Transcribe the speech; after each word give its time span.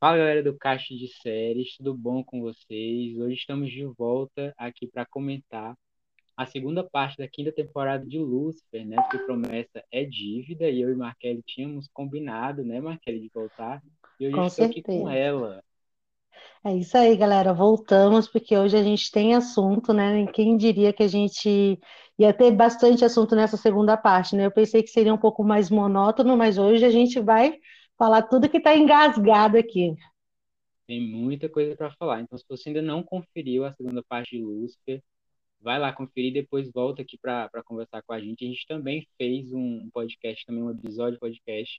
Fala 0.00 0.16
galera 0.16 0.42
do 0.42 0.56
Caixa 0.56 0.94
de 0.94 1.08
Séries, 1.20 1.76
tudo 1.76 1.94
bom 1.94 2.24
com 2.24 2.40
vocês? 2.40 3.18
Hoje 3.18 3.34
estamos 3.34 3.70
de 3.70 3.84
volta 3.84 4.54
aqui 4.56 4.86
para 4.86 5.04
comentar 5.04 5.76
a 6.34 6.46
segunda 6.46 6.82
parte 6.82 7.18
da 7.18 7.28
quinta 7.28 7.52
temporada 7.52 8.06
de 8.06 8.18
Lucifer, 8.18 8.86
né? 8.86 8.96
Porque 8.96 9.18
promessa 9.18 9.84
é 9.92 10.02
dívida 10.02 10.70
e 10.70 10.80
eu 10.80 10.90
e 10.90 10.94
Markelly 10.96 11.42
tínhamos 11.46 11.86
combinado, 11.92 12.64
né, 12.64 12.80
Markelly, 12.80 13.20
de 13.20 13.30
voltar. 13.34 13.82
E 14.18 14.26
hoje 14.26 14.36
Com 14.36 14.46
estou 14.46 14.64
aqui 14.64 14.82
certeza. 14.82 14.98
com 15.00 15.10
ela. 15.10 15.62
É 16.64 16.74
isso 16.74 16.96
aí, 16.96 17.14
galera. 17.14 17.52
Voltamos, 17.52 18.26
porque 18.26 18.56
hoje 18.56 18.78
a 18.78 18.82
gente 18.82 19.10
tem 19.10 19.34
assunto, 19.34 19.92
né? 19.92 20.26
Quem 20.28 20.56
diria 20.56 20.94
que 20.94 21.02
a 21.02 21.08
gente 21.08 21.78
ia 22.18 22.32
ter 22.32 22.50
bastante 22.52 23.04
assunto 23.04 23.36
nessa 23.36 23.58
segunda 23.58 23.98
parte, 23.98 24.34
né? 24.34 24.46
Eu 24.46 24.50
pensei 24.50 24.82
que 24.82 24.88
seria 24.88 25.12
um 25.12 25.18
pouco 25.18 25.44
mais 25.44 25.68
monótono, 25.70 26.38
mas 26.38 26.56
hoje 26.56 26.86
a 26.86 26.90
gente 26.90 27.20
vai 27.20 27.54
falar 28.00 28.22
tudo 28.22 28.48
que 28.48 28.56
está 28.56 28.74
engasgado 28.74 29.58
aqui. 29.58 29.94
Tem 30.86 31.06
muita 31.06 31.50
coisa 31.50 31.76
para 31.76 31.92
falar. 31.92 32.22
Então, 32.22 32.38
se 32.38 32.44
você 32.48 32.70
ainda 32.70 32.80
não 32.80 33.02
conferiu 33.02 33.66
a 33.66 33.74
segunda 33.74 34.02
parte 34.02 34.38
de 34.38 34.42
Lucifer, 34.42 35.02
vai 35.60 35.78
lá 35.78 35.92
conferir, 35.92 36.32
depois 36.32 36.72
volta 36.72 37.02
aqui 37.02 37.18
para 37.18 37.50
conversar 37.62 38.00
com 38.00 38.14
a 38.14 38.18
gente. 38.18 38.42
A 38.42 38.48
gente 38.48 38.66
também 38.66 39.06
fez 39.18 39.52
um 39.52 39.90
podcast, 39.90 40.46
também 40.46 40.62
um 40.62 40.70
episódio 40.70 41.18
podcast 41.18 41.78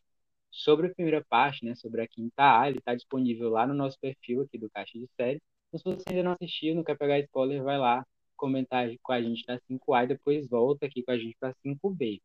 sobre 0.51 0.87
a 0.87 0.93
primeira 0.93 1.25
parte, 1.27 1.65
né, 1.65 1.73
sobre 1.73 2.01
a 2.01 2.07
quinta 2.07 2.59
A, 2.61 2.69
ele 2.69 2.77
está 2.77 2.93
disponível 2.93 3.49
lá 3.49 3.65
no 3.65 3.73
nosso 3.73 3.97
perfil 3.99 4.41
aqui 4.41 4.59
do 4.59 4.69
Caixa 4.69 4.99
de 4.99 5.09
Série. 5.15 5.41
Então, 5.69 5.79
se 5.79 6.03
você 6.03 6.09
ainda 6.09 6.23
não 6.23 6.33
assistiu, 6.33 6.75
não 6.75 6.83
quer 6.83 6.97
pegar 6.97 7.17
spoiler, 7.19 7.63
vai 7.63 7.79
lá 7.79 8.05
comentar 8.35 8.87
com 9.01 9.11
a 9.11 9.21
gente 9.21 9.43
na 9.47 9.57
5A 9.59 10.03
e 10.03 10.07
depois 10.07 10.47
volta 10.47 10.85
aqui 10.85 11.01
com 11.01 11.11
a 11.11 11.17
gente 11.17 11.35
para 11.39 11.55
5B. 11.65 12.21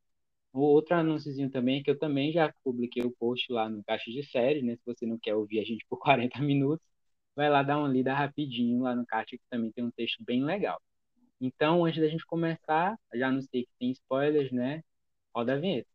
Outro 0.61 0.95
anúnciozinho 0.95 1.51
também 1.51 1.83
que 1.83 1.91
eu 1.91 1.99
também 1.99 2.33
já 2.33 2.53
publiquei 2.65 3.03
o 3.03 3.11
post 3.11 3.53
lá 3.53 3.69
no 3.69 3.85
Caixa 3.85 4.11
de 4.11 4.23
Série, 4.25 4.63
né? 4.63 4.77
Se 4.77 4.83
você 4.87 5.07
não 5.07 5.19
quer 5.19 5.35
ouvir 5.35 5.61
a 5.61 5.65
gente 5.65 5.85
por 5.89 5.99
40 6.01 6.41
minutos, 6.41 6.87
vai 7.35 7.51
lá 7.51 7.63
dar 7.63 7.79
uma 7.79 7.89
lida 7.89 8.15
rapidinho 8.15 8.83
lá 8.83 8.95
no 8.95 9.07
Caixa, 9.07 9.37
que 9.37 9.45
também 9.51 9.71
tem 9.73 9.85
um 9.85 9.91
texto 9.91 10.25
bem 10.25 10.45
legal. 10.45 10.81
Então, 11.41 11.85
antes 11.85 12.01
da 12.01 12.09
gente 12.09 12.25
começar, 12.25 12.99
já 13.15 13.29
anunciei 13.29 13.65
que 13.65 13.73
tem 13.79 13.91
spoilers, 13.91 14.51
né? 14.51 14.83
Roda 15.35 15.53
a 15.55 15.59
vinheta. 15.59 15.89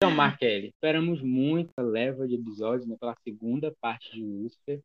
Então, 0.00 0.10
Markelly, 0.12 0.68
esperamos 0.68 1.20
muita 1.20 1.82
leva 1.82 2.26
de 2.26 2.36
episódios 2.36 2.86
né, 2.86 2.96
pela 2.98 3.14
segunda 3.22 3.74
parte 3.80 4.10
de 4.12 4.22
Lucifer. 4.22 4.80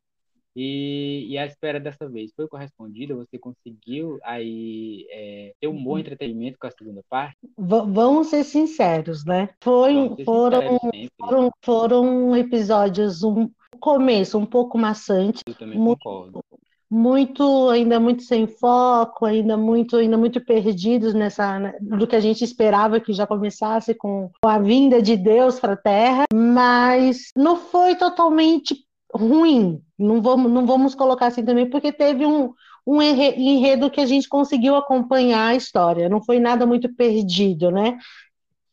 E, 0.56 1.26
e 1.28 1.36
a 1.38 1.46
espera 1.46 1.80
dessa 1.80 2.08
vez 2.08 2.32
foi 2.34 2.46
correspondida? 2.46 3.14
Você 3.14 3.38
conseguiu 3.38 4.18
aí 4.22 5.06
é, 5.10 5.52
ter 5.60 5.66
um 5.66 5.82
bom 5.82 5.98
entretenimento 5.98 6.58
com 6.58 6.66
a 6.66 6.70
segunda 6.70 7.02
parte? 7.10 7.36
V- 7.58 7.86
vamos 7.88 8.28
ser 8.28 8.44
sinceros, 8.44 9.24
né? 9.24 9.48
Foi, 9.60 10.12
ser 10.16 10.24
foram, 10.24 10.78
sinceros 10.78 11.10
foram, 11.18 11.50
foram 11.62 12.36
episódios, 12.36 13.22
um 13.24 13.48
começo 13.80 14.38
um 14.38 14.46
pouco 14.46 14.78
maçante, 14.78 15.42
Eu 15.46 15.54
também 15.54 15.78
muito, 15.78 15.98
concordo. 15.98 16.40
muito, 16.88 17.68
ainda 17.70 17.98
muito 17.98 18.22
sem 18.22 18.46
foco, 18.46 19.26
ainda 19.26 19.56
muito, 19.56 19.96
ainda 19.96 20.16
muito 20.16 20.40
perdidos 20.44 21.12
nessa, 21.14 21.58
né, 21.58 21.74
do 21.80 22.06
que 22.06 22.14
a 22.14 22.20
gente 22.20 22.44
esperava 22.44 23.00
que 23.00 23.12
já 23.12 23.26
começasse 23.26 23.94
com 23.94 24.30
a 24.44 24.58
vinda 24.58 25.02
de 25.02 25.16
Deus 25.16 25.58
para 25.58 25.72
a 25.72 25.76
Terra, 25.76 26.24
mas 26.32 27.30
não 27.36 27.56
foi 27.56 27.96
totalmente 27.96 28.86
ruim. 29.14 29.82
Não 29.98 30.20
vamos, 30.22 30.50
não 30.50 30.66
vamos 30.66 30.94
colocar 30.94 31.28
assim 31.28 31.44
também, 31.44 31.68
porque 31.70 31.92
teve 31.92 32.26
um, 32.26 32.52
um 32.86 33.00
enre- 33.02 33.36
enredo 33.36 33.90
que 33.90 34.00
a 34.00 34.06
gente 34.06 34.28
conseguiu 34.28 34.76
acompanhar 34.76 35.48
a 35.48 35.54
história. 35.56 36.08
Não 36.08 36.22
foi 36.22 36.38
nada 36.40 36.66
muito 36.66 36.92
perdido, 36.94 37.70
né? 37.70 37.98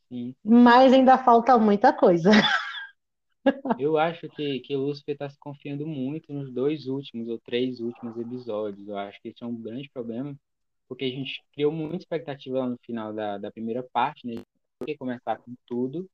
Sim. 0.09 0.35
Mas 0.43 0.93
ainda 0.93 1.17
falta 1.17 1.57
muita 1.57 1.93
coisa. 1.93 2.29
Eu 3.77 3.97
acho 3.97 4.29
que, 4.29 4.59
que 4.61 4.75
o 4.75 4.79
Lucifer 4.85 5.13
está 5.13 5.29
se 5.29 5.37
confiando 5.39 5.87
muito 5.87 6.31
nos 6.33 6.51
dois 6.53 6.87
últimos 6.87 7.27
ou 7.27 7.39
três 7.39 7.79
últimos 7.79 8.15
episódios. 8.17 8.87
Eu 8.87 8.97
acho 8.97 9.19
que 9.21 9.29
esse 9.29 9.43
é 9.43 9.47
um 9.47 9.55
grande 9.55 9.89
problema, 9.89 10.35
porque 10.87 11.05
a 11.05 11.09
gente 11.09 11.43
criou 11.53 11.71
muita 11.71 11.97
expectativa 11.97 12.59
lá 12.59 12.69
no 12.69 12.77
final 12.85 13.13
da, 13.13 13.37
da 13.37 13.51
primeira 13.51 13.83
parte, 13.93 14.27
né? 14.27 14.43
Porque 14.79 14.97
começar 14.97 15.37
com 15.37 15.53
tudo, 15.65 16.07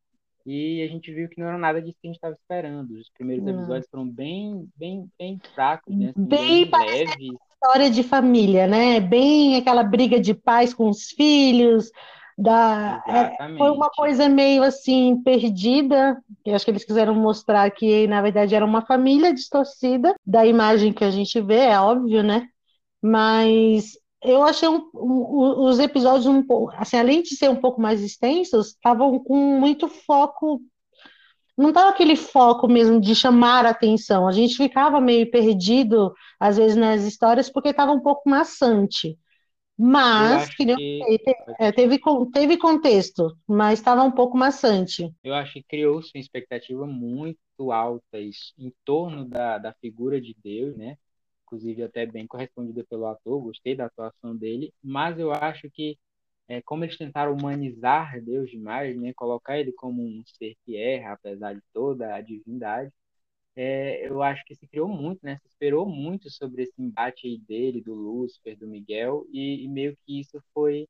e 0.48 0.82
a 0.82 0.88
gente 0.88 1.14
viu 1.14 1.28
que 1.28 1.40
não 1.42 1.48
era 1.48 1.58
nada 1.58 1.82
disso 1.82 1.98
que 2.02 2.08
a 2.08 2.10
gente 2.10 2.16
estava 2.16 2.34
esperando. 2.34 2.92
Os 2.92 3.10
primeiros 3.10 3.44
Não. 3.46 3.54
episódios 3.54 3.88
foram 3.92 4.08
bem, 4.08 4.70
bem, 4.78 5.10
bem 5.20 5.40
fracos, 5.54 5.94
né? 5.94 6.10
Assim, 6.10 6.26
Bem 6.26 6.66
bem 6.66 6.86
leves. 6.86 7.36
História 7.54 7.90
de 7.90 8.02
família, 8.02 8.66
né? 8.66 9.02
Bem 9.02 9.58
aquela 9.58 9.84
briga 9.84 10.20
de 10.22 10.34
pais 10.34 10.74
com 10.74 10.90
os 10.90 11.10
filhos, 11.10 11.92
da... 12.38 13.04
é, 13.08 13.58
foi 13.58 13.72
uma 13.72 13.90
coisa 13.90 14.30
meio 14.30 14.64
assim 14.64 15.22
perdida. 15.24 16.18
Eu 16.46 16.56
acho 16.56 16.64
que 16.64 16.72
eles 16.72 16.86
quiseram 16.86 17.16
mostrar 17.16 17.70
que, 17.72 18.08
na 18.08 18.22
verdade, 18.22 18.56
era 18.56 18.64
uma 18.64 18.86
família 18.86 19.34
distorcida 19.34 20.16
da 20.26 20.46
imagem 20.46 20.94
que 20.94 21.04
a 21.04 21.10
gente 21.10 21.42
vê, 21.42 21.66
é 21.66 21.80
óbvio, 21.80 22.24
né? 22.24 22.48
Mas 23.02 23.98
eu 24.24 24.44
achei 24.44 24.68
um- 24.70 24.90
um- 24.96 25.66
os 25.70 25.80
episódios 25.80 26.26
um 26.28 26.44
pouco, 26.46 26.74
assim, 26.78 26.98
além 26.98 27.22
de 27.24 27.36
ser 27.36 27.50
um 27.50 27.56
pouco 27.56 27.82
mais 27.82 28.02
extensos, 28.02 28.70
estavam 28.70 29.20
com 29.24 29.36
muito 29.60 29.88
foco 29.88 30.62
não 31.58 31.70
estava 31.70 31.90
aquele 31.90 32.16
foco 32.16 32.68
mesmo 32.68 33.02
de 33.02 33.16
chamar 33.16 33.66
a 33.66 33.72
atenção. 33.72 34.28
A 34.28 34.32
gente 34.32 34.56
ficava 34.56 35.02
meio 35.02 35.30
perdido, 35.32 36.14
às 36.40 36.58
vezes, 36.58 36.78
nas 36.78 37.04
histórias, 37.04 37.50
porque 37.50 37.70
estava 37.70 37.92
um 37.92 38.00
pouco 38.00 38.30
maçante. 38.30 39.18
Mas, 39.78 40.50
que 40.56 40.66
te- 40.66 40.80
é, 41.60 41.72
teve, 41.72 42.00
teve 42.34 42.58
contexto, 42.58 43.38
mas 43.48 43.80
estava 43.80 44.04
um 44.04 44.12
pouco 44.12 44.38
maçante. 44.38 45.12
Eu 45.24 45.34
acho 45.34 45.54
que 45.54 45.64
criou-se 45.64 46.12
uma 46.16 46.22
expectativa 46.22 46.86
muito 46.86 47.72
alta 47.72 48.20
isso, 48.20 48.54
em 48.58 48.74
torno 48.86 49.26
da, 49.26 49.58
da 49.58 49.74
figura 49.74 50.22
de 50.22 50.36
Deus, 50.44 50.76
né? 50.78 50.98
Inclusive 51.48 51.84
até 51.84 52.06
bem 52.06 52.28
correspondida 52.28 52.86
pelo 52.90 53.08
ator, 53.08 53.42
gostei 53.42 53.76
da 53.76 53.88
atuação 53.88 54.36
dele, 54.36 54.74
mas 54.84 55.20
eu 55.20 55.32
acho 55.34 55.70
que 55.72 55.98
é, 56.48 56.62
como 56.62 56.84
eles 56.86 56.98
tentaram 56.98 57.34
humanizar 57.34 58.22
Deus 58.24 58.50
demais, 58.52 58.98
né? 59.00 59.14
Colocar 59.14 59.60
ele 59.60 59.72
como 59.74 60.04
um 60.04 60.24
ser 60.26 60.56
que 60.66 60.78
erra, 60.78 61.14
apesar 61.14 61.54
de 61.56 61.62
toda 61.74 62.16
a 62.16 62.22
divindade, 62.22 62.92
é, 63.56 64.08
eu 64.08 64.22
acho 64.22 64.44
que 64.46 64.56
se 64.56 64.68
criou 64.68 64.88
muito, 64.88 65.20
né? 65.24 65.38
Se 65.42 65.48
esperou 65.50 65.88
muito 65.90 66.30
sobre 66.30 66.64
esse 66.64 66.82
embate 66.82 67.38
dele, 67.48 67.82
do 67.82 67.94
Lúcifer, 67.94 68.58
do 68.58 68.68
Miguel, 68.68 69.26
e, 69.32 69.64
e 69.66 69.68
meio 69.68 69.98
que 70.06 70.20
isso 70.20 70.42
foi, 70.54 70.88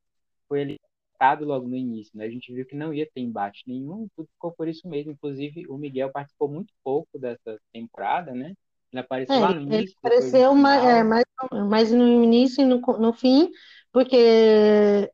foi 0.47 0.61
alimentado 0.61 1.45
logo 1.45 1.67
no 1.67 1.75
início, 1.77 2.17
né? 2.17 2.25
A 2.25 2.29
gente 2.29 2.53
viu 2.53 2.65
que 2.65 2.75
não 2.75 2.93
ia 2.93 3.09
ter 3.13 3.21
embate 3.21 3.63
nenhum, 3.67 4.07
tudo 4.15 4.27
ficou 4.33 4.51
por 4.53 4.67
isso 4.67 4.87
mesmo. 4.87 5.11
Inclusive, 5.13 5.67
o 5.67 5.77
Miguel 5.77 6.11
participou 6.11 6.49
muito 6.49 6.73
pouco 6.83 7.17
dessa 7.19 7.59
temporada, 7.73 8.33
né? 8.33 8.53
Ele 8.91 9.01
apareceu 9.01 9.39
É, 9.39 9.41
lá 9.41 9.53
no 9.53 9.61
ele 9.69 9.85
início, 9.85 9.97
no 10.03 10.09
apareceu 10.09 10.55
mais, 10.55 10.83
é, 10.83 11.03
mais, 11.03 11.25
mais 11.69 11.91
no 11.91 12.23
início 12.23 12.61
e 12.61 12.65
no, 12.65 12.79
no 12.97 13.13
fim, 13.13 13.49
porque 13.91 15.11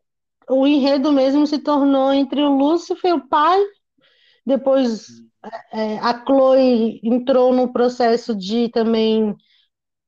o 0.50 0.67
enredo 0.67 1.11
mesmo 1.11 1.47
se 1.47 1.59
tornou 1.59 2.13
entre 2.13 2.41
o 2.44 2.50
Lúcifer, 2.56 3.13
o 3.16 3.28
pai, 3.28 3.59
depois 4.45 5.07
é, 5.73 6.00
a 6.00 6.25
Chloe 6.25 7.00
entrou 7.03 7.53
no 7.53 7.73
processo 7.73 8.35
de 8.35 8.69
também. 8.69 9.35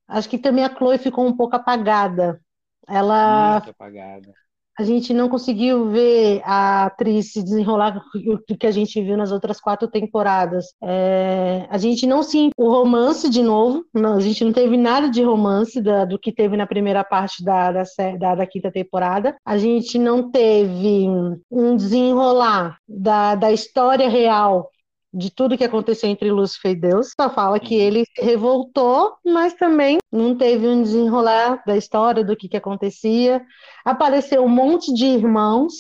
Acho 0.08 0.30
que 0.30 0.38
também 0.40 0.66
a 0.66 0.76
Chloe 0.76 0.98
ficou 1.00 1.26
um 1.28 1.36
pouco 1.38 1.56
apagada. 1.58 2.42
Ela 2.88 3.62
Muito 3.62 3.70
apagada. 3.70 4.36
A 4.78 4.84
gente 4.84 5.14
não 5.14 5.30
conseguiu 5.30 5.90
ver 5.90 6.42
a 6.44 6.86
atriz 6.86 7.32
se 7.32 7.42
desenrolar 7.42 8.02
o 8.28 8.38
que 8.58 8.68
a 8.68 8.72
gente 8.72 9.02
viu 9.02 9.16
nas 9.16 9.32
outras 9.32 9.62
quatro 9.62 9.88
temporadas. 9.88 10.66
É, 10.84 11.66
a 11.70 11.78
gente 11.78 12.06
não 12.06 12.22
se 12.22 12.50
o 12.58 12.70
romance 12.70 13.30
de 13.30 13.42
novo, 13.42 13.86
não, 13.94 14.16
a 14.16 14.20
gente 14.20 14.44
não 14.44 14.52
teve 14.52 14.76
nada 14.76 15.10
de 15.10 15.24
romance 15.24 15.82
da- 15.82 16.04
do 16.04 16.20
que 16.20 16.32
teve 16.32 16.58
na 16.58 16.68
primeira 16.68 17.04
parte 17.06 17.42
da, 17.44 17.72
da, 17.72 17.84
da- 18.20 18.36
da 18.36 18.46
quinta 18.46 18.70
temporada. 18.72 19.36
A 19.46 19.58
gente 19.58 19.98
não 19.98 20.30
teve 20.30 21.08
um 21.50 21.76
desenrolar 21.76 22.78
da, 22.88 23.36
da 23.36 23.52
história 23.54 24.10
real 24.10 24.70
de 25.16 25.32
tudo 25.32 25.58
que 25.58 25.64
aconteceu 25.64 26.10
entre 26.10 26.30
Lúcifer 26.30 26.72
e 26.74 26.76
Deus. 26.76 27.14
Só 27.20 27.30
fala 27.30 27.60
que 27.60 27.76
Sim. 27.76 27.82
ele 27.82 28.06
se 28.06 28.22
revoltou, 28.22 29.16
mas 29.26 29.54
também 29.54 29.98
não 30.12 30.38
teve 30.38 30.68
um 30.68 30.84
desenrolar 30.84 31.64
da 31.66 31.78
história 31.78 32.24
do 32.24 32.36
que, 32.36 32.50
que 32.50 32.58
acontecia. 32.58 33.42
Apareceu 33.86 34.44
um 34.44 34.50
monte 34.50 34.94
de 34.94 35.06
irmãos 35.06 35.74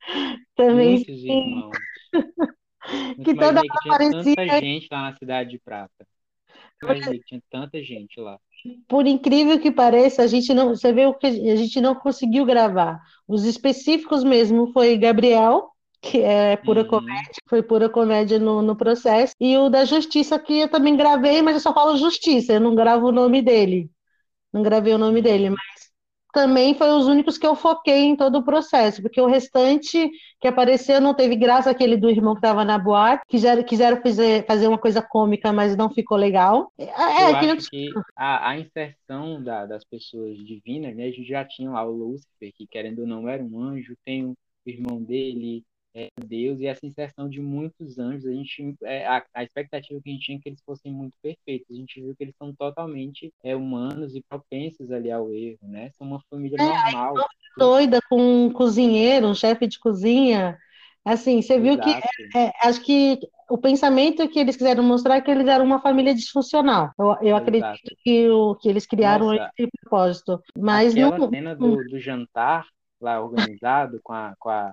também 0.54 0.94
Muitos 0.94 1.24
irmãos. 1.24 1.76
que 3.24 3.34
toda 3.34 3.48
hora 3.48 3.62
tinha 3.62 3.98
tanta 3.98 4.30
aparecia. 4.30 4.60
gente 4.60 4.88
lá 4.90 5.02
na 5.10 5.16
Cidade 5.16 5.50
de 5.50 5.58
Prata. 5.58 6.06
Imaginei 6.82 7.18
que 7.18 7.26
tinha 7.26 7.42
tanta 7.50 7.82
gente 7.82 8.20
lá. 8.20 8.38
Por 8.86 9.06
incrível 9.06 9.58
que 9.58 9.72
pareça, 9.72 10.22
a 10.22 10.26
gente 10.26 10.52
não, 10.54 10.68
você 10.68 10.92
vê 10.92 11.06
o 11.06 11.14
que 11.14 11.26
a 11.26 11.56
gente 11.56 11.80
não 11.80 11.94
conseguiu 11.94 12.44
gravar. 12.44 13.00
Os 13.26 13.44
específicos 13.44 14.22
mesmo 14.22 14.72
foi 14.72 14.96
Gabriel, 14.96 15.70
que 16.10 16.20
é 16.22 16.56
pura 16.56 16.82
Uhum. 16.82 16.88
comédia, 16.88 17.32
foi 17.48 17.62
pura 17.62 17.88
comédia 17.88 18.38
no, 18.38 18.62
no 18.62 18.76
processo, 18.76 19.34
e 19.40 19.56
o 19.56 19.68
da 19.68 19.84
Justiça, 19.84 20.38
que 20.38 20.60
eu 20.60 20.68
também 20.68 20.96
gravei, 20.96 21.42
mas 21.42 21.54
eu 21.54 21.60
só 21.60 21.74
falo 21.74 21.96
Justiça, 21.96 22.54
eu 22.54 22.60
não 22.60 22.74
gravo 22.74 23.08
o 23.08 23.12
nome 23.12 23.42
dele. 23.42 23.90
Não 24.52 24.62
gravei 24.62 24.94
o 24.94 24.98
nome 24.98 25.20
dele, 25.20 25.50
Uhum. 25.50 25.56
mas 25.56 25.90
também 26.32 26.74
foi 26.74 26.90
os 26.90 27.06
únicos 27.06 27.38
que 27.38 27.46
eu 27.46 27.56
foquei 27.56 28.04
em 28.04 28.14
todo 28.16 28.38
o 28.38 28.44
processo, 28.44 29.00
porque 29.00 29.20
o 29.20 29.26
restante 29.26 30.10
que 30.38 30.46
apareceu 30.46 31.00
não 31.00 31.14
teve 31.14 31.34
graça, 31.34 31.70
aquele 31.70 31.96
do 31.96 32.10
irmão 32.10 32.34
que 32.34 32.40
estava 32.40 32.62
na 32.64 32.78
boate, 32.78 33.22
quiseram, 33.26 33.62
quiseram 33.62 34.02
fazer, 34.02 34.44
fazer 34.46 34.68
uma 34.68 34.78
coisa 34.78 35.00
cômica, 35.00 35.50
mas 35.52 35.74
não 35.76 35.88
ficou 35.88 36.16
legal. 36.16 36.70
É, 36.78 36.84
eu 36.84 36.88
é, 36.88 37.32
acho 37.36 37.70
que, 37.70 37.70
que 37.70 37.92
a, 38.14 38.50
a, 38.50 38.58
inserção 38.58 39.42
da, 39.42 39.64
das 39.64 39.82
pessoas 39.84 40.36
divinas, 40.36 40.94
né, 40.94 41.04
a 41.04 41.10
gente 41.10 41.26
já 41.26 41.42
tinha 41.42 41.70
lá 41.70 41.86
o 41.86 41.92
Lúcifer, 41.92 42.52
que 42.54 42.66
querendo 42.66 43.00
ou 43.00 43.06
não 43.06 43.26
era 43.26 43.42
um 43.42 43.58
anjo, 43.58 43.96
tem 44.04 44.26
o 44.26 44.36
irmão 44.66 45.02
dele, 45.02 45.64
é, 45.96 46.10
Deus 46.26 46.60
e 46.60 46.66
essa 46.66 46.84
inserção 46.84 47.26
de 47.26 47.40
muitos 47.40 47.98
anjos, 47.98 48.26
a 48.26 48.32
gente 48.32 48.76
é, 48.84 49.06
a, 49.06 49.24
a, 49.34 49.42
expectativa 49.42 49.98
que 49.98 50.10
a 50.10 50.12
gente 50.12 50.26
tinha 50.26 50.36
é 50.36 50.40
que 50.42 50.48
eles 50.50 50.62
fossem 50.62 50.92
muito 50.92 51.16
perfeitos. 51.22 51.70
A 51.70 51.74
gente 51.74 52.02
viu 52.02 52.14
que 52.14 52.22
eles 52.22 52.36
são 52.36 52.54
totalmente 52.54 53.32
é, 53.42 53.56
humanos 53.56 54.14
e 54.14 54.22
propensos 54.28 54.92
ali 54.92 55.10
ao 55.10 55.32
erro, 55.32 55.58
né? 55.62 55.90
São 55.96 56.06
uma 56.06 56.20
família 56.28 56.58
é, 56.60 56.92
normal. 56.92 57.14
Doida 57.56 57.98
com 58.10 58.46
um 58.46 58.52
cozinheiro, 58.52 59.26
um 59.26 59.34
chefe 59.34 59.66
de 59.66 59.78
cozinha. 59.78 60.58
Assim, 61.02 61.40
você 61.40 61.58
viu 61.58 61.78
que 61.78 61.90
é, 62.36 62.52
acho 62.62 62.84
que 62.84 63.18
o 63.48 63.56
pensamento 63.56 64.28
que 64.28 64.38
eles 64.38 64.56
quiseram 64.56 64.82
mostrar 64.82 65.16
é 65.16 65.20
que 65.22 65.30
eles 65.30 65.46
eram 65.46 65.64
uma 65.64 65.80
família 65.80 66.14
disfuncional. 66.14 66.90
Eu, 66.98 67.16
eu 67.22 67.36
acredito 67.36 67.78
que, 68.04 68.28
o, 68.28 68.54
que 68.56 68.68
eles 68.68 68.84
criaram 68.84 69.32
Nossa, 69.32 69.50
esse 69.56 69.70
propósito. 69.80 70.42
Mas 70.58 70.92
aquela 70.92 71.16
não, 71.16 71.30
cena 71.30 71.56
do, 71.56 71.76
do 71.84 71.98
jantar 71.98 72.66
lá 73.00 73.22
organizado 73.22 73.98
com 74.02 74.12
a, 74.12 74.34
com 74.38 74.50
a 74.50 74.72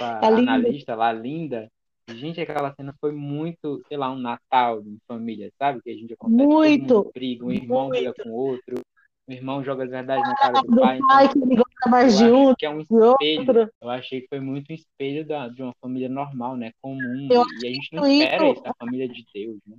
a, 0.00 0.26
a 0.26 0.26
analista 0.28 0.94
lá, 0.94 1.12
linda. 1.12 1.70
Gente, 2.08 2.40
aquela 2.40 2.74
cena 2.74 2.94
foi 3.00 3.12
muito, 3.12 3.80
sei 3.88 3.96
lá, 3.96 4.10
um 4.12 4.18
Natal 4.18 4.82
em 4.82 4.98
família, 5.08 5.50
sabe? 5.58 5.80
Que 5.82 5.90
a 5.90 5.94
gente 5.94 6.12
acontece, 6.12 6.46
muito, 6.46 7.10
briga, 7.14 7.46
um 7.46 7.50
irmão 7.50 7.88
muito. 7.88 7.98
briga 7.98 8.14
com 8.22 8.28
o 8.28 8.34
outro, 8.34 8.80
o 9.26 9.32
irmão 9.32 9.64
joga 9.64 9.84
as 9.84 9.90
verdades 9.90 10.28
na 10.28 10.36
cara 10.36 10.60
do, 10.60 10.70
do 10.70 10.80
pai. 10.80 10.98
pai 10.98 11.24
então, 11.24 11.32
que 11.32 11.48
ele 11.48 11.56
gosta 11.56 11.90
mais 11.90 12.18
de 12.18 12.24
um, 12.24 12.54
que 12.54 12.66
é 12.66 12.70
um 12.70 12.80
espelho. 12.80 13.70
Eu 13.80 13.88
achei 13.88 14.20
que 14.20 14.28
foi 14.28 14.40
muito 14.40 14.70
um 14.70 14.74
espelho 14.74 15.26
da, 15.26 15.48
de 15.48 15.62
uma 15.62 15.72
família 15.80 16.08
normal, 16.10 16.56
né? 16.56 16.72
Comum. 16.82 17.28
E 17.30 17.66
a 17.66 17.70
gente 17.70 17.88
não 17.92 18.06
espera 18.06 18.50
isso 18.50 18.62
da 18.62 18.74
família 18.78 19.08
de 19.08 19.24
Deus, 19.32 19.56
né? 19.66 19.76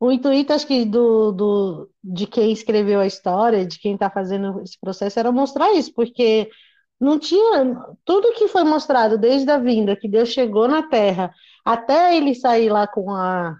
O 0.00 0.12
intuito, 0.12 0.52
acho 0.52 0.66
que, 0.66 0.84
do, 0.84 1.32
do, 1.32 1.90
de 2.02 2.26
quem 2.26 2.52
escreveu 2.52 3.00
a 3.00 3.06
história, 3.06 3.66
de 3.66 3.80
quem 3.80 3.94
está 3.94 4.08
fazendo 4.08 4.62
esse 4.62 4.78
processo, 4.80 5.18
era 5.18 5.32
mostrar 5.32 5.72
isso, 5.74 5.92
porque 5.92 6.48
não 7.00 7.18
tinha 7.18 7.76
tudo 8.04 8.34
que 8.34 8.48
foi 8.48 8.64
mostrado 8.64 9.16
desde 9.16 9.50
a 9.50 9.58
vinda 9.58 9.96
que 9.96 10.08
Deus 10.08 10.30
chegou 10.30 10.66
na 10.66 10.82
Terra 10.82 11.32
até 11.64 12.16
ele 12.16 12.34
sair 12.34 12.70
lá 12.70 12.86
com 12.86 13.10
a 13.10 13.54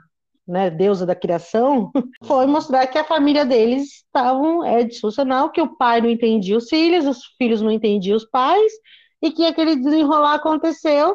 né, 0.47 0.71
deusa 0.71 1.05
da 1.05 1.15
criação, 1.15 1.91
foi 2.25 2.47
mostrar 2.47 2.87
que 2.87 2.97
a 2.97 3.05
família 3.05 3.45
deles 3.45 3.97
estavam 3.97 4.65
é 4.65 4.83
disfuncional, 4.83 5.51
que 5.51 5.61
o 5.61 5.77
pai 5.77 6.01
não 6.01 6.09
entendia 6.09 6.57
os 6.57 6.69
filhos, 6.69 7.07
os 7.07 7.19
filhos 7.37 7.61
não 7.61 7.71
entendiam 7.71 8.17
os 8.17 8.25
pais, 8.25 8.73
e 9.21 9.31
que 9.31 9.45
aquele 9.45 9.77
desenrolar 9.77 10.35
aconteceu, 10.35 11.15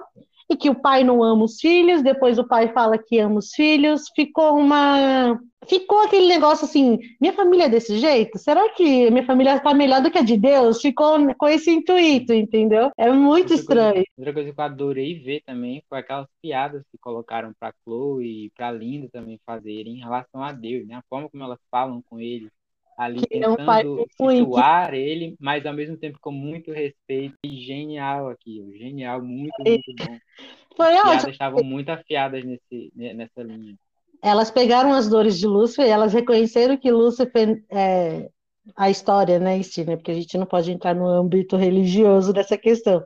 e 0.49 0.55
que 0.55 0.69
o 0.69 0.75
pai 0.75 1.03
não 1.03 1.23
ama 1.23 1.45
os 1.45 1.59
filhos, 1.59 2.01
depois 2.01 2.37
o 2.37 2.47
pai 2.47 2.71
fala 2.73 2.97
que 2.97 3.19
ama 3.19 3.39
os 3.39 3.51
filhos, 3.53 4.03
ficou 4.15 4.57
uma 4.57 5.39
ficou 5.67 6.01
aquele 6.01 6.27
negócio 6.27 6.65
assim, 6.65 6.99
minha 7.19 7.33
família 7.33 7.65
é 7.65 7.69
desse 7.69 7.97
jeito? 7.97 8.37
Será 8.37 8.69
que 8.69 9.09
minha 9.09 9.25
família 9.25 9.55
está 9.55 9.73
melhor 9.73 10.01
do 10.01 10.11
que 10.11 10.17
a 10.17 10.23
de 10.23 10.37
Deus? 10.37 10.81
Ficou 10.81 11.17
com 11.35 11.47
esse 11.47 11.71
intuito, 11.71 12.33
entendeu? 12.33 12.91
É 12.97 13.09
muito 13.11 13.51
outra 13.51 13.55
estranho. 13.55 13.93
Coisa, 13.93 14.07
outra 14.17 14.33
coisa 14.33 14.53
que 14.53 14.59
eu 14.59 14.63
adorei 14.63 15.19
ver 15.19 15.41
também 15.45 15.83
foi 15.87 15.99
aquelas 15.99 16.27
piadas 16.41 16.83
que 16.91 16.97
colocaram 16.97 17.53
para 17.59 17.73
Chloe 17.83 18.45
e 18.45 18.51
para 18.51 18.71
Linda 18.71 19.07
também 19.11 19.39
fazerem 19.45 19.95
em 19.95 19.99
relação 19.99 20.43
a 20.43 20.51
Deus, 20.51 20.85
né? 20.87 20.95
A 20.95 21.03
forma 21.09 21.29
como 21.29 21.43
elas 21.43 21.59
falam 21.71 22.01
com 22.09 22.19
ele 22.19 22.49
ali 22.97 23.19
que 23.19 23.27
tentando 23.27 23.99
é 24.19 24.23
um 24.23 24.37
situar 24.39 24.93
ele, 24.93 25.35
mas 25.39 25.65
ao 25.65 25.73
mesmo 25.73 25.97
tempo 25.97 26.17
com 26.21 26.31
muito 26.31 26.71
respeito 26.71 27.35
e 27.43 27.59
genial 27.61 28.29
aqui, 28.29 28.63
genial, 28.77 29.21
muito, 29.21 29.53
muito 29.65 29.93
bom. 29.97 30.17
Foi 30.75 30.97
As 30.97 31.03
piadas 31.03 31.27
estavam 31.27 31.63
muito 31.63 31.89
afiadas 31.89 32.43
nesse, 32.43 32.91
nessa 32.95 33.43
linha 33.43 33.75
elas 34.23 34.49
pegaram 34.49 34.93
as 34.93 35.09
dores 35.09 35.37
de 35.37 35.45
Lúcifer 35.45 35.85
e 35.85 35.89
elas 35.89 36.13
reconheceram 36.13 36.77
que 36.77 36.89
Lúcifer 36.89 37.61
é 37.69 38.29
a 38.73 38.89
história, 38.89 39.37
né, 39.37 39.61
Stina? 39.61 39.97
Porque 39.97 40.11
a 40.11 40.15
gente 40.15 40.37
não 40.37 40.45
pode 40.45 40.71
entrar 40.71 40.95
no 40.95 41.05
âmbito 41.05 41.57
religioso 41.57 42.31
dessa 42.31 42.57
questão. 42.57 43.03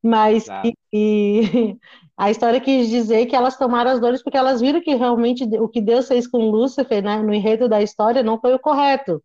Mas 0.00 0.46
e, 0.64 0.72
e, 0.92 1.76
a 2.16 2.30
história 2.30 2.60
quis 2.60 2.88
dizer 2.88 3.26
que 3.26 3.34
elas 3.34 3.56
tomaram 3.56 3.90
as 3.90 4.00
dores 4.00 4.22
porque 4.22 4.38
elas 4.38 4.60
viram 4.60 4.80
que 4.80 4.94
realmente 4.94 5.42
o 5.58 5.68
que 5.68 5.80
Deus 5.80 6.06
fez 6.06 6.28
com 6.28 6.38
Lúcifer, 6.38 7.02
né, 7.02 7.20
no 7.20 7.34
enredo 7.34 7.68
da 7.68 7.82
história, 7.82 8.22
não 8.22 8.40
foi 8.40 8.54
o 8.54 8.58
correto. 8.60 9.20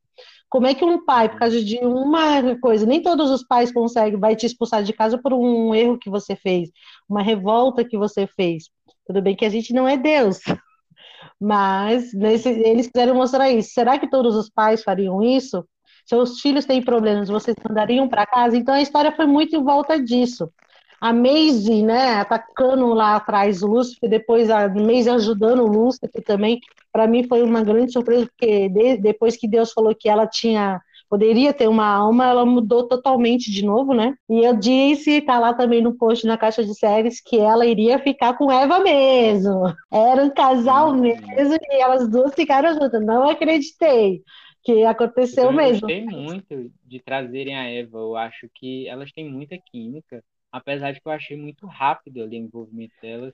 Como 0.50 0.68
é 0.68 0.74
que 0.74 0.86
um 0.86 1.04
pai, 1.04 1.30
por 1.30 1.40
causa 1.40 1.62
de 1.64 1.78
uma 1.80 2.58
coisa, 2.60 2.86
nem 2.86 3.02
todos 3.02 3.30
os 3.30 3.44
pais 3.44 3.72
conseguem, 3.72 4.20
vai 4.20 4.36
te 4.36 4.46
expulsar 4.46 4.84
de 4.84 4.94
casa 4.94 5.18
por 5.18 5.34
um 5.34 5.74
erro 5.76 5.98
que 5.98 6.10
você 6.10 6.36
fez, 6.36 6.70
uma 7.10 7.22
revolta 7.22 7.84
que 7.84 7.98
você 7.98 8.28
fez. 8.28 8.70
Tudo 9.06 9.22
bem 9.22 9.36
que 9.36 9.46
a 9.46 9.50
gente 9.50 9.74
não 9.74 9.88
é 9.88 9.98
Deus, 9.98 10.40
mas 11.40 12.14
nesse, 12.14 12.50
eles 12.50 12.88
quiseram 12.88 13.16
mostrar 13.16 13.50
isso. 13.50 13.72
Será 13.74 14.00
que 14.00 14.10
todos 14.10 14.36
os 14.36 14.50
pais 14.50 14.84
fariam 14.84 15.22
isso? 15.22 15.66
Seus 16.06 16.40
filhos 16.40 16.66
têm 16.66 16.84
problemas, 16.84 17.30
vocês 17.30 17.56
mandariam 17.68 18.08
para 18.08 18.28
casa? 18.28 18.56
Então 18.56 18.76
a 18.76 18.82
história 18.82 19.12
foi 19.12 19.26
muito 19.26 19.56
em 19.56 19.64
volta 19.64 20.02
disso. 20.02 20.52
A 21.06 21.14
Maisie, 21.14 21.84
né, 21.84 22.16
atacando 22.16 22.88
lá 22.88 23.16
atrás 23.16 23.62
o 23.62 23.68
Lúcifer, 23.68 24.10
depois 24.10 24.50
a 24.50 24.68
Maisie 24.68 25.12
ajudando 25.12 25.62
o 25.62 25.68
Lúcifer 25.68 26.24
também, 26.24 26.60
para 26.92 27.06
mim 27.06 27.28
foi 27.28 27.44
uma 27.44 27.64
grande 27.64 27.92
surpresa, 27.92 28.26
porque 28.26 28.70
de, 28.70 28.98
depois 28.98 29.38
que 29.38 29.48
Deus 29.48 29.72
falou 29.72 29.94
que 29.94 30.10
ela 30.10 30.26
tinha 30.26 30.82
poderia 31.08 31.54
ter 31.54 31.68
uma 31.68 31.86
alma, 31.86 32.26
ela 32.26 32.44
mudou 32.44 32.88
totalmente 32.88 33.52
de 33.52 33.64
novo, 33.64 33.94
né? 33.94 34.16
E 34.28 34.44
eu 34.44 34.58
disse, 34.58 35.22
tá 35.22 35.38
lá 35.38 35.54
também 35.54 35.80
no 35.80 35.96
post 35.96 36.26
na 36.26 36.40
caixa 36.40 36.66
de 36.66 36.74
séries, 36.74 37.22
que 37.22 37.38
ela 37.38 37.68
iria 37.68 38.00
ficar 38.00 38.34
com 38.36 38.52
Eva 38.52 38.80
mesmo. 38.80 39.72
Era 39.94 40.24
um 40.24 40.32
casal 40.32 40.90
uhum. 40.90 41.02
mesmo 41.02 41.54
e 41.54 41.82
elas 41.82 42.10
duas 42.10 42.34
ficaram 42.34 42.74
juntas. 42.74 43.06
Não 43.06 43.30
acreditei 43.30 44.24
que 44.64 44.84
aconteceu 44.84 45.46
eu 45.46 45.54
mesmo. 45.54 45.88
Eu 45.88 45.96
gostei 45.96 46.04
muito 46.04 46.72
de 46.84 47.00
trazerem 47.00 47.56
a 47.56 47.70
Eva. 47.70 48.00
Eu 48.00 48.16
acho 48.16 48.50
que 48.56 48.88
elas 48.88 49.12
têm 49.12 49.32
muita 49.32 49.56
química, 49.72 50.24
apesar 50.56 50.94
de 50.94 51.02
que 51.02 51.08
eu 51.08 51.12
achei 51.12 51.36
muito 51.36 51.68
rápido 51.68 52.24
ali 52.24 52.40
o 52.40 52.46
envolvimento 52.46 52.94
delas. 53.02 53.34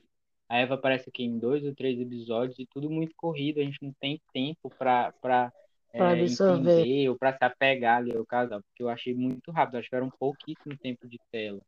A 0.49 0.57
Eva 0.57 0.73
aparece 0.73 1.07
aqui 1.07 1.23
em 1.23 1.37
dois 1.37 1.63
ou 1.63 1.73
três 1.73 1.99
episódios 1.99 2.57
e 2.57 2.65
tudo 2.65 2.89
muito 2.89 3.13
corrido. 3.15 3.59
A 3.59 3.63
gente 3.63 3.77
não 3.79 3.93
tem 4.01 4.19
tempo 4.33 4.71
para 4.77 5.13
é, 5.93 6.23
entender 6.23 7.09
ou 7.09 7.15
para 7.15 7.37
se 7.37 7.43
apegar 7.43 7.97
ali 7.97 8.15
ao 8.15 8.25
casal, 8.25 8.61
porque 8.63 8.81
eu 8.81 8.89
achei 8.89 9.13
muito 9.13 9.51
rápido, 9.51 9.77
acho 9.77 9.87
que 9.87 9.95
era 9.95 10.03
um 10.03 10.09
pouquíssimo 10.09 10.75
tempo 10.77 11.07
de 11.07 11.19
tela. 11.31 11.59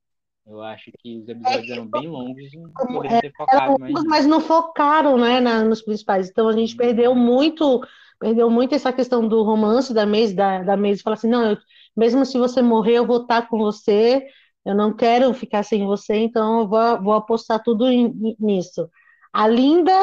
Eu 0.45 0.61
acho 0.61 0.91
que 0.99 1.19
os 1.19 1.29
episódios 1.29 1.69
é, 1.69 1.73
eram 1.73 1.85
bem 1.85 2.07
longos 2.07 2.51
e 2.51 2.59
poderiam 2.73 3.21
ter 3.21 3.31
focado 3.31 3.79
mais. 3.79 3.93
Mas 4.05 4.25
não 4.25 4.41
focaram, 4.41 5.17
né, 5.17 5.39
na, 5.39 5.63
nos 5.63 5.83
principais. 5.83 6.29
Então 6.29 6.49
a 6.49 6.53
gente 6.53 6.75
perdeu 6.75 7.13
muito, 7.13 7.81
perdeu 8.19 8.49
muito 8.49 8.73
essa 8.73 8.91
questão 8.91 9.25
do 9.25 9.43
romance 9.43 9.93
da 9.93 10.05
Maze, 10.05 10.33
da, 10.33 10.63
da 10.63 10.75
Maze 10.75 11.03
falar 11.03 11.13
assim, 11.13 11.29
não, 11.29 11.51
eu, 11.51 11.57
mesmo 11.95 12.25
se 12.25 12.39
você 12.39 12.61
morrer, 12.61 12.95
eu 12.95 13.05
vou 13.05 13.21
estar 13.21 13.47
com 13.47 13.57
você, 13.57 14.27
eu 14.65 14.75
não 14.75 14.93
quero 14.93 15.33
ficar 15.33 15.63
sem 15.63 15.85
você, 15.85 16.15
então 16.15 16.61
eu 16.61 16.67
vou, 16.67 17.01
vou 17.01 17.13
apostar 17.13 17.61
tudo 17.61 17.87
em, 17.87 18.35
nisso. 18.39 18.89
A 19.31 19.47
Linda, 19.47 19.93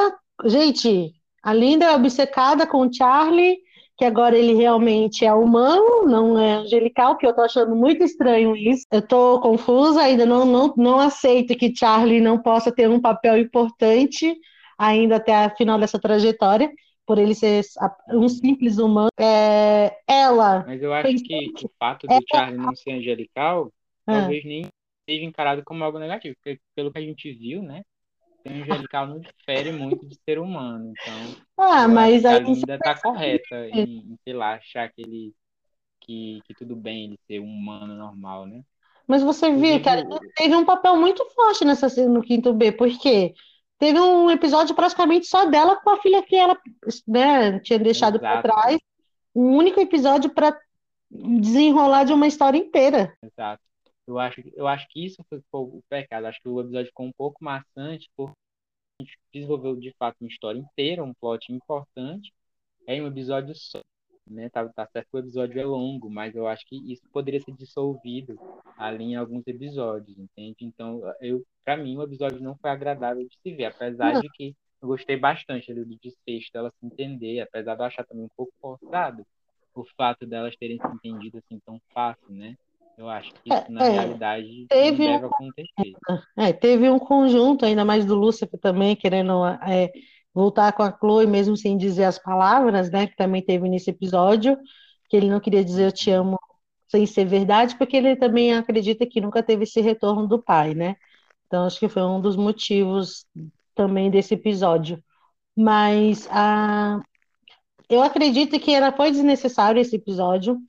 gente, 0.45 1.13
a 1.43 1.53
Linda 1.55 1.87
é 1.87 1.95
obcecada 1.95 2.67
com 2.67 2.87
o 2.87 2.93
Charlie, 2.93 3.59
que 3.97 4.05
agora 4.05 4.37
ele 4.37 4.55
realmente 4.55 5.25
é 5.25 5.33
humano, 5.33 6.07
não 6.07 6.39
é 6.39 6.55
angelical, 6.55 7.17
que 7.17 7.27
eu 7.27 7.35
tô 7.35 7.43
achando 7.43 7.77
muito 7.77 8.03
estranho 8.03 8.57
isso. 8.57 8.87
Eu 8.91 9.07
tô 9.07 9.41
confusa, 9.41 10.01
ainda 10.01 10.25
não, 10.25 10.45
não, 10.45 10.75
não 10.77 11.01
aceito 11.01 11.55
que 11.55 11.75
Charlie 11.75 12.21
não 12.21 12.39
possa 12.39 12.73
ter 12.73 12.89
um 12.89 13.01
papel 13.01 13.39
importante 13.39 14.35
ainda 14.79 15.17
até 15.17 15.35
a 15.35 15.51
final 15.51 15.79
dessa 15.79 15.99
trajetória, 15.99 16.71
por 17.07 17.19
ele 17.19 17.35
ser 17.35 17.63
um 18.09 18.27
simples 18.29 18.79
humano. 18.79 19.11
É, 19.19 19.95
ela. 20.09 20.65
Mas 20.67 20.83
eu 20.83 20.95
acho 20.95 21.15
que 21.17 21.53
o 21.63 21.71
fato 21.79 22.07
do 22.07 22.19
Charlie 22.31 22.57
não 22.57 22.75
ser 22.75 22.93
angelical. 22.93 23.71
Talvez 24.11 24.45
nem 24.45 24.67
seja 25.09 25.25
encarado 25.25 25.63
como 25.65 25.83
algo 25.85 25.99
negativo, 25.99 26.37
porque 26.37 26.61
pelo 26.75 26.93
que 26.93 26.99
a 26.99 27.03
gente 27.03 27.33
viu, 27.33 27.63
né? 27.63 27.83
o 28.45 28.51
angelical 28.51 29.07
não 29.07 29.21
difere 29.21 29.73
muito 29.73 30.07
de 30.07 30.17
ser 30.25 30.39
humano. 30.39 30.93
Então, 30.93 31.37
ah, 31.59 31.87
mas 31.87 32.25
a 32.25 32.39
Linda 32.39 32.77
está 32.77 32.99
correta 32.99 33.69
em, 33.69 33.99
em, 33.99 34.19
sei 34.25 34.33
lá, 34.33 34.55
achar 34.55 34.91
que 34.91 35.03
ele 35.03 35.35
que, 36.01 36.41
que 36.47 36.55
tudo 36.55 36.75
bem 36.75 37.05
ele 37.05 37.19
ser 37.27 37.41
um 37.41 37.45
humano 37.45 37.95
normal, 37.95 38.47
né? 38.47 38.63
Mas 39.07 39.23
você 39.23 39.51
viu, 39.51 39.83
cara, 39.83 40.07
teve 40.37 40.55
um 40.55 40.65
papel 40.65 40.97
muito 40.97 41.25
forte 41.35 41.65
nessa 41.65 41.89
no 42.09 42.23
quinto 42.23 42.53
B, 42.55 42.73
porque 42.73 43.35
teve 43.79 43.99
um 43.99 44.31
episódio 44.31 44.75
praticamente 44.75 45.27
só 45.27 45.47
dela 45.47 45.77
com 45.77 45.91
a 45.91 46.01
filha 46.01 46.23
que 46.23 46.37
ela 46.37 46.57
né, 47.07 47.59
tinha 47.61 47.79
deixado 47.79 48.21
para 48.21 48.41
trás. 48.41 48.79
Um 49.35 49.57
único 49.57 49.81
episódio 49.81 50.31
para 50.31 50.57
desenrolar 51.11 52.05
de 52.05 52.13
uma 52.13 52.27
história 52.27 52.59
inteira. 52.59 53.13
Exato. 53.23 53.63
Eu 54.11 54.19
acho, 54.19 54.43
eu 54.55 54.67
acho 54.67 54.89
que 54.89 55.05
isso 55.05 55.25
foi 55.29 55.41
o 55.53 55.83
pecado. 55.89 56.27
Acho 56.27 56.41
que 56.41 56.49
o 56.49 56.61
episódio 56.61 56.89
ficou 56.89 57.07
um 57.07 57.13
pouco 57.13 57.45
maçante, 57.45 58.11
porque 58.17 58.35
a 59.01 59.05
gente 59.05 59.19
desenvolveu 59.33 59.77
de 59.77 59.95
fato 59.99 60.17
uma 60.21 60.29
história 60.29 60.59
inteira, 60.59 61.05
um 61.05 61.15
plot 61.15 61.53
importante, 61.53 62.33
em 62.87 63.01
um 63.01 63.07
episódio 63.07 63.55
só. 63.55 63.81
né? 64.27 64.49
Tá, 64.51 64.69
tá 64.69 64.87
certo 64.87 65.09
que 65.11 65.17
o 65.17 65.21
episódio 65.21 65.61
é 65.61 65.65
longo, 65.65 66.11
mas 66.11 66.35
eu 66.35 66.47
acho 66.47 66.67
que 66.67 66.77
isso 66.93 67.03
poderia 67.13 67.41
ser 67.41 67.53
dissolvido 67.53 68.39
ali 68.77 69.05
em 69.05 69.17
alguns 69.17 69.47
episódios, 69.47 70.19
entende? 70.19 70.57
Então, 70.63 71.01
eu, 71.21 71.45
para 71.65 71.77
mim, 71.77 71.97
o 71.97 72.03
episódio 72.03 72.41
não 72.41 72.57
foi 72.57 72.71
agradável 72.71 73.27
de 73.27 73.39
se 73.41 73.55
ver, 73.55 73.67
apesar 73.67 74.15
não. 74.15 74.21
de 74.21 74.29
que 74.31 74.57
eu 74.83 74.89
gostei 74.89 75.17
bastante 75.17 75.71
ali 75.71 75.85
do 75.85 75.97
desfecho 76.03 76.51
dela 76.53 76.73
se 76.81 76.87
entender, 76.87 77.41
apesar 77.41 77.75
de 77.75 77.83
eu 77.83 77.87
achar 77.87 78.05
também 78.05 78.25
um 78.25 78.31
pouco 78.37 78.53
forçado 78.61 79.25
o 79.75 79.85
fato 79.97 80.27
delas 80.27 80.57
terem 80.57 80.79
se 80.79 80.87
entendido 80.89 81.39
assim 81.39 81.61
tão 81.65 81.81
fácil, 81.93 82.35
né? 82.35 82.57
Eu 83.01 83.09
acho 83.09 83.33
que 83.33 83.51
isso, 83.51 83.73
na 83.73 83.83
é, 83.83 83.91
realidade, 83.93 84.67
teve 84.69 85.07
deve 85.07 85.25
um, 85.25 85.29
acontecer. 85.29 85.93
É, 86.37 86.53
teve 86.53 86.91
um 86.91 86.99
conjunto, 86.99 87.65
ainda 87.65 87.83
mais 87.83 88.05
do 88.05 88.15
Lúcifer 88.15 88.61
também, 88.61 88.95
querendo 88.95 89.43
é, 89.47 89.91
voltar 90.35 90.71
com 90.75 90.83
a 90.83 90.93
Chloe, 90.93 91.27
mesmo 91.27 91.57
sem 91.57 91.79
dizer 91.79 92.05
as 92.05 92.19
palavras, 92.19 92.91
né? 92.91 93.07
Que 93.07 93.17
também 93.17 93.41
teve 93.41 93.71
nesse 93.71 93.89
episódio, 93.89 94.55
que 95.09 95.17
ele 95.17 95.31
não 95.31 95.41
queria 95.41 95.65
dizer 95.65 95.87
eu 95.87 95.93
te 95.93 96.11
amo 96.11 96.39
sem 96.89 97.07
ser 97.07 97.25
verdade, 97.25 97.75
porque 97.79 97.97
ele 97.97 98.17
também 98.17 98.53
acredita 98.53 99.07
que 99.07 99.19
nunca 99.19 99.43
teve 99.43 99.63
esse 99.63 99.81
retorno 99.81 100.29
do 100.29 100.43
pai, 100.43 100.75
né? 100.75 100.95
Então, 101.47 101.65
acho 101.65 101.81
que 101.81 101.89
foi 101.89 102.03
um 102.03 102.21
dos 102.21 102.37
motivos 102.37 103.25
também 103.75 104.11
desse 104.11 104.35
episódio. 104.35 105.03
Mas 105.57 106.29
a, 106.31 107.01
eu 107.89 108.03
acredito 108.03 108.61
que 108.61 108.75
era, 108.75 108.93
foi 108.93 109.11
desnecessário 109.11 109.81
esse 109.81 109.97
episódio. 109.97 110.61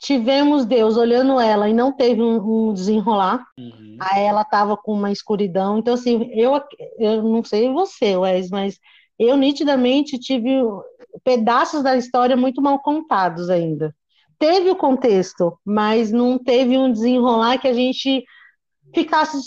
Tivemos 0.00 0.64
Deus 0.64 0.96
olhando 0.96 1.38
ela 1.38 1.68
e 1.68 1.74
não 1.74 1.92
teve 1.92 2.22
um, 2.22 2.70
um 2.70 2.72
desenrolar. 2.72 3.44
Uhum. 3.58 3.98
Aí 4.00 4.24
ela 4.24 4.42
estava 4.42 4.76
com 4.76 4.94
uma 4.94 5.12
escuridão. 5.12 5.78
Então, 5.78 5.94
assim, 5.94 6.30
eu, 6.32 6.58
eu 6.98 7.22
não 7.22 7.44
sei 7.44 7.70
você, 7.70 8.16
Wes, 8.16 8.48
mas 8.50 8.78
eu 9.18 9.36
nitidamente 9.36 10.18
tive 10.18 10.62
pedaços 11.22 11.82
da 11.82 11.96
história 11.96 12.34
muito 12.34 12.62
mal 12.62 12.78
contados 12.78 13.50
ainda. 13.50 13.94
Teve 14.38 14.70
o 14.70 14.76
contexto, 14.76 15.58
mas 15.62 16.10
não 16.10 16.38
teve 16.38 16.78
um 16.78 16.90
desenrolar 16.90 17.58
que 17.58 17.68
a 17.68 17.74
gente 17.74 18.24
ficasse 18.94 19.38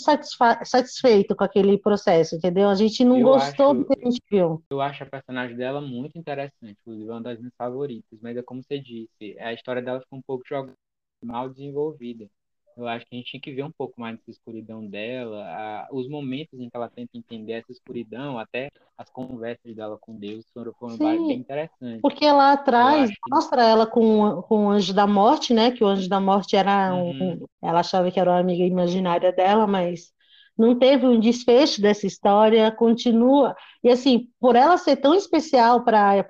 satisfeito 0.64 1.34
com 1.36 1.44
aquele 1.44 1.78
processo, 1.78 2.36
entendeu? 2.36 2.68
A 2.68 2.74
gente 2.74 3.04
não 3.04 3.18
eu 3.18 3.24
gostou 3.24 3.70
acho, 3.70 3.74
do 3.80 3.86
que 3.86 3.98
a 3.98 4.04
gente 4.04 4.22
viu. 4.30 4.62
Eu 4.70 4.80
acho 4.80 5.02
a 5.02 5.06
personagem 5.06 5.56
dela 5.56 5.80
muito 5.80 6.18
interessante, 6.18 6.78
inclusive 6.80 7.08
é 7.08 7.12
uma 7.12 7.22
das 7.22 7.38
minhas 7.38 7.54
favoritas, 7.56 8.18
mas 8.22 8.36
é 8.36 8.42
como 8.42 8.62
você 8.62 8.78
disse, 8.78 9.38
a 9.38 9.52
história 9.52 9.82
dela 9.82 10.00
ficou 10.00 10.18
um 10.18 10.22
pouco 10.22 10.44
jogada, 10.48 10.76
mal 11.22 11.48
desenvolvida. 11.48 12.28
Eu 12.76 12.88
acho 12.88 13.06
que 13.06 13.14
a 13.14 13.18
gente 13.18 13.30
tinha 13.30 13.40
que 13.40 13.52
ver 13.52 13.62
um 13.62 13.70
pouco 13.70 14.00
mais 14.00 14.16
dessa 14.16 14.30
escuridão 14.30 14.84
dela, 14.84 15.44
a, 15.44 15.88
os 15.92 16.08
momentos 16.08 16.58
em 16.58 16.68
que 16.68 16.76
ela 16.76 16.88
tenta 16.88 17.16
entender 17.16 17.52
essa 17.52 17.70
escuridão, 17.70 18.38
até 18.38 18.70
as 18.96 19.08
conversas 19.10 19.74
dela 19.74 19.96
com 20.00 20.16
Deus 20.16 20.44
foram, 20.52 20.72
foram 20.72 20.96
bem 20.96 21.32
interessantes. 21.32 22.00
Porque 22.00 22.30
lá 22.30 22.52
atrás 22.52 23.10
mostra 23.28 23.62
que... 23.62 23.70
ela 23.70 23.86
com, 23.86 24.42
com 24.42 24.66
o 24.66 24.70
Anjo 24.70 24.92
da 24.92 25.06
Morte, 25.06 25.52
né? 25.54 25.70
Que 25.70 25.84
o 25.84 25.86
Anjo 25.86 26.08
da 26.08 26.20
Morte 26.20 26.56
era 26.56 26.94
uhum. 26.94 27.42
um, 27.42 27.46
ela 27.62 27.80
achava 27.80 28.10
que 28.10 28.18
era 28.18 28.30
uma 28.30 28.40
amiga 28.40 28.64
imaginária 28.64 29.32
dela, 29.32 29.66
mas 29.66 30.12
não 30.56 30.78
teve 30.78 31.06
um 31.06 31.18
desfecho 31.18 31.82
dessa 31.82 32.06
história, 32.06 32.70
continua. 32.70 33.56
E 33.82 33.90
assim, 33.90 34.28
por 34.40 34.54
ela 34.54 34.76
ser 34.78 34.96
tão 34.96 35.14
especial 35.14 35.84
para 35.84 36.24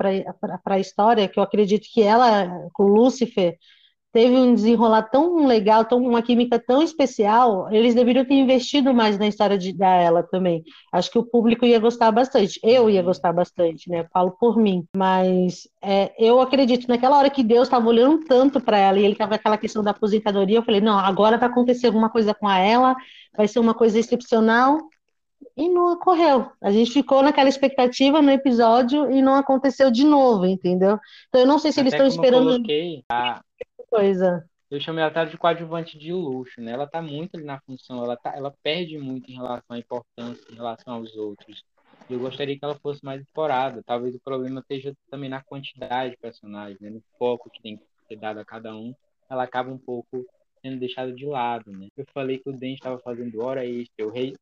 a 0.65 0.79
história, 0.79 1.29
que 1.29 1.39
eu 1.39 1.43
acredito 1.43 1.87
que 1.93 2.03
ela, 2.03 2.69
com 2.73 2.85
Lúcifer, 2.85 3.59
teve 4.15 4.37
um 4.37 4.55
desenrolar 4.55 5.03
tão 5.03 5.45
legal, 5.45 5.85
tão, 5.85 5.99
uma 5.99 6.23
química 6.23 6.57
tão 6.57 6.81
especial, 6.81 7.69
eles 7.73 7.97
deveriam 7.97 8.25
ter 8.25 8.35
investido 8.35 8.95
mais 8.95 9.19
na 9.19 9.27
história 9.27 9.59
de, 9.59 9.73
da 9.73 9.89
ela 9.89 10.23
também. 10.23 10.63
Acho 10.93 11.11
que 11.11 11.19
o 11.19 11.25
público 11.25 11.67
ia 11.67 11.81
gostar 11.81 12.13
bastante. 12.13 12.61
Eu 12.63 12.89
ia 12.89 13.03
gostar 13.03 13.33
bastante, 13.33 13.91
né? 13.91 14.07
falo 14.13 14.31
por 14.31 14.57
mim. 14.57 14.87
Mas 14.97 15.67
é, 15.83 16.13
eu 16.17 16.41
acredito, 16.41 16.87
naquela 16.87 17.19
hora 17.19 17.29
que 17.29 17.43
Deus 17.43 17.67
estava 17.67 17.89
olhando 17.89 18.25
tanto 18.25 18.61
para 18.61 18.79
ela 18.79 19.01
e 19.01 19.05
ele 19.05 19.15
estava 19.15 19.35
aquela 19.35 19.59
questão 19.59 19.83
da 19.83 19.91
aposentadoria, 19.91 20.59
eu 20.59 20.65
falei, 20.65 20.81
não, 20.81 20.97
agora 20.97 21.37
vai 21.37 21.49
acontecer 21.49 21.89
alguma 21.89 22.09
coisa 22.09 22.33
com 22.33 22.49
ela, 22.49 22.95
vai 23.37 23.49
ser 23.49 23.59
uma 23.59 23.75
coisa 23.75 23.99
excepcional. 23.99 24.79
E 25.57 25.69
não 25.69 25.93
ocorreu. 25.93 26.51
A 26.61 26.71
gente 26.71 26.93
ficou 26.93 27.23
naquela 27.23 27.49
expectativa 27.49 28.23
no 28.23 28.31
episódio 28.31 29.11
e 29.11 29.21
não 29.21 29.35
aconteceu 29.35 29.91
de 29.91 30.05
novo, 30.05 30.47
entendeu? 30.47 30.99
Então 31.29 31.41
eu 31.41 31.47
não 31.47 31.59
sei 31.59 31.71
se 31.71 31.81
Até 31.81 31.89
eles 31.89 31.95
estão 31.95 32.07
esperando. 32.07 32.51
Eu 32.51 32.55
coloquei, 32.57 33.05
a, 33.11 33.41
coisa. 33.95 34.45
Eu 34.71 34.81
chamei 34.81 35.05
ela 35.05 35.25
de 35.25 35.39
coadjuvante 35.39 35.97
de 35.97 36.13
luxo, 36.13 36.61
né? 36.61 36.73
Ela 36.73 36.87
tá 36.87 37.01
muito 37.01 37.37
ali 37.37 37.45
na 37.45 37.61
função, 37.61 38.03
ela, 38.03 38.17
tá, 38.17 38.35
ela 38.35 38.53
perde 38.63 38.99
muito 38.99 39.31
em 39.31 39.35
relação 39.35 39.77
à 39.77 39.79
importância, 39.79 40.45
em 40.51 40.57
relação 40.57 40.95
aos 40.95 41.15
outros. 41.17 41.63
Eu 42.11 42.19
gostaria 42.19 42.59
que 42.59 42.65
ela 42.65 42.75
fosse 42.81 43.05
mais 43.05 43.23
explorada. 43.23 43.83
Talvez 43.87 44.15
o 44.15 44.21
problema 44.21 44.61
esteja 44.61 44.93
também 45.11 45.31
na 45.31 45.43
quantidade 45.43 46.13
de 46.13 46.17
personagens, 46.17 46.81
né? 46.81 46.91
no 46.91 47.03
foco 47.19 47.49
que 47.51 47.63
tem 47.63 47.77
que 47.77 47.85
ser 48.09 48.17
dado 48.17 48.41
a 48.41 48.45
cada 48.45 48.75
um. 48.75 48.93
Ela 49.31 49.45
acaba 49.45 49.71
um 49.71 49.79
pouco 49.79 50.27
sendo 50.61 50.81
deixada 50.81 51.13
de 51.13 51.25
lado, 51.25 51.71
né? 51.71 51.89
Eu 51.97 52.05
falei 52.13 52.39
que 52.39 52.49
o 52.49 52.53
Den 52.53 52.75
estava 52.75 52.99
fazendo 52.99 53.45
hora 53.45 53.65
extra. 53.65 53.95
Eu 53.99 54.11
re, 54.11 54.35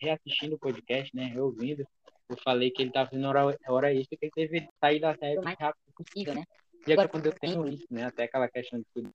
reassistindo 0.00 0.56
o 0.56 0.58
podcast, 0.58 1.14
né? 1.16 1.24
Reouvindo, 1.24 1.84
eu 2.28 2.36
falei 2.44 2.70
que 2.70 2.82
ele 2.82 2.90
estava 2.90 3.08
fazendo 3.08 3.26
hora, 3.26 3.58
hora 3.68 3.94
extra, 3.94 4.18
que 4.18 4.26
ele 4.26 4.32
teve 4.34 4.60
que 4.60 4.68
sair 4.78 5.00
da 5.00 5.16
série 5.16 5.38
o 5.38 5.42
mais 5.42 5.58
rápido 5.58 5.82
possível, 5.96 6.34
né? 6.34 6.44
E 6.86 6.92
agora, 6.92 7.08
quando 7.08 7.26
eu 7.26 7.32
tenho 7.32 7.66
isso, 7.68 7.86
né? 7.90 8.04
Até 8.04 8.24
aquela 8.24 8.48
questão 8.48 8.78
de 8.78 8.84
cuidar 8.92 9.12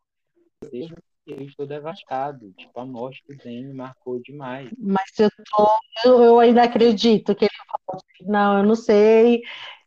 eu 1.27 1.41
estou 1.41 1.67
devastado. 1.67 2.51
Tipo, 2.57 2.79
a 2.79 2.85
morte 2.85 3.21
do 3.27 3.35
me 3.45 3.73
marcou 3.73 4.19
demais. 4.21 4.69
Mas 4.77 5.11
eu, 5.19 5.29
tô, 5.29 5.67
eu, 6.05 6.23
eu 6.23 6.39
ainda 6.39 6.63
acredito 6.63 7.35
que 7.35 7.45
ele 7.45 7.51
falou, 7.85 8.01
não, 8.21 8.57
eu 8.59 8.63
não 8.63 8.75
sei. 8.75 9.41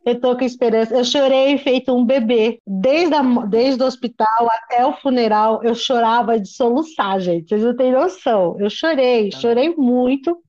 Eu 0.05 0.21
tô 0.21 0.37
com 0.37 0.45
esperança. 0.45 0.95
Eu 0.95 1.05
chorei 1.05 1.59
feito 1.59 1.95
um 1.95 2.05
bebê. 2.05 2.61
Desde, 2.67 3.15
a, 3.15 3.23
desde 3.47 3.83
o 3.83 3.87
hospital 3.87 4.49
até 4.51 4.85
o 4.85 4.95
funeral, 4.95 5.63
eu 5.65 5.75
chorava 5.75 6.39
de 6.39 6.49
soluçar, 6.49 7.21
gente. 7.21 7.49
Vocês 7.49 7.63
não 7.63 7.77
têm 7.77 7.93
noção. 7.93 8.57
Eu 8.61 8.71
chorei, 8.71 9.31
chorei 9.33 9.75
muito. 9.75 10.43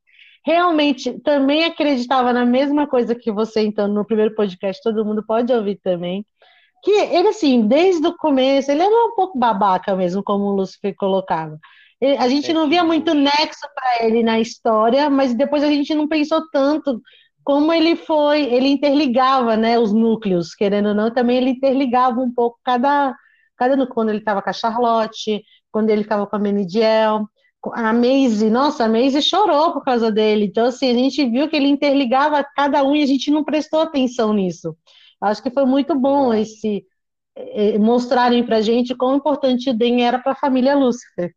Realmente, 0.44 1.20
também 1.20 1.66
acreditava 1.66 2.34
na 2.34 2.46
mesma 2.46 2.88
coisa 2.88 3.14
que 3.14 3.32
você, 3.32 3.62
então, 3.62 3.88
no 3.88 4.04
primeiro 4.04 4.34
podcast, 4.34 4.82
todo 4.82 5.06
mundo 5.06 5.24
pode 5.24 5.54
ouvir 5.54 5.76
também 5.84 6.26
que 6.84 6.92
ele, 6.92 7.30
assim, 7.30 7.68
desde 7.68 8.08
o 8.08 8.18
começo, 8.18 8.72
ele 8.72 8.82
era 8.82 9.08
um 9.08 9.16
pouco 9.16 9.38
babaca 9.38 9.96
mesmo, 9.96 10.24
como 10.24 10.46
o 10.46 10.56
Lucifer 10.56 10.96
colocava. 10.96 11.60
Ele, 12.00 12.18
a 12.18 12.28
gente 12.28 12.52
não 12.52 12.68
via 12.68 12.84
muito 12.84 13.14
nexo 13.14 13.68
para 13.76 14.06
ele 14.06 14.24
na 14.24 14.40
história, 14.40 15.10
mas 15.10 15.36
depois 15.36 15.64
a 15.64 15.68
gente 15.68 15.94
não 15.94 16.08
pensou 16.08 16.42
tanto 16.52 17.02
como 17.44 17.72
ele 17.74 17.96
foi, 17.96 18.44
ele 18.44 18.68
interligava, 18.68 19.58
né, 19.58 19.80
os 19.80 19.92
núcleos, 19.92 20.54
querendo 20.54 20.90
ou 20.90 20.96
não, 20.96 21.12
também 21.12 21.38
ele 21.38 21.50
interligava 21.52 22.20
um 22.20 22.32
pouco 22.32 22.60
cada, 22.64 23.16
cada 23.58 23.88
quando 23.88 24.10
ele 24.10 24.20
estava 24.20 24.42
com 24.42 24.50
a 24.50 24.54
Charlotte, 24.54 25.44
quando 25.72 25.90
ele 25.90 26.02
estava 26.02 26.28
com 26.28 26.36
a 26.36 26.40
Menidiel, 26.40 27.28
a 27.74 27.94
Maisie, 27.94 28.50
nossa, 28.50 28.86
a 28.86 28.90
Maisie 28.90 29.22
chorou 29.22 29.74
por 29.74 29.84
causa 29.84 30.12
dele, 30.12 30.46
então 30.46 30.66
assim, 30.66 30.90
a 30.90 30.94
gente 30.94 31.24
viu 31.30 31.48
que 31.48 31.56
ele 31.56 31.68
interligava 31.68 32.46
cada 32.56 32.84
um 32.84 32.96
e 32.96 33.04
a 33.04 33.06
gente 33.06 33.30
não 33.32 33.44
prestou 33.44 33.82
atenção 33.82 34.34
nisso. 34.34 34.76
Acho 35.22 35.44
que 35.44 35.52
foi 35.52 35.66
muito 35.66 35.98
bom 35.98 36.34
esse 36.34 36.86
eh, 37.36 37.78
mostrarem 37.78 38.44
para 38.46 38.58
a 38.58 38.62
gente 38.62 38.96
quão 38.96 39.16
importante 39.16 39.70
o 39.70 39.74
Den 39.74 40.04
era 40.04 40.20
para 40.20 40.32
a 40.32 40.36
família 40.36 40.76
Lúcifer. 40.76 41.34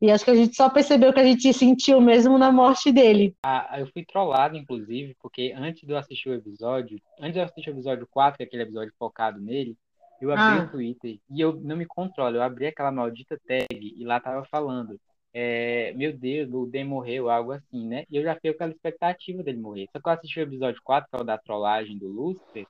E 0.00 0.10
acho 0.10 0.24
que 0.24 0.30
a 0.30 0.34
gente 0.34 0.56
só 0.56 0.68
percebeu 0.68 1.12
que 1.12 1.20
a 1.20 1.24
gente 1.24 1.52
sentiu 1.52 2.00
mesmo 2.00 2.36
na 2.36 2.50
morte 2.50 2.92
dele. 2.92 3.34
Ah, 3.44 3.76
eu 3.78 3.86
fui 3.86 4.04
trollado, 4.04 4.56
inclusive, 4.56 5.16
porque 5.20 5.54
antes 5.56 5.86
de 5.86 5.92
eu 5.92 5.96
assistir 5.96 6.28
o 6.28 6.34
episódio, 6.34 7.00
antes 7.18 7.34
de 7.34 7.38
eu 7.38 7.44
assistir 7.44 7.70
o 7.70 7.74
episódio 7.74 8.06
4, 8.10 8.36
que 8.36 8.42
é 8.42 8.46
aquele 8.46 8.64
episódio 8.64 8.92
focado 8.98 9.40
nele, 9.40 9.76
eu 10.20 10.30
abri 10.30 10.60
ah. 10.60 10.64
o 10.64 10.70
Twitter 10.70 11.18
e 11.30 11.40
eu 11.40 11.58
não 11.60 11.76
me 11.76 11.86
controlo, 11.86 12.36
eu 12.36 12.42
abri 12.42 12.66
aquela 12.66 12.90
maldita 12.90 13.38
tag 13.46 13.66
e 13.70 14.04
lá 14.04 14.20
tava 14.20 14.44
falando. 14.46 15.00
É, 15.32 15.92
meu 15.94 16.16
Deus, 16.16 16.52
o 16.52 16.66
Den 16.66 16.84
morreu, 16.84 17.28
algo 17.28 17.52
assim, 17.52 17.86
né? 17.88 18.04
E 18.10 18.16
eu 18.16 18.22
já 18.22 18.34
fiquei 18.34 18.52
com 18.52 18.56
aquela 18.56 18.72
expectativa 18.72 19.42
dele 19.42 19.58
morrer. 19.58 19.88
Só 19.90 20.00
que 20.00 20.08
eu 20.08 20.12
assisti 20.12 20.38
o 20.38 20.42
episódio 20.42 20.80
4, 20.84 21.08
que 21.10 21.16
é 21.16 21.20
o 21.20 21.24
da 21.24 21.38
trollagem 21.38 21.98
do 21.98 22.08
Lúcifer, 22.08 22.66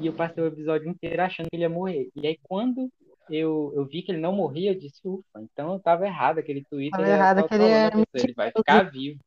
e 0.00 0.06
eu 0.06 0.12
passei 0.12 0.42
o 0.42 0.46
episódio 0.46 0.88
inteiro 0.88 1.22
achando 1.22 1.48
que 1.48 1.56
ele 1.56 1.62
ia 1.62 1.68
morrer. 1.68 2.08
E 2.14 2.26
aí, 2.26 2.38
quando 2.42 2.90
eu, 3.30 3.72
eu 3.74 3.84
vi 3.86 4.02
que 4.02 4.12
ele 4.12 4.20
não 4.20 4.32
morria, 4.32 4.70
eu 4.70 4.78
disse, 4.78 5.00
ufa, 5.04 5.40
então 5.40 5.72
eu 5.72 5.80
tava 5.80 6.06
errado, 6.06 6.38
aquele 6.38 6.64
Twitter 6.64 6.98
tava 6.98 7.08
errado, 7.08 7.38
aquele 7.38 7.64
é... 7.64 7.90
ele 8.14 8.34
vai 8.34 8.50
ficar 8.50 8.90
vivo. 8.90 9.20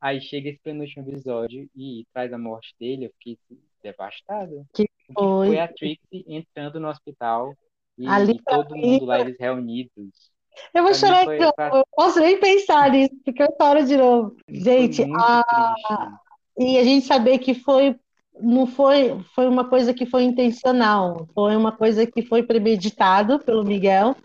Aí 0.00 0.20
chega 0.20 0.48
esse 0.48 0.60
penúltimo 0.60 1.08
episódio 1.08 1.68
e 1.74 2.06
traz 2.12 2.32
a 2.32 2.38
morte 2.38 2.74
dele, 2.78 3.06
eu 3.06 3.10
fiquei 3.18 3.36
devastado. 3.82 4.64
Que 4.72 4.88
foi? 5.12 5.48
foi 5.48 5.58
a 5.58 5.68
Trixie 5.68 6.24
entrando 6.26 6.78
no 6.78 6.88
hospital 6.88 7.54
e, 7.98 8.06
Ali, 8.06 8.40
todo 8.44 8.76
mundo 8.76 9.04
lá, 9.04 9.20
eles 9.20 9.36
reunidos. 9.38 10.30
Eu 10.72 10.82
vou 10.82 10.94
chorar 10.94 11.26
de 11.26 11.38
novo, 11.38 11.52
pra... 11.54 11.68
eu 11.68 11.84
posso 11.94 12.20
nem 12.20 12.38
pensar 12.38 12.90
nisso, 12.90 13.14
porque 13.24 13.42
eu 13.42 13.54
choro 13.60 13.84
de 13.84 13.96
novo. 13.96 14.36
Gente, 14.48 15.02
a... 15.02 16.18
e 16.56 16.78
a 16.78 16.84
gente 16.84 17.06
saber 17.06 17.38
que 17.38 17.54
foi 17.54 17.98
não 18.40 18.66
foi, 18.66 19.18
foi 19.34 19.46
uma 19.46 19.68
coisa 19.68 19.92
que 19.92 20.06
foi 20.06 20.24
intencional, 20.24 21.26
foi 21.34 21.56
uma 21.56 21.72
coisa 21.72 22.06
que 22.06 22.22
foi 22.22 22.42
premeditado 22.42 23.38
pelo 23.38 23.64
Miguel, 23.64 24.16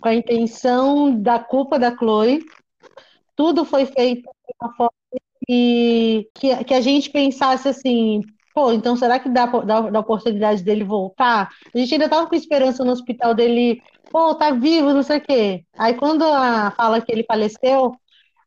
com 0.00 0.08
a 0.08 0.14
intenção 0.14 1.20
da 1.20 1.38
culpa 1.38 1.78
da 1.78 1.96
Chloe. 1.96 2.44
Tudo 3.36 3.64
foi 3.64 3.86
feito 3.86 4.22
de 4.22 4.54
uma 4.60 4.72
forma 4.74 4.92
que, 5.46 6.28
que, 6.34 6.64
que 6.64 6.74
a 6.74 6.80
gente 6.80 7.10
pensasse 7.10 7.68
assim, 7.68 8.20
Pô, 8.54 8.70
então 8.72 8.96
será 8.96 9.18
que 9.18 9.30
dá, 9.30 9.46
dá, 9.46 9.80
dá 9.80 10.00
oportunidade 10.00 10.62
dele 10.62 10.84
voltar? 10.84 11.48
A 11.74 11.78
gente 11.78 11.94
ainda 11.94 12.08
tava 12.08 12.26
com 12.26 12.34
esperança 12.34 12.84
no 12.84 12.92
hospital 12.92 13.34
dele, 13.34 13.82
pô, 14.10 14.34
tá 14.34 14.50
vivo, 14.50 14.92
não 14.92 15.02
sei 15.02 15.18
o 15.18 15.20
quê. 15.22 15.64
Aí 15.76 15.94
quando 15.94 16.22
a, 16.22 16.70
fala 16.72 17.00
que 17.00 17.10
ele 17.10 17.24
faleceu, 17.24 17.94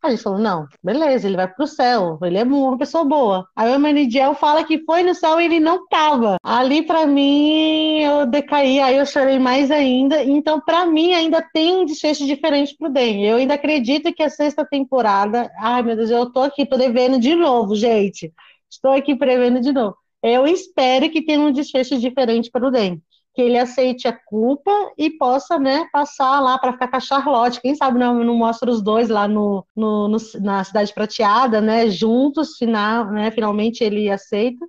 a 0.06 0.10
gente 0.10 0.24
falou, 0.24 0.40
não, 0.40 0.68
beleza, 0.84 1.28
ele 1.28 1.36
vai 1.36 1.48
pro 1.48 1.68
céu, 1.68 2.18
ele 2.24 2.38
é 2.38 2.44
uma 2.44 2.78
pessoa 2.78 3.04
boa. 3.04 3.48
Aí 3.56 3.72
o 3.72 3.76
Emmanuel 3.76 4.36
fala 4.36 4.64
que 4.64 4.84
foi 4.86 5.04
no 5.04 5.14
céu 5.14 5.40
e 5.40 5.46
ele 5.46 5.60
não 5.60 5.88
tava. 5.88 6.38
Ali, 6.44 6.82
para 6.82 7.06
mim, 7.06 8.00
eu 8.00 8.26
decaí, 8.26 8.80
aí 8.80 8.98
eu 8.98 9.06
chorei 9.06 9.40
mais 9.40 9.72
ainda. 9.72 10.24
Então, 10.24 10.60
para 10.62 10.86
mim, 10.86 11.14
ainda 11.14 11.42
tem 11.54 11.76
um 11.76 11.86
desfecho 11.86 12.26
diferente 12.26 12.76
pro 12.78 12.90
Den. 12.90 13.26
Eu 13.26 13.38
ainda 13.38 13.56
acredito 13.56 14.14
que 14.14 14.24
a 14.24 14.30
sexta 14.30 14.66
temporada... 14.66 15.52
Ai, 15.60 15.82
meu 15.82 15.96
Deus, 15.96 16.10
eu 16.10 16.32
tô 16.32 16.42
aqui, 16.42 16.66
tô 16.66 16.78
devendo 16.78 17.20
de 17.20 17.36
novo, 17.36 17.76
gente. 17.76 18.34
Estou 18.70 18.92
aqui 18.92 19.16
prevendo 19.16 19.60
de 19.60 19.72
novo. 19.72 19.96
Eu 20.24 20.48
espero 20.48 21.10
que 21.10 21.22
tenha 21.24 21.40
um 21.40 21.52
desfecho 21.52 22.00
diferente 22.00 22.50
para 22.50 22.68
o 22.68 22.72
Den 22.72 23.02
que 23.36 23.42
ele 23.42 23.58
aceite 23.58 24.08
a 24.08 24.14
culpa 24.14 24.72
e 24.98 25.10
possa, 25.10 25.60
né, 25.60 25.88
passar 25.92 26.40
lá 26.40 26.58
para 26.58 26.72
ficar 26.72 26.88
com 26.88 26.96
a 26.96 27.02
Charlotte. 27.02 27.60
Quem 27.60 27.76
sabe 27.76 28.00
não, 28.00 28.24
não 28.24 28.36
mostra 28.36 28.72
os 28.72 28.82
dois 28.82 29.10
lá 29.10 29.28
no, 29.28 29.68
no, 29.76 30.08
no, 30.08 30.18
na 30.42 30.64
Cidade 30.64 30.94
Prateada, 30.94 31.60
né, 31.60 31.90
juntos, 31.90 32.56
final, 32.58 33.12
né, 33.12 33.30
finalmente 33.32 33.84
ele 33.84 34.10
aceita. 34.10 34.66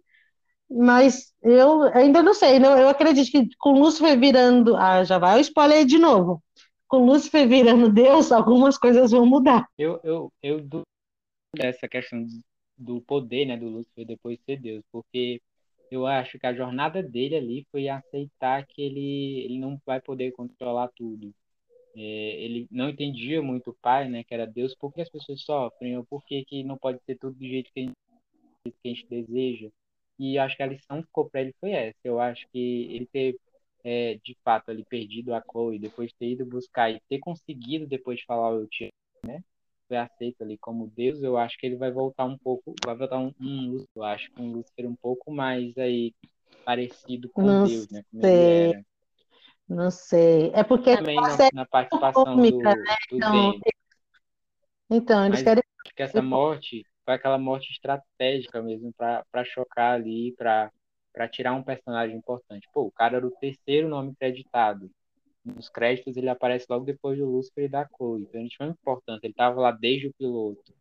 Mas 0.68 1.32
eu 1.40 1.82
ainda 1.94 2.24
não 2.24 2.34
sei, 2.34 2.58
não, 2.58 2.76
eu 2.76 2.88
acredito 2.88 3.30
que 3.30 3.48
com 3.56 3.78
Lúcifer 3.78 4.18
virando. 4.18 4.74
Ah, 4.74 5.04
já 5.04 5.16
vai 5.16 5.38
o 5.38 5.40
spoiler 5.40 5.86
de 5.86 5.96
novo. 5.96 6.42
Com 6.88 7.06
Lúcifer 7.06 7.48
virando 7.48 7.88
Deus, 7.88 8.32
algumas 8.32 8.76
coisas 8.76 9.12
vão 9.12 9.24
mudar. 9.24 9.68
Eu, 9.78 10.00
eu, 10.02 10.32
eu 10.42 10.60
dessa 11.56 11.86
questão 11.86 12.26
do 12.76 13.00
poder, 13.00 13.46
né, 13.46 13.56
do 13.56 13.68
Lúcifer 13.68 14.04
depois 14.04 14.36
de 14.38 14.44
ser 14.44 14.60
Deus, 14.60 14.82
porque 14.90 15.40
eu 15.90 16.06
acho 16.06 16.38
que 16.38 16.46
a 16.46 16.54
jornada 16.54 17.02
dele 17.02 17.36
ali 17.36 17.66
foi 17.70 17.88
aceitar 17.88 18.66
que 18.66 18.82
ele, 18.82 19.40
ele 19.44 19.58
não 19.58 19.80
vai 19.84 20.00
poder 20.00 20.32
controlar 20.32 20.88
tudo. 20.96 21.32
É, 21.96 22.00
ele 22.00 22.66
não 22.70 22.90
entendia 22.90 23.40
muito 23.42 23.70
o 23.70 23.76
pai, 23.80 24.08
né, 24.08 24.22
que 24.24 24.34
era 24.34 24.46
Deus, 24.46 24.74
por 24.74 24.92
que 24.92 25.00
as 25.00 25.08
pessoas 25.08 25.42
sofrem, 25.42 25.96
ou 25.96 26.04
por 26.04 26.24
que, 26.24 26.44
que 26.44 26.62
não 26.62 26.76
pode 26.76 27.00
ser 27.04 27.16
tudo 27.16 27.36
do 27.36 27.46
jeito 27.46 27.72
que 27.72 27.80
a 27.80 27.82
gente, 27.84 27.96
que 28.64 28.88
a 28.88 28.88
gente 28.88 29.06
deseja. 29.08 29.70
E 30.18 30.38
acho 30.38 30.56
que 30.56 30.62
a 30.62 30.66
lição 30.66 31.00
que 31.00 31.06
ficou 31.08 31.28
para 31.28 31.42
ele 31.42 31.54
foi 31.60 31.72
essa. 31.72 31.98
Eu 32.04 32.20
acho 32.20 32.46
que 32.52 32.58
ele 32.92 33.06
ter, 33.06 33.36
é, 33.84 34.18
de 34.24 34.36
fato, 34.44 34.70
ali 34.70 34.84
perdido 34.84 35.34
a 35.34 35.42
Chloe, 35.42 35.78
depois 35.78 36.10
de 36.10 36.16
ter 36.16 36.30
ido 36.32 36.46
buscar 36.46 36.90
e 36.90 37.00
ter 37.08 37.18
conseguido 37.18 37.86
depois 37.86 38.18
de 38.18 38.26
falar 38.26 38.52
eu 38.52 38.66
te 38.68 38.88
né, 39.24 39.42
foi 39.86 39.96
aceito 39.96 40.42
ali 40.42 40.58
como 40.58 40.88
Deus, 40.88 41.22
eu 41.22 41.36
acho 41.36 41.56
que 41.58 41.66
ele 41.66 41.76
vai 41.76 41.90
voltar 41.90 42.24
um 42.24 42.36
pouco, 42.36 42.74
vai 42.84 42.96
voltar 42.96 43.18
um, 43.18 43.32
um 43.40 43.84
eu 43.94 44.02
acho 44.02 44.30
que 44.30 44.40
um 44.40 44.52
Lúcifer 44.52 44.86
um 44.86 44.96
pouco 44.96 45.32
mais 45.32 45.76
aí 45.78 46.12
parecido 46.64 47.28
com 47.30 47.46
não 47.46 47.64
Deus, 47.64 47.88
né? 47.90 48.02
Como 48.10 48.22
sei. 48.22 48.84
Não 49.68 49.90
sei. 49.90 50.50
É 50.54 50.62
porque 50.62 50.96
também 50.96 51.20
na, 51.20 51.36
na 51.52 51.66
participação 51.66 52.24
cômica, 52.24 52.74
do, 52.74 52.82
né? 52.82 52.96
do 53.10 53.16
então, 53.18 53.60
então, 54.90 55.24
eles 55.26 55.40
Mas 55.40 55.44
querem. 55.44 55.62
Acho 55.84 55.94
que 55.94 56.02
essa 56.02 56.22
morte 56.22 56.86
foi 57.04 57.14
aquela 57.14 57.38
morte 57.38 57.70
estratégica 57.72 58.62
mesmo 58.62 58.92
para 58.92 59.44
chocar 59.44 59.94
ali, 59.94 60.34
para 60.36 60.70
tirar 61.30 61.54
um 61.54 61.62
personagem 61.62 62.16
importante. 62.16 62.68
Pô, 62.72 62.82
o 62.82 62.92
cara 62.92 63.16
era 63.16 63.26
o 63.26 63.30
terceiro 63.30 63.88
nome 63.88 64.14
creditado 64.16 64.90
nos 65.54 65.68
créditos 65.68 66.16
ele 66.16 66.28
aparece 66.28 66.66
logo 66.68 66.84
depois 66.84 67.18
do 67.18 67.26
Lúcifer 67.26 67.64
e 67.64 67.68
da 67.68 67.86
Chloe. 67.86 68.22
Então 68.22 68.40
ele 68.40 68.50
foi 68.56 68.66
importante, 68.66 69.24
ele 69.24 69.32
estava 69.32 69.60
lá 69.60 69.70
desde 69.70 70.08
o 70.08 70.14
piloto. 70.14 70.74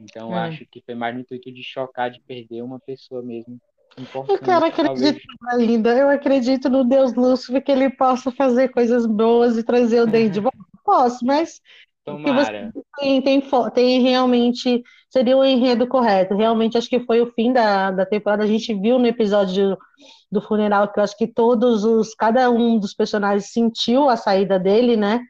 Então 0.00 0.36
é. 0.36 0.48
acho 0.48 0.66
que 0.66 0.82
foi 0.82 0.94
mais 0.94 1.14
no 1.14 1.22
intuito 1.22 1.50
de 1.52 1.62
chocar, 1.62 2.10
de 2.10 2.20
perder 2.20 2.62
uma 2.62 2.78
pessoa 2.78 3.22
mesmo 3.22 3.60
importante. 3.98 4.38
Eu 4.38 4.44
quero 4.44 4.64
acreditar 4.64 5.20
ainda, 5.50 5.96
eu 5.96 6.08
acredito 6.08 6.68
no 6.68 6.84
Deus 6.84 7.14
Lúcifer 7.14 7.62
que 7.62 7.72
ele 7.72 7.90
possa 7.90 8.30
fazer 8.30 8.68
coisas 8.68 9.06
boas 9.06 9.56
e 9.56 9.62
trazer 9.62 10.02
o 10.02 10.06
Dave 10.06 10.30
de 10.30 10.40
volta. 10.40 10.58
Posso, 10.84 11.26
mas 11.26 11.60
Tomara. 12.06 12.72
Tem, 12.98 13.20
tem, 13.20 13.42
tem, 13.74 14.00
realmente. 14.00 14.82
Seria 15.10 15.36
o 15.36 15.44
enredo 15.44 15.88
correto. 15.88 16.36
Realmente, 16.36 16.78
acho 16.78 16.88
que 16.88 17.00
foi 17.00 17.20
o 17.20 17.32
fim 17.32 17.52
da, 17.52 17.90
da 17.90 18.06
temporada. 18.06 18.44
A 18.44 18.46
gente 18.46 18.72
viu 18.72 18.98
no 18.98 19.06
episódio 19.06 19.76
do 20.30 20.40
funeral 20.40 20.92
que 20.92 21.00
eu 21.00 21.04
acho 21.04 21.16
que 21.16 21.26
todos 21.26 21.84
os. 21.84 22.14
Cada 22.14 22.48
um 22.48 22.78
dos 22.78 22.94
personagens 22.94 23.50
sentiu 23.52 24.08
a 24.08 24.16
saída 24.16 24.56
dele, 24.58 24.96
né? 24.96 25.20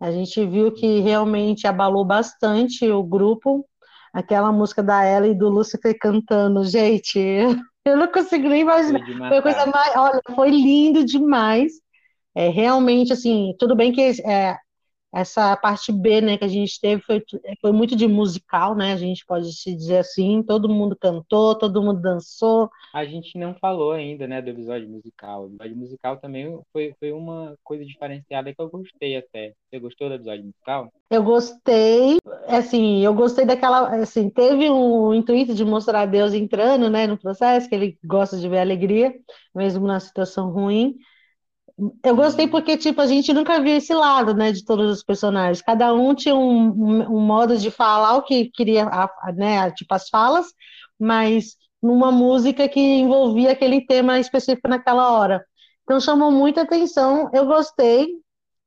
A 0.00 0.12
gente 0.12 0.46
viu 0.46 0.72
que 0.72 1.00
realmente 1.00 1.66
abalou 1.66 2.04
bastante 2.04 2.88
o 2.88 3.02
grupo. 3.02 3.66
Aquela 4.12 4.52
música 4.52 4.82
da 4.82 5.04
Ella 5.04 5.26
e 5.26 5.34
do 5.34 5.48
Lucifer 5.48 5.96
cantando, 5.98 6.64
gente, 6.64 7.18
eu 7.84 7.96
não 7.96 8.06
consigo 8.06 8.48
nem 8.48 8.60
imaginar. 8.60 9.00
Foi 9.28 9.38
a 9.38 9.42
coisa 9.42 9.66
mais. 9.66 9.96
Olha, 9.96 10.20
foi 10.36 10.50
lindo 10.50 11.04
demais. 11.04 11.72
É, 12.34 12.48
realmente, 12.48 13.12
assim, 13.12 13.54
tudo 13.58 13.74
bem 13.74 13.92
que 13.92 14.02
é, 14.24 14.56
essa 15.12 15.54
parte 15.56 15.92
B, 15.92 16.20
né, 16.22 16.38
que 16.38 16.44
a 16.44 16.48
gente 16.48 16.80
teve 16.80 17.02
foi, 17.02 17.22
foi 17.60 17.70
muito 17.70 17.94
de 17.94 18.08
musical, 18.08 18.74
né, 18.74 18.92
a 18.92 18.96
gente 18.96 19.26
pode 19.26 19.52
se 19.52 19.74
dizer 19.76 19.98
assim, 19.98 20.42
todo 20.42 20.68
mundo 20.68 20.96
cantou, 20.96 21.54
todo 21.54 21.82
mundo 21.82 22.00
dançou. 22.00 22.70
A 22.94 23.04
gente 23.04 23.36
não 23.38 23.54
falou 23.54 23.92
ainda, 23.92 24.26
né, 24.26 24.40
do 24.40 24.48
episódio 24.48 24.88
musical. 24.88 25.44
O 25.44 25.46
episódio 25.48 25.76
musical 25.76 26.16
também 26.16 26.58
foi, 26.72 26.94
foi 26.98 27.12
uma 27.12 27.54
coisa 27.62 27.84
diferenciada 27.84 28.54
que 28.54 28.60
eu 28.60 28.70
gostei 28.70 29.16
até. 29.16 29.52
Você 29.68 29.78
gostou 29.78 30.08
do 30.08 30.14
episódio 30.14 30.44
musical? 30.44 30.92
Eu 31.10 31.22
gostei, 31.22 32.16
assim, 32.48 33.04
eu 33.04 33.12
gostei 33.12 33.44
daquela, 33.44 33.88
assim, 33.96 34.30
teve 34.30 34.70
um 34.70 35.12
intuito 35.12 35.54
de 35.54 35.62
mostrar 35.62 36.06
Deus 36.06 36.32
entrando, 36.32 36.88
né, 36.88 37.06
no 37.06 37.18
processo, 37.18 37.68
que 37.68 37.74
ele 37.74 37.98
gosta 38.02 38.38
de 38.38 38.48
ver 38.48 38.60
alegria, 38.60 39.14
mesmo 39.54 39.86
na 39.86 40.00
situação 40.00 40.50
ruim, 40.50 40.96
eu 42.04 42.16
gostei 42.16 42.46
porque, 42.46 42.76
tipo, 42.76 43.00
a 43.00 43.06
gente 43.06 43.32
nunca 43.32 43.60
viu 43.60 43.76
esse 43.76 43.94
lado, 43.94 44.34
né, 44.34 44.52
de 44.52 44.64
todos 44.64 44.90
os 44.90 45.02
personagens. 45.02 45.62
Cada 45.62 45.92
um 45.94 46.14
tinha 46.14 46.34
um, 46.34 46.68
um, 46.68 47.16
um 47.16 47.20
modo 47.20 47.56
de 47.56 47.70
falar 47.70 48.16
o 48.16 48.22
que 48.22 48.50
queria, 48.50 48.88
né, 49.34 49.70
tipo, 49.72 49.94
as 49.94 50.08
falas, 50.08 50.46
mas 50.98 51.56
numa 51.82 52.12
música 52.12 52.68
que 52.68 52.80
envolvia 52.80 53.52
aquele 53.52 53.84
tema 53.86 54.18
específico 54.20 54.68
naquela 54.68 55.10
hora. 55.12 55.44
Então 55.82 56.00
chamou 56.00 56.30
muita 56.30 56.62
atenção, 56.62 57.30
eu 57.32 57.46
gostei, 57.46 58.08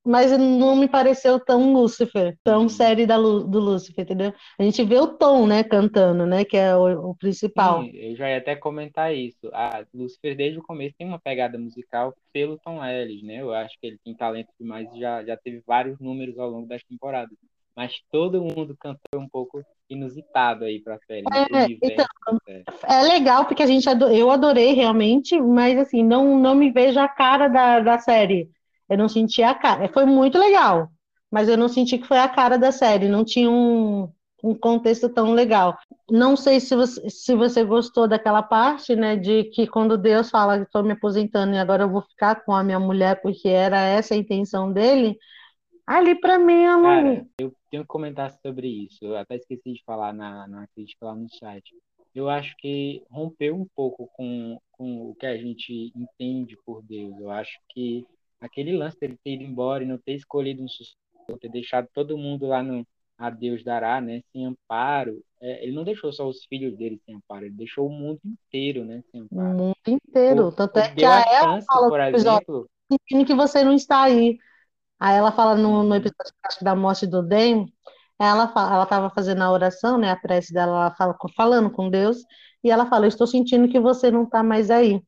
mas 0.05 0.31
não 0.37 0.75
me 0.75 0.87
pareceu 0.87 1.39
tão 1.39 1.73
Lúcifer, 1.73 2.37
tão 2.43 2.63
uhum. 2.63 2.69
série 2.69 3.07
da, 3.07 3.17
do 3.17 3.59
Lúcifer, 3.59 4.03
entendeu? 4.03 4.33
A 4.57 4.63
gente 4.63 4.83
vê 4.83 4.99
o 4.99 5.07
Tom, 5.07 5.47
né, 5.47 5.63
cantando, 5.63 6.25
né, 6.25 6.45
que 6.45 6.55
é 6.55 6.75
o, 6.75 7.09
o 7.09 7.15
principal. 7.15 7.81
Sim, 7.81 7.91
eu 7.95 8.15
já 8.15 8.29
ia 8.29 8.37
até 8.37 8.55
comentar 8.55 9.13
isso. 9.15 9.49
A 9.51 9.83
Lúcifer, 9.93 10.37
desde 10.37 10.59
o 10.59 10.63
começo, 10.63 10.95
tem 10.97 11.07
uma 11.07 11.19
pegada 11.19 11.57
musical 11.57 12.13
pelo 12.31 12.59
Tom 12.59 12.85
Ellis, 12.85 13.23
né? 13.23 13.41
Eu 13.41 13.53
acho 13.53 13.75
que 13.79 13.87
ele 13.87 13.99
tem 14.03 14.13
talento 14.13 14.49
demais 14.59 14.87
e 14.93 14.99
já, 14.99 15.23
já 15.23 15.35
teve 15.35 15.63
vários 15.65 15.99
números 15.99 16.37
ao 16.37 16.49
longo 16.49 16.67
das 16.67 16.83
temporadas. 16.83 17.35
Mas 17.75 17.93
todo 18.09 18.41
mundo 18.41 18.77
cantou 18.79 19.19
um 19.19 19.27
pouco 19.27 19.61
inusitado 19.89 20.63
aí 20.63 20.79
pra 20.79 20.97
série. 21.05 21.23
Né? 21.23 21.45
É, 21.53 21.91
então, 21.91 22.05
é 22.87 23.01
legal, 23.01 23.45
porque 23.45 23.63
a 23.63 23.67
gente 23.67 23.85
eu 24.13 24.31
adorei 24.31 24.73
realmente, 24.73 25.39
mas 25.41 25.77
assim, 25.77 26.03
não, 26.03 26.39
não 26.39 26.55
me 26.55 26.71
vejo 26.71 26.99
a 26.99 27.07
cara 27.07 27.47
da, 27.47 27.79
da 27.81 27.99
série 27.99 28.49
eu 28.89 28.97
não 28.97 29.09
senti 29.09 29.41
a 29.43 29.53
cara. 29.53 29.89
Foi 29.89 30.05
muito 30.05 30.37
legal, 30.37 30.89
mas 31.31 31.49
eu 31.49 31.57
não 31.57 31.67
senti 31.67 31.97
que 31.97 32.07
foi 32.07 32.19
a 32.19 32.29
cara 32.29 32.57
da 32.57 32.71
série. 32.71 33.09
Não 33.09 33.23
tinha 33.25 33.49
um, 33.49 34.09
um 34.43 34.53
contexto 34.53 35.09
tão 35.09 35.33
legal. 35.33 35.77
Não 36.09 36.35
sei 36.35 36.59
se 36.59 36.75
você, 36.75 37.09
se 37.09 37.35
você 37.35 37.63
gostou 37.63 38.07
daquela 38.07 38.43
parte, 38.43 38.95
né, 38.95 39.15
de 39.15 39.45
que 39.45 39.65
quando 39.67 39.97
Deus 39.97 40.29
fala 40.29 40.59
que 40.59 40.65
estou 40.65 40.83
me 40.83 40.91
aposentando 40.91 41.53
e 41.53 41.57
agora 41.57 41.83
eu 41.83 41.89
vou 41.89 42.01
ficar 42.01 42.43
com 42.43 42.53
a 42.53 42.63
minha 42.63 42.79
mulher 42.79 43.21
porque 43.21 43.47
era 43.47 43.81
essa 43.81 44.13
a 44.13 44.17
intenção 44.17 44.71
dele. 44.71 45.17
Ali 45.87 46.15
para 46.19 46.39
mim 46.39 46.63
é 46.63 46.81
Cara, 46.81 47.27
eu 47.39 47.53
tenho 47.69 47.83
que 47.83 47.87
comentar 47.87 48.31
sobre 48.31 48.67
isso. 48.67 49.03
Eu 49.03 49.17
até 49.17 49.35
esqueci 49.35 49.73
de 49.73 49.83
falar 49.83 50.13
na, 50.13 50.47
na 50.47 50.67
crítica 50.67 51.05
lá 51.05 51.15
no 51.15 51.29
site. 51.29 51.75
Eu 52.13 52.29
acho 52.29 52.55
que 52.57 53.03
rompeu 53.09 53.55
um 53.55 53.67
pouco 53.75 54.07
com, 54.13 54.57
com 54.71 55.09
o 55.09 55.15
que 55.15 55.25
a 55.25 55.37
gente 55.37 55.91
entende 55.95 56.57
por 56.65 56.81
Deus. 56.81 57.19
Eu 57.19 57.29
acho 57.29 57.59
que 57.69 58.05
aquele 58.39 58.75
lance 58.75 58.99
dele 58.99 59.17
ter 59.23 59.33
ido 59.33 59.43
embora 59.43 59.83
e 59.83 59.87
não 59.87 59.97
ter 59.97 60.13
escolhido 60.13 60.63
um 60.63 60.67
sucessor, 60.67 61.39
ter 61.39 61.49
deixado 61.49 61.87
todo 61.93 62.17
mundo 62.17 62.47
lá 62.47 62.61
no 62.61 62.85
a 63.17 63.29
Deus 63.29 63.63
dará, 63.63 64.01
né, 64.01 64.21
sem 64.31 64.45
amparo, 64.45 65.21
é, 65.41 65.63
ele 65.63 65.73
não 65.73 65.83
deixou 65.83 66.11
só 66.11 66.27
os 66.27 66.43
filhos 66.45 66.75
dele 66.77 66.99
sem 67.05 67.15
amparo, 67.15 67.45
ele 67.45 67.55
deixou 67.55 67.87
o 67.87 67.91
mundo 67.91 68.19
inteiro, 68.25 68.83
né, 68.83 69.01
sem 69.09 69.21
amparo. 69.21 69.41
O 69.41 69.53
mundo 69.53 69.75
inteiro, 69.87 70.51
tanto 70.51 70.79
é 70.79 70.93
que 70.93 71.05
a, 71.05 71.21
ela 71.21 71.61
fala, 71.61 71.87
por 71.89 71.99
exemplo, 72.01 72.69
sentindo 72.91 73.25
que 73.25 73.33
você 73.33 73.63
não 73.63 73.73
está 73.73 74.03
aí. 74.03 74.37
Aí 74.99 75.15
ela 75.15 75.31
fala 75.31 75.55
no, 75.55 75.83
no 75.83 75.95
episódio 75.95 76.33
da 76.61 76.75
morte 76.75 77.05
do 77.07 77.21
Den, 77.21 77.65
ela 78.19 78.47
fala, 78.49 78.75
ela 78.75 78.83
estava 78.83 79.09
fazendo 79.09 79.41
a 79.41 79.51
oração, 79.51 79.97
né, 79.97 80.11
a 80.11 80.15
prece 80.15 80.53
dela, 80.53 80.71
ela 80.71 80.95
fala, 80.95 81.15
falando 81.35 81.69
com 81.69 81.89
Deus, 81.89 82.17
e 82.63 82.69
ela 82.69 82.85
fala, 82.85 83.07
estou 83.07 83.27
sentindo 83.27 83.69
que 83.69 83.79
você 83.79 84.11
não 84.11 84.23
está 84.23 84.43
mais 84.43 84.69
aí. 84.69 85.01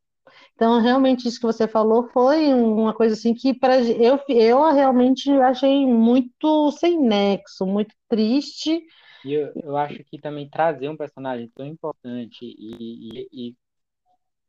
Então, 0.57 0.81
realmente, 0.81 1.27
isso 1.27 1.39
que 1.39 1.45
você 1.45 1.67
falou 1.67 2.09
foi 2.09 2.51
uma 2.51 2.91
coisa 2.91 3.13
assim 3.13 3.31
que 3.31 3.53
para 3.53 3.79
eu, 3.79 4.19
eu 4.27 4.73
realmente 4.73 5.29
achei 5.29 5.85
muito 5.85 6.71
sem 6.71 6.99
nexo, 6.99 7.63
muito 7.63 7.93
triste. 8.09 8.81
E 9.23 9.33
eu, 9.33 9.51
eu 9.55 9.77
acho 9.77 10.03
que 10.05 10.19
também 10.19 10.49
trazer 10.49 10.89
um 10.89 10.97
personagem 10.97 11.47
tão 11.53 11.63
importante 11.63 12.39
e, 12.41 13.27
e, 13.29 13.49
e 13.49 13.55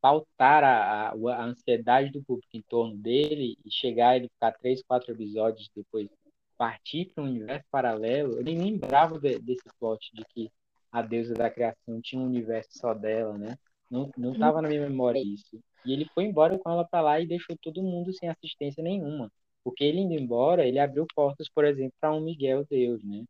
pautar 0.01 0.65
a, 0.65 1.11
a, 1.11 1.13
a, 1.13 1.45
ansiedade 1.45 2.11
do 2.11 2.25
público 2.25 2.57
em 2.57 2.63
torno 2.63 2.97
dele 2.97 3.59
e 3.63 3.71
chegar 3.71 4.17
ele 4.17 4.31
ficar 4.31 4.53
três, 4.53 4.83
quatro 4.83 5.13
episódios 5.13 5.69
depois 5.77 6.09
partir 6.57 7.13
para 7.15 7.23
um 7.23 7.27
universo 7.27 7.67
paralelo, 7.71 8.39
eu 8.39 8.43
nem 8.43 8.57
lembrava 8.57 9.19
de, 9.19 9.39
desse 9.41 9.69
plot 9.79 10.11
de 10.15 10.25
que 10.25 10.51
a 10.91 11.03
deusa 11.03 11.35
da 11.35 11.51
criação 11.51 12.01
tinha 12.01 12.23
um 12.23 12.25
universo 12.25 12.71
só 12.73 12.95
dela, 12.95 13.37
né? 13.37 13.59
Não, 13.91 14.11
não 14.17 14.39
tava 14.39 14.63
na 14.63 14.69
minha 14.69 14.89
memória 14.89 15.19
isso. 15.19 15.63
E 15.85 15.93
ele 15.93 16.07
foi 16.15 16.25
embora 16.25 16.59
com 16.59 16.71
ela 16.71 16.85
para 16.85 17.01
lá 17.01 17.21
e 17.21 17.27
deixou 17.27 17.57
todo 17.63 17.83
mundo 17.83 18.13
sem 18.13 18.29
assistência 18.29 18.83
nenhuma. 18.83 19.31
Porque 19.65 19.85
ele 19.85 20.01
indo 20.01 20.15
embora, 20.15 20.67
ele 20.67 20.79
abriu 20.79 21.07
portas, 21.15 21.49
por 21.49 21.65
exemplo, 21.65 21.93
para 22.01 22.13
um 22.13 22.21
Miguel 22.21 22.65
Deus, 22.69 23.03
né? 23.05 23.25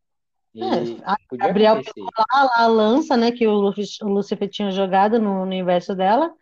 É, 0.55 1.37
Gabriel 1.37 1.75
lá, 1.75 2.49
a 2.55 2.67
lança, 2.67 3.15
né, 3.15 3.31
que 3.31 3.47
o 3.47 3.53
Lúcifer 4.01 4.49
tinha 4.49 4.71
jogado 4.71 5.19
no 5.19 5.41
universo 5.41 5.95
dela. 5.95 6.33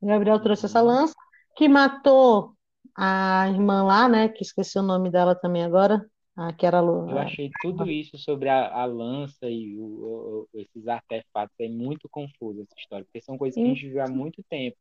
O 0.00 0.06
Gabriel 0.06 0.40
trouxe 0.40 0.66
essa 0.66 0.80
uhum. 0.80 0.86
lança, 0.86 1.14
que 1.56 1.68
matou 1.68 2.52
a 2.96 3.48
irmã 3.48 3.82
lá, 3.82 4.08
né, 4.08 4.28
que 4.28 4.42
esqueci 4.42 4.78
o 4.78 4.82
nome 4.82 5.10
dela 5.10 5.34
também 5.34 5.64
agora, 5.64 6.06
a, 6.36 6.52
que 6.52 6.64
era 6.64 6.78
a 6.78 6.82
Eu 6.82 7.18
achei 7.18 7.50
tudo 7.60 7.90
isso 7.90 8.16
sobre 8.18 8.48
a, 8.48 8.72
a 8.72 8.84
lança 8.84 9.50
e 9.50 9.76
o, 9.78 9.84
o, 9.84 10.48
esses 10.54 10.86
artefatos 10.86 11.56
é 11.58 11.68
muito 11.68 12.08
confuso 12.08 12.62
essa 12.62 12.74
história, 12.78 13.04
porque 13.04 13.20
são 13.20 13.36
coisas 13.36 13.56
que 13.56 13.62
a 13.62 13.66
gente 13.66 13.88
viu 13.88 14.00
há 14.00 14.08
muito 14.08 14.42
tempo. 14.48 14.76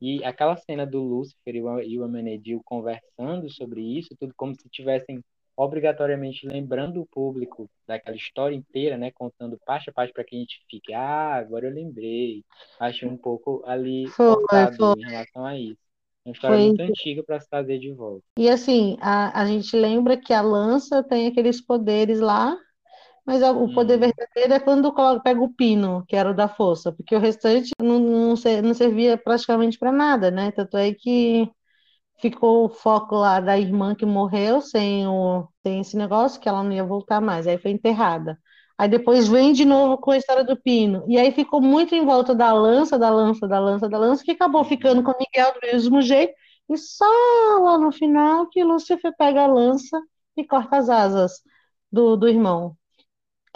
E 0.00 0.24
aquela 0.24 0.56
cena 0.56 0.86
do 0.86 1.02
Lúcifer 1.02 1.54
e 1.54 1.98
o 1.98 2.04
Amenedil 2.04 2.60
conversando 2.64 3.50
sobre 3.50 3.80
isso, 3.80 4.16
tudo 4.18 4.32
como 4.36 4.54
se 4.54 4.68
tivessem 4.68 5.22
obrigatoriamente 5.56 6.46
lembrando 6.46 7.00
o 7.00 7.06
público 7.06 7.68
daquela 7.86 8.16
história 8.16 8.54
inteira, 8.54 8.98
né, 8.98 9.10
contando 9.10 9.58
parte 9.64 9.88
a 9.88 9.92
parte 9.92 10.12
para 10.12 10.22
que 10.22 10.36
a 10.36 10.38
gente 10.38 10.60
fique, 10.70 10.92
ah, 10.92 11.34
agora 11.36 11.66
eu 11.66 11.72
lembrei. 11.72 12.44
Achei 12.78 13.08
um 13.08 13.16
pouco 13.16 13.62
ali 13.64 14.06
foi, 14.08 14.36
foi. 14.76 14.92
em 14.98 15.06
relação 15.06 15.46
a 15.46 15.58
isso. 15.58 15.78
Uma 16.26 16.32
história 16.32 16.56
foi. 16.56 16.66
muito 16.66 16.82
antiga 16.82 17.22
para 17.22 17.40
se 17.40 17.48
trazer 17.48 17.78
de 17.78 17.92
volta. 17.92 18.22
E 18.38 18.50
assim, 18.50 18.98
a, 19.00 19.40
a 19.40 19.46
gente 19.46 19.74
lembra 19.74 20.16
que 20.16 20.34
a 20.34 20.42
lança 20.42 21.02
tem 21.02 21.28
aqueles 21.28 21.60
poderes 21.60 22.20
lá, 22.20 22.58
mas 23.26 23.42
o 23.42 23.74
poder 23.74 23.96
hum. 23.96 24.00
verdadeiro 24.00 24.54
é 24.54 24.60
quando 24.60 24.94
pega 25.22 25.40
o 25.40 25.52
pino, 25.52 26.04
que 26.06 26.14
era 26.14 26.30
o 26.30 26.34
da 26.34 26.48
força, 26.48 26.92
porque 26.92 27.14
o 27.16 27.18
restante 27.18 27.70
não, 27.80 27.98
não, 27.98 28.34
não 28.62 28.74
servia 28.74 29.18
praticamente 29.18 29.78
para 29.78 29.90
nada, 29.92 30.30
né? 30.30 30.52
Tanto 30.52 30.76
é 30.76 30.92
que 30.94 31.50
ficou 32.20 32.64
o 32.66 32.68
foco 32.68 33.16
lá 33.16 33.40
da 33.40 33.58
irmã 33.58 33.94
que 33.94 34.06
morreu 34.06 34.60
sem, 34.60 35.06
o, 35.06 35.48
sem 35.62 35.80
esse 35.80 35.96
negócio, 35.96 36.40
que 36.40 36.48
ela 36.48 36.62
não 36.62 36.72
ia 36.72 36.84
voltar 36.84 37.20
mais, 37.20 37.46
aí 37.46 37.58
foi 37.58 37.72
enterrada. 37.72 38.38
Aí 38.78 38.88
depois 38.88 39.26
vem 39.28 39.52
de 39.52 39.64
novo 39.64 39.98
com 39.98 40.10
a 40.10 40.18
história 40.18 40.44
do 40.44 40.56
Pino. 40.56 41.04
E 41.08 41.18
aí 41.18 41.32
ficou 41.32 41.60
muito 41.62 41.94
em 41.94 42.04
volta 42.04 42.34
da 42.34 42.52
lança, 42.52 42.98
da 42.98 43.08
lança, 43.10 43.48
da 43.48 43.58
lança, 43.58 43.88
da 43.88 43.98
lança, 43.98 44.24
que 44.24 44.32
acabou 44.32 44.62
ficando 44.64 45.02
com 45.02 45.12
o 45.12 45.16
Miguel 45.18 45.54
do 45.54 45.60
mesmo 45.66 46.02
jeito. 46.02 46.34
E 46.68 46.76
só 46.76 47.06
lá 47.62 47.78
no 47.78 47.90
final 47.92 48.48
que 48.48 48.62
Lúcifer 48.62 49.14
pega 49.16 49.44
a 49.44 49.46
lança 49.46 49.98
e 50.36 50.44
corta 50.44 50.76
as 50.76 50.88
asas 50.90 51.32
do, 51.90 52.16
do 52.16 52.28
irmão. 52.28 52.76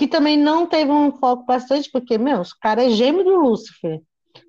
Que 0.01 0.09
também 0.09 0.35
não 0.35 0.67
teve 0.67 0.91
um 0.91 1.13
foco 1.13 1.45
bastante, 1.45 1.91
porque, 1.91 2.17
meu, 2.17 2.41
o 2.41 2.45
cara 2.59 2.87
é 2.87 2.89
gêmeo 2.89 3.23
do 3.23 3.39
Lúcifer. 3.39 4.01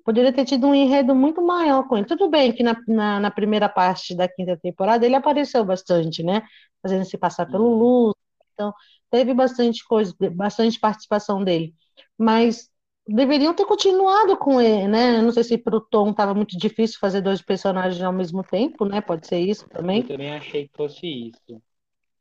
Poderia 0.02 0.32
ter 0.32 0.46
tido 0.46 0.66
um 0.66 0.74
enredo 0.74 1.14
muito 1.14 1.42
maior 1.42 1.86
com 1.86 1.98
ele. 1.98 2.06
Tudo 2.06 2.30
bem 2.30 2.54
que 2.54 2.62
na, 2.62 2.74
na, 2.88 3.20
na 3.20 3.30
primeira 3.30 3.68
parte 3.68 4.14
da 4.14 4.26
quinta 4.26 4.56
temporada 4.56 5.04
ele 5.04 5.14
apareceu 5.14 5.62
bastante, 5.62 6.22
né? 6.22 6.40
Fazendo 6.80 7.04
se 7.04 7.18
passar 7.18 7.44
pelo 7.44 7.66
uhum. 7.66 7.78
Lúcio. 7.78 8.22
Então, 8.54 8.72
teve 9.10 9.34
bastante 9.34 9.86
coisa, 9.86 10.14
bastante 10.34 10.80
participação 10.80 11.44
dele. 11.44 11.74
Mas 12.16 12.70
deveriam 13.06 13.52
ter 13.52 13.66
continuado 13.66 14.38
com 14.38 14.58
ele, 14.58 14.88
né? 14.88 15.20
não 15.20 15.32
sei 15.32 15.44
se 15.44 15.58
para 15.58 15.76
o 15.76 15.82
Tom 15.82 16.12
estava 16.12 16.32
muito 16.32 16.56
difícil 16.56 16.98
fazer 16.98 17.20
dois 17.20 17.42
personagens 17.42 18.02
ao 18.02 18.12
mesmo 18.12 18.42
tempo, 18.42 18.86
né? 18.86 19.02
Pode 19.02 19.26
ser 19.26 19.38
isso 19.38 19.68
também. 19.68 20.00
Eu 20.00 20.08
também 20.08 20.32
achei 20.32 20.66
que 20.66 20.74
fosse 20.74 21.06
isso. 21.06 21.60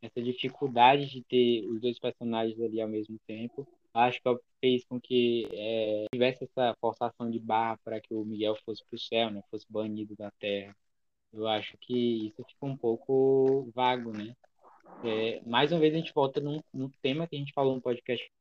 Essa 0.01 0.21
dificuldade 0.21 1.07
de 1.07 1.23
ter 1.23 1.67
os 1.67 1.79
dois 1.79 1.99
personagens 1.99 2.59
ali 2.59 2.81
ao 2.81 2.89
mesmo 2.89 3.19
tempo 3.27 3.67
acho 3.93 4.21
que 4.21 4.29
fez 4.59 4.85
com 4.85 4.99
que 4.99 5.47
é, 5.51 6.05
tivesse 6.13 6.43
essa 6.45 6.75
forçação 6.79 7.29
de 7.29 7.39
barra 7.39 7.77
para 7.83 7.99
que 7.99 8.13
o 8.13 8.23
Miguel 8.23 8.55
fosse 8.65 8.83
para 8.85 8.95
o 8.95 8.99
céu, 8.99 9.29
né? 9.29 9.43
Fosse 9.49 9.65
banido 9.69 10.15
da 10.15 10.31
Terra. 10.31 10.75
Eu 11.33 11.47
acho 11.47 11.77
que 11.79 12.27
isso 12.27 12.43
fica 12.45 12.65
um 12.65 12.77
pouco 12.77 13.69
vago, 13.73 14.11
né? 14.11 14.35
É, 15.03 15.41
mais 15.45 15.71
uma 15.71 15.79
vez 15.79 15.93
a 15.93 15.97
gente 15.97 16.13
volta 16.13 16.39
num, 16.41 16.61
tema 17.01 17.27
que 17.27 17.35
a 17.35 17.39
gente 17.39 17.53
falou 17.53 17.75
no 17.75 17.81
podcast 17.81 18.31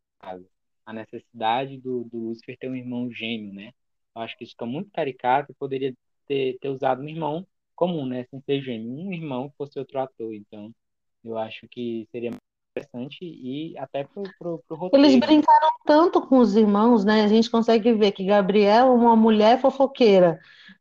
a 0.85 0.93
necessidade 0.93 1.79
do, 1.79 2.05
do 2.05 2.19
Lúcifer 2.19 2.57
ter 2.59 2.69
um 2.69 2.77
irmão 2.77 3.11
gêmeo, 3.11 3.53
né? 3.53 3.73
Eu 4.15 4.23
acho 4.23 4.37
que 4.37 4.45
isso 4.45 4.53
fica 4.53 4.67
muito 4.67 4.91
caricato 4.91 5.53
e 5.53 5.55
poderia 5.55 5.95
ter, 6.27 6.59
ter 6.59 6.69
usado 6.69 7.03
um 7.03 7.09
irmão 7.09 7.47
comum, 7.75 8.07
né? 8.07 8.25
Sem 8.25 8.41
ser 8.43 8.61
gêmeo, 8.61 8.93
um 8.93 9.13
irmão 9.13 9.49
que 9.51 9.57
fosse 9.57 9.79
outro 9.79 9.99
ator. 10.01 10.35
Então, 10.35 10.75
eu 11.25 11.39
acho 11.39 11.67
que 11.71 12.07
seria 12.11 12.33
interessante 12.77 13.19
e 13.23 13.77
até 13.79 14.05
pro, 14.05 14.23
pro, 14.39 14.63
pro 14.67 14.77
roteiro. 14.77 15.07
Eles 15.07 15.19
brincaram 15.19 15.69
tanto 15.85 16.21
com 16.21 16.39
os 16.39 16.57
irmãos, 16.57 17.05
né? 17.05 17.23
A 17.25 17.29
gente 17.29 17.51
consegue 17.51 17.93
ver 17.93 18.13
que 18.13 18.25
Gabriel 18.25 18.87
é 18.87 18.91
uma 18.91 19.17
mulher 19.17 19.61
fofoqueira. 19.61 20.39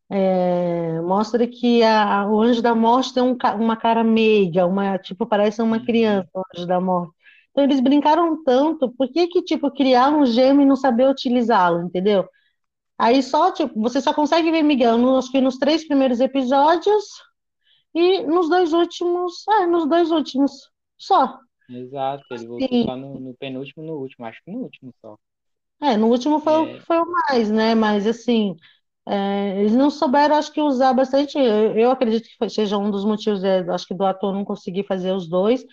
É, 0.09 1.01
mostra 1.01 1.47
que 1.47 1.83
a, 1.83 2.27
o 2.27 2.41
anjo 2.41 2.61
da 2.61 2.73
morte 2.73 3.13
tem 3.13 3.21
um, 3.21 3.37
uma 3.59 3.75
cara 3.75 4.03
meiga, 4.03 4.65
uma, 4.65 4.97
tipo, 4.97 5.25
parece 5.25 5.61
uma 5.61 5.77
uhum. 5.77 5.85
criança, 5.85 6.29
o 6.33 6.41
anjo 6.55 6.67
da 6.67 6.79
morte. 6.79 7.13
Então 7.51 7.63
eles 7.63 7.79
brincaram 7.79 8.43
tanto, 8.43 8.91
por 8.91 9.07
que 9.11 9.27
que, 9.27 9.41
tipo, 9.43 9.69
criar 9.71 10.09
um 10.09 10.25
gêmeo 10.25 10.63
e 10.63 10.65
não 10.65 10.75
saber 10.75 11.09
utilizá-lo, 11.09 11.83
entendeu? 11.83 12.27
Aí 12.97 13.23
só, 13.23 13.51
tipo, 13.51 13.79
você 13.79 14.01
só 14.01 14.13
consegue 14.13 14.51
ver 14.51 14.63
Miguel 14.63 14.97
nos, 14.97 15.31
nos 15.33 15.57
três 15.57 15.87
primeiros 15.87 16.19
episódios 16.19 17.03
e 17.93 18.23
nos 18.23 18.49
dois 18.49 18.73
últimos, 18.73 19.47
é, 19.47 19.65
nos 19.65 19.87
dois 19.87 20.11
últimos, 20.11 20.69
só. 20.97 21.39
Exato, 21.69 22.23
ele 22.31 22.47
voltou 22.47 22.67
Sim. 22.67 22.85
só 22.85 22.95
no, 22.95 23.19
no 23.19 23.33
penúltimo 23.35 23.83
no 23.83 23.93
último, 23.93 24.25
acho 24.25 24.43
que 24.43 24.51
no 24.51 24.59
último 24.59 24.93
só. 25.01 25.17
É, 25.81 25.95
no 25.95 26.07
último 26.07 26.39
foi, 26.39 26.75
é... 26.75 26.79
foi 26.81 26.97
o 26.97 27.05
mais, 27.05 27.49
né? 27.49 27.73
Mas 27.75 28.05
assim, 28.05 28.55
é, 29.07 29.59
eles 29.59 29.73
não 29.73 29.89
souberam, 29.89 30.35
acho 30.35 30.51
que, 30.51 30.61
usar 30.61 30.93
bastante. 30.93 31.37
Eu, 31.37 31.77
eu 31.77 31.91
acredito 31.91 32.27
que 32.27 32.49
seja 32.49 32.77
um 32.77 32.91
dos 32.91 33.05
motivos, 33.05 33.43
é, 33.43 33.59
acho 33.69 33.87
que 33.87 33.93
do 33.93 34.05
ator 34.05 34.33
não 34.33 34.43
conseguir 34.43 34.83
fazer 34.85 35.11
os 35.11 35.27
dois. 35.27 35.63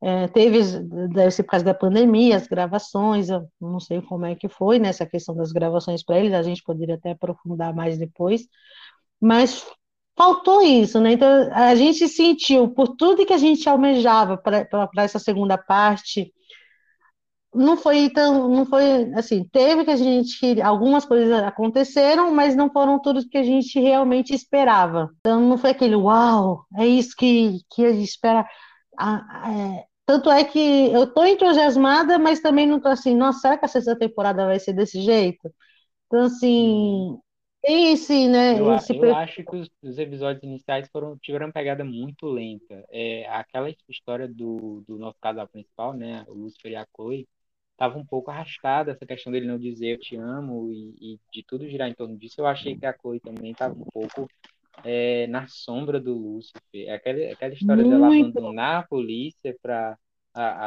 É, 0.00 0.28
teve, 0.28 0.60
deve 1.08 1.30
ser 1.32 1.42
por 1.42 1.50
causa 1.50 1.64
da 1.64 1.74
pandemia, 1.74 2.36
as 2.36 2.46
gravações, 2.46 3.28
eu 3.30 3.48
não 3.60 3.80
sei 3.80 4.00
como 4.00 4.24
é 4.26 4.34
que 4.36 4.48
foi, 4.48 4.78
né, 4.78 4.90
essa 4.90 5.04
questão 5.04 5.34
das 5.34 5.50
gravações 5.50 6.04
para 6.04 6.20
eles, 6.20 6.32
a 6.32 6.42
gente 6.42 6.62
poderia 6.62 6.94
até 6.94 7.10
aprofundar 7.10 7.74
mais 7.74 7.98
depois, 7.98 8.46
mas 9.20 9.66
faltou 10.18 10.60
isso, 10.62 11.00
né? 11.00 11.12
Então 11.12 11.28
a 11.52 11.74
gente 11.76 12.08
sentiu, 12.08 12.68
por 12.68 12.96
tudo 12.96 13.24
que 13.24 13.32
a 13.32 13.38
gente 13.38 13.68
almejava 13.68 14.36
para 14.36 14.66
essa 15.04 15.18
segunda 15.20 15.56
parte, 15.56 16.32
não 17.54 17.76
foi 17.76 18.10
tão, 18.10 18.48
não 18.48 18.66
foi 18.66 19.12
assim, 19.14 19.44
teve 19.50 19.84
que 19.84 19.90
a 19.90 19.96
gente, 19.96 20.60
algumas 20.60 21.04
coisas 21.04 21.32
aconteceram, 21.42 22.32
mas 22.34 22.54
não 22.56 22.70
foram 22.70 23.00
tudo 23.00 23.26
que 23.28 23.38
a 23.38 23.42
gente 23.42 23.80
realmente 23.80 24.34
esperava. 24.34 25.10
Então 25.20 25.40
não 25.40 25.56
foi 25.56 25.70
aquele, 25.70 25.96
uau, 25.96 26.64
é 26.76 26.86
isso 26.86 27.14
que, 27.16 27.60
que 27.70 27.84
a 27.86 27.92
gente 27.92 28.08
espera. 28.08 28.46
É, 29.00 29.84
tanto 30.06 30.30
é 30.30 30.44
que 30.44 30.92
eu 30.92 31.04
estou 31.04 31.26
entusiasmada, 31.26 32.18
mas 32.18 32.40
também 32.40 32.66
não 32.66 32.78
estou 32.78 32.92
assim, 32.92 33.14
nossa, 33.16 33.40
será 33.40 33.58
que 33.58 33.64
a 33.66 33.68
sexta 33.68 33.96
temporada 33.98 34.46
vai 34.46 34.58
ser 34.58 34.72
desse 34.72 35.00
jeito? 35.02 35.50
Então, 36.06 36.24
assim, 36.26 37.18
tem 37.62 37.92
esse, 37.92 38.28
né? 38.28 38.58
Eu, 38.58 38.74
esse... 38.74 38.96
eu 38.96 39.14
acho 39.14 39.44
que 39.44 39.56
os, 39.56 39.70
os, 39.82 39.98
episódios 39.98 40.42
iniciais 40.42 40.88
foram, 40.90 41.18
tiveram 41.18 41.46
uma 41.46 41.52
pegada 41.52 41.84
muito 41.84 42.26
lenta. 42.26 42.84
É, 42.90 43.28
aquela 43.28 43.68
história 43.88 44.28
do, 44.28 44.82
do 44.86 44.98
nosso 44.98 45.18
casal 45.20 45.46
principal, 45.48 45.92
né? 45.92 46.24
O 46.28 46.34
Lucifer 46.34 46.72
e 46.72 46.76
a 46.76 46.86
Chloe, 46.94 47.26
estava 47.72 47.96
um 47.96 48.04
pouco 48.04 48.30
arrastada, 48.30 48.90
essa 48.90 49.06
questão 49.06 49.32
dele 49.32 49.46
não 49.46 49.56
dizer 49.56 49.94
eu 49.94 50.00
te 50.00 50.16
amo 50.16 50.72
e, 50.72 50.94
e 51.00 51.20
de 51.32 51.44
tudo 51.44 51.68
girar 51.68 51.88
em 51.88 51.94
torno 51.94 52.16
disso. 52.16 52.40
Eu 52.40 52.46
achei 52.46 52.76
que 52.76 52.84
a 52.84 52.92
Chloe 52.92 53.20
também 53.20 53.52
estava 53.52 53.74
um 53.74 53.84
pouco 53.92 54.28
é, 54.84 55.26
na 55.28 55.46
sombra 55.46 56.00
do 56.00 56.12
Lucifer. 56.12 56.92
Aquela, 56.92 57.32
aquela 57.32 57.54
história 57.54 57.84
muito. 57.84 58.00
dela 58.00 58.06
abandonar 58.06 58.82
a 58.82 58.86
polícia 58.86 59.56
para 59.62 59.96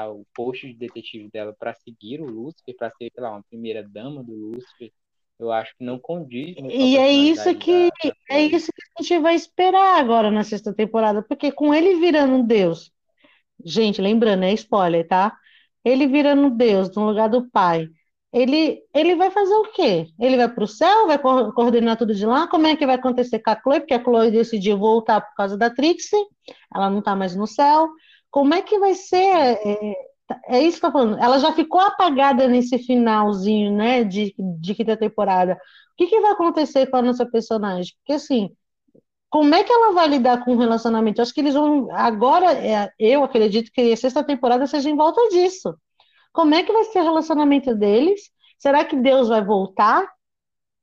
o 0.10 0.26
posto 0.34 0.68
de 0.68 0.74
detetive 0.74 1.30
dela 1.30 1.54
para 1.58 1.74
seguir 1.74 2.22
o 2.22 2.26
Lúcifer, 2.26 2.76
para 2.76 2.90
ser, 2.92 3.12
sei 3.14 3.24
lá, 3.24 3.32
uma 3.32 3.44
primeira 3.44 3.84
dama 3.84 4.24
do 4.24 4.34
Lúcifer 4.34 4.92
eu 5.42 5.52
acho 5.52 5.76
que 5.78 5.84
não 5.84 6.00
condiz. 6.00 6.56
E 6.58 6.98
é 6.98 7.12
isso 7.12 7.54
que 7.56 7.90
da, 8.04 8.14
é 8.30 8.44
isso 8.44 8.72
que 8.72 8.82
a 9.00 9.02
gente 9.02 9.20
vai 9.22 9.36
esperar 9.36 10.00
agora 10.00 10.30
na 10.30 10.44
sexta 10.44 10.74
temporada, 10.74 11.22
porque 11.22 11.52
com 11.52 11.74
ele 11.74 12.00
virando 12.00 12.44
Deus, 12.44 12.92
gente, 13.66 14.02
lembrando, 14.02 14.44
é 14.44 14.54
spoiler, 14.54 15.08
tá? 15.08 15.36
Ele 15.84 16.08
virando 16.08 16.50
Deus 16.50 16.94
no 16.96 17.08
lugar 17.08 17.30
do 17.30 17.50
Pai. 17.50 17.88
Ele, 18.32 18.82
ele 18.94 19.16
vai 19.16 19.30
fazer 19.30 19.54
o 19.54 19.72
quê? 19.74 20.08
Ele 20.18 20.38
vai 20.38 20.48
para 20.48 20.64
o 20.64 20.68
céu, 20.68 21.08
vai 21.08 21.20
co 21.20 21.52
coordenar 21.54 21.98
tudo 21.98 22.16
de 22.16 22.26
lá? 22.26 22.48
Como 22.48 22.66
é 22.66 22.76
que 22.76 22.86
vai 22.86 22.96
acontecer 22.96 23.40
com 23.40 23.50
a 23.50 23.60
Chloe? 23.60 23.80
Porque 23.82 23.94
a 23.94 24.02
Chloe 24.02 24.32
decidiu 24.32 24.78
voltar 24.78 25.20
por 25.22 25.36
causa 25.36 25.58
da 25.58 25.70
Trixie, 25.70 26.18
ela 26.74 26.90
não 26.90 27.00
está 27.00 27.16
mais 27.16 27.36
no 27.36 27.46
céu. 27.46 27.90
Como 28.30 28.54
é 28.54 28.62
que 28.62 28.80
vai 28.80 28.96
ser? 28.96 29.18
É, 29.18 29.94
é 30.48 30.62
isso 30.62 30.80
que 30.80 30.86
eu 30.86 30.92
tô 30.92 31.00
falando. 31.00 31.20
Ela 31.20 31.40
já 31.40 31.54
ficou 31.54 31.80
apagada 31.82 32.48
nesse 32.48 32.78
finalzinho, 32.80 33.72
né, 33.76 34.04
de, 34.04 34.34
de 34.38 34.76
quinta 34.76 34.98
temporada. 34.98 35.54
O 35.54 35.58
que, 35.98 36.08
que 36.08 36.20
vai 36.20 36.32
acontecer 36.32 36.88
com 36.88 36.98
a 36.98 37.02
nossa 37.02 37.26
personagem? 37.26 37.94
Porque, 37.98 38.14
assim, 38.14 38.50
como 39.30 39.56
é 39.56 39.64
que 39.64 39.72
ela 39.72 39.94
vai 39.94 40.08
lidar 40.08 40.44
com 40.44 40.56
o 40.56 40.60
relacionamento? 40.60 41.20
Eu 41.20 41.24
acho 41.24 41.34
que 41.34 41.42
eles 41.42 41.54
vão. 41.54 41.90
Agora, 41.92 42.54
é, 42.54 42.92
eu 43.00 43.24
acredito 43.24 43.72
que 43.72 43.94
a 43.94 43.98
sexta 43.98 44.24
temporada 44.24 44.68
seja 44.68 44.90
em 44.90 44.96
volta 44.96 45.22
disso. 45.30 45.76
Como 46.34 46.56
é 46.56 46.64
que 46.64 46.74
vai 46.74 46.86
ser 46.86 47.00
o 47.02 47.04
relacionamento 47.06 47.76
deles? 47.76 48.32
Será 48.58 48.86
que 48.86 48.96
Deus 48.96 49.30
vai 49.30 49.44
voltar 49.44 50.08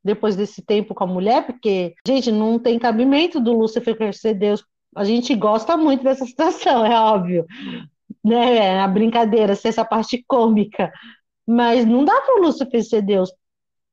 depois 0.05 0.37
desse 0.37 0.63
tempo 0.63 0.95
com 0.95 1.05
a 1.05 1.07
mulher? 1.07 1.47
Porque, 1.47 1.95
gente, 2.07 2.33
não 2.33 2.59
tem 2.59 2.79
cabimento 2.79 3.41
do 3.41 3.53
Lúcifer 3.53 4.15
ser 4.15 4.35
Deus. 4.35 4.65
A 4.97 5.05
gente 5.05 5.35
gosta 5.35 5.77
muito 5.77 6.03
dessa 6.05 6.25
situação, 6.27 6.85
é 6.87 6.99
óbvio 6.99 7.47
né, 8.29 8.81
a 8.81 8.88
brincadeira, 8.88 9.55
ser 9.55 9.69
essa 9.69 9.85
parte 9.85 10.25
cômica. 10.27 10.93
Mas 11.47 11.87
não 11.87 12.05
dá 12.05 12.21
para 12.21 12.38
o 12.38 12.43
Lúcifer 12.43 12.85
ser 12.85 13.03
Deus. 13.03 13.31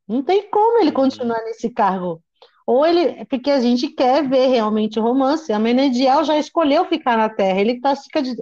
Não 0.08 0.24
tem 0.24 0.50
como 0.50 0.80
ele 0.80 0.92
continuar 0.92 1.42
nesse 1.44 1.70
cargo. 1.70 2.22
Ou 2.68 2.86
ele, 2.86 3.26
porque 3.26 3.52
a 3.52 3.60
gente 3.62 3.90
quer 3.90 4.28
ver 4.28 4.48
realmente 4.48 5.00
o 5.00 5.04
romance. 5.04 5.54
A 5.54 5.60
Menediel 5.60 6.24
já 6.24 6.38
escolheu 6.38 6.86
ficar 6.86 7.18
na 7.18 7.30
Terra. 7.30 7.62
Ele 7.62 7.80
tá 7.80 7.96
fica 7.96 8.22
de, 8.22 8.36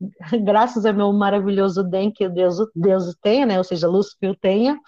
graças 0.44 0.84
ao 0.86 0.94
meu 0.94 1.12
maravilhoso 1.12 1.82
Den 1.82 2.10
que 2.10 2.28
Deus, 2.28 2.56
Deus 2.74 3.14
tenha, 3.22 3.46
né? 3.46 3.58
Ou 3.58 3.64
seja, 3.64 3.88
Lúcifer 3.88 4.36
tenha. 4.40 4.78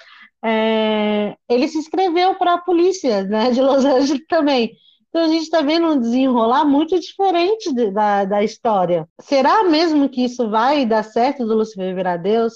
É, 0.44 1.37
ele 1.49 1.68
se 1.68 1.79
inscreveu 1.79 2.35
para 2.37 2.55
a 2.55 2.59
polícia, 2.59 3.25
né? 3.25 3.51
De 3.51 3.61
Los 3.61 3.85
Angeles 3.85 4.25
também. 4.29 4.73
Então 5.09 5.25
a 5.25 5.29
gente 5.29 5.42
está 5.42 5.62
vendo 5.62 5.87
um 5.88 6.01
desenrolar 6.01 6.64
muito 6.64 6.99
diferente 6.99 7.73
de, 7.73 7.90
da, 7.90 8.25
da 8.25 8.44
história. 8.44 9.09
Será 9.21 9.64
mesmo 9.64 10.09
que 10.09 10.25
isso 10.25 10.51
vai 10.51 10.85
dar 10.85 11.03
certo 11.03 11.47
do 11.47 11.55
Lucifer 11.57 11.94
virar 11.94 12.18
Deus? 12.18 12.53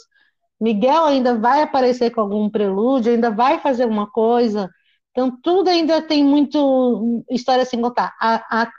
Miguel 0.61 1.05
ainda 1.05 1.37
vai 1.39 1.63
aparecer 1.63 2.11
com 2.11 2.21
algum 2.21 2.49
prelúdio, 2.51 3.13
ainda 3.13 3.31
vai 3.31 3.59
fazer 3.59 3.85
alguma 3.85 4.07
coisa. 4.09 4.71
Então 5.11 5.37
tudo 5.43 5.69
ainda 5.69 6.03
tem 6.03 6.25
muito 6.25 7.25
história 7.31 7.65
sem 7.65 7.81
contar. 7.81 8.15
A, 8.21 8.63
a, 8.63 8.71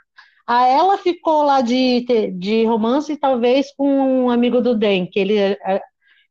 a 0.46 0.66
ela 0.66 0.96
ficou 0.98 1.42
lá 1.42 1.60
de, 1.60 2.06
de 2.38 2.64
romance, 2.64 3.16
talvez 3.16 3.66
com 3.76 4.24
um 4.24 4.30
amigo 4.30 4.60
do 4.60 4.76
Den, 4.76 5.06
que 5.06 5.18
ele 5.18 5.58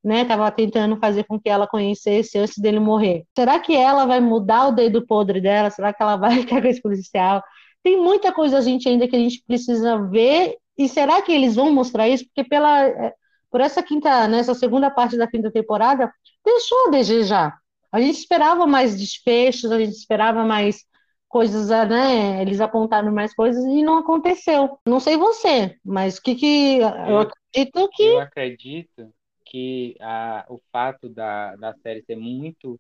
né, 0.04 0.24
estava 0.24 0.52
tentando 0.52 0.98
fazer 0.98 1.24
com 1.24 1.40
que 1.40 1.50
ela 1.50 1.68
conhecesse 1.68 2.38
antes 2.38 2.58
dele 2.58 2.80
morrer. 2.80 3.26
Será 3.36 3.60
que 3.60 3.76
ela 3.76 4.06
vai 4.06 4.20
mudar 4.20 4.68
o 4.68 4.72
dedo 4.72 5.06
podre 5.06 5.40
dela? 5.40 5.70
Será 5.70 5.94
que 5.94 6.04
ela 6.04 6.18
vai 6.18 6.40
ficar 6.42 6.62
com 6.62 6.68
esse 6.68 6.82
policial? 6.82 7.42
Tem 7.82 7.98
muita 7.98 8.32
coisa 8.32 8.58
a 8.58 8.62
gente 8.62 8.88
ainda 8.88 9.08
que 9.08 9.16
a 9.16 9.20
gente 9.20 9.44
precisa 9.46 9.98
ver. 10.10 10.58
E 10.78 10.90
será 10.90 11.22
que 11.22 11.32
eles 11.32 11.56
vão 11.56 11.72
mostrar 11.72 12.10
isso? 12.10 12.26
Porque 12.26 12.44
pela 12.44 12.88
é, 12.88 13.14
por 13.50 13.62
essa 13.62 13.84
quinta, 13.84 14.28
nessa 14.28 14.54
segunda 14.56 14.90
parte 14.90 15.16
da 15.16 15.28
quinta 15.28 15.52
temporada, 15.52 16.12
deixou 16.44 16.88
a 16.88 16.90
desejar. 16.90 17.56
A 17.92 18.02
gente 18.02 18.18
esperava 18.18 18.66
mais 18.66 18.98
desfechos, 18.98 19.72
a 19.72 19.78
gente 19.78 19.94
esperava 19.94 20.44
mais 20.44 20.84
coisas, 21.30 21.70
né? 21.70 22.42
Eles 22.42 22.60
apontaram 22.60 23.12
mais 23.12 23.34
coisas 23.34 23.64
e 23.64 23.84
não 23.84 24.00
aconteceu. 24.00 24.80
Não 24.86 25.00
sei 25.00 25.18
você, 25.18 25.78
mas 25.86 26.18
o 26.18 26.24
que 26.24 26.34
que 26.36 26.78
eu, 26.80 26.90
eu 26.90 27.20
acredito 27.20 27.90
que 27.94 28.04
eu 28.04 28.20
acredito 28.20 29.14
que 29.54 29.96
a, 30.02 30.46
o 30.50 30.60
fato 30.72 31.08
da, 31.08 31.56
da 31.56 31.76
série 31.78 32.04
ser 32.04 32.16
muito 32.16 32.80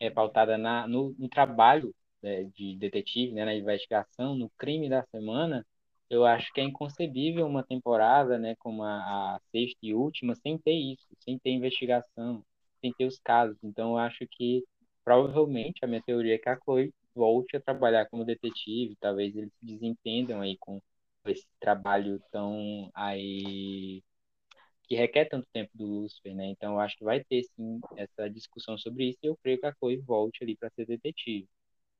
é, 0.00 0.08
pautada 0.10 0.56
na, 0.56 0.88
no, 0.88 1.14
no 1.18 1.28
trabalho 1.28 1.94
né, 2.22 2.44
de 2.44 2.76
detetive, 2.76 3.32
né, 3.32 3.44
na 3.44 3.54
investigação, 3.54 4.34
no 4.34 4.50
crime 4.58 4.88
da 4.88 5.04
semana, 5.10 5.66
eu 6.08 6.24
acho 6.24 6.52
que 6.52 6.60
é 6.60 6.64
inconcebível 6.64 7.46
uma 7.46 7.62
temporada, 7.62 8.38
né, 8.38 8.54
como 8.58 8.82
a, 8.82 9.34
a, 9.36 9.40
sexta 9.52 9.78
e 9.82 9.94
última, 9.94 10.34
sem 10.36 10.56
ter 10.58 10.72
isso, 10.72 11.06
sem 11.20 11.38
ter 11.38 11.50
investigação, 11.50 12.42
sem 12.80 12.92
ter 12.94 13.04
os 13.06 13.18
casos. 13.18 13.58
Então, 13.62 13.92
eu 13.92 13.98
acho 13.98 14.26
que 14.30 14.64
provavelmente 15.04 15.84
a 15.84 15.86
minha 15.86 16.02
teoria 16.02 16.36
é 16.36 16.38
que 16.38 16.48
a 16.48 16.58
Chloe 16.58 16.92
volte 17.14 17.56
a 17.56 17.60
trabalhar 17.60 18.06
como 18.06 18.24
detetive, 18.24 18.96
talvez 19.00 19.36
eles 19.36 19.52
se 19.60 19.66
desentendam 19.66 20.40
aí 20.40 20.56
com 20.58 20.80
esse 21.26 21.46
trabalho 21.60 22.20
tão 22.30 22.90
aí 22.94 24.02
que 24.86 24.94
requer 24.94 25.26
tanto 25.26 25.46
tempo 25.52 25.70
do 25.74 25.86
Lucifer, 25.86 26.34
né? 26.34 26.46
Então 26.46 26.74
eu 26.74 26.80
acho 26.80 26.96
que 26.96 27.04
vai 27.04 27.22
ter 27.22 27.42
sim 27.42 27.80
essa 27.96 28.28
discussão 28.28 28.76
sobre 28.78 29.10
isso 29.10 29.18
e 29.22 29.26
eu 29.26 29.36
creio 29.42 29.58
que 29.58 29.66
a 29.66 29.74
Chloe 29.74 29.96
volte 29.96 30.42
ali 30.42 30.56
para 30.56 30.70
ser 30.70 30.86
detetive. 30.86 31.48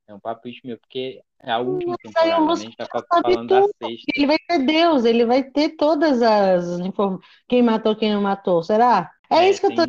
É 0.06 0.14
um 0.14 0.20
palpite 0.20 0.60
meu, 0.66 0.78
porque 0.78 1.22
é 1.40 1.50
a 1.50 1.58
última 1.60 1.96
temporada, 1.96 2.44
né? 2.44 2.52
a 2.52 2.56
gente 2.56 2.76
tá 2.76 2.86
falando 3.22 3.48
da 3.48 3.62
sexta. 3.62 4.12
Ele 4.14 4.26
vai 4.26 4.36
ter 4.46 4.58
Deus, 4.58 5.04
ele 5.06 5.24
vai 5.24 5.42
ter 5.44 5.70
todas 5.76 6.20
as 6.20 6.78
informações. 6.80 7.26
Quem 7.48 7.62
matou, 7.62 7.96
quem 7.96 8.12
não 8.12 8.20
matou, 8.20 8.62
será? 8.62 9.10
É, 9.30 9.36
é 9.36 9.50
isso 9.50 9.60
que 9.60 9.66
eu 9.68 9.74
tô. 9.74 9.82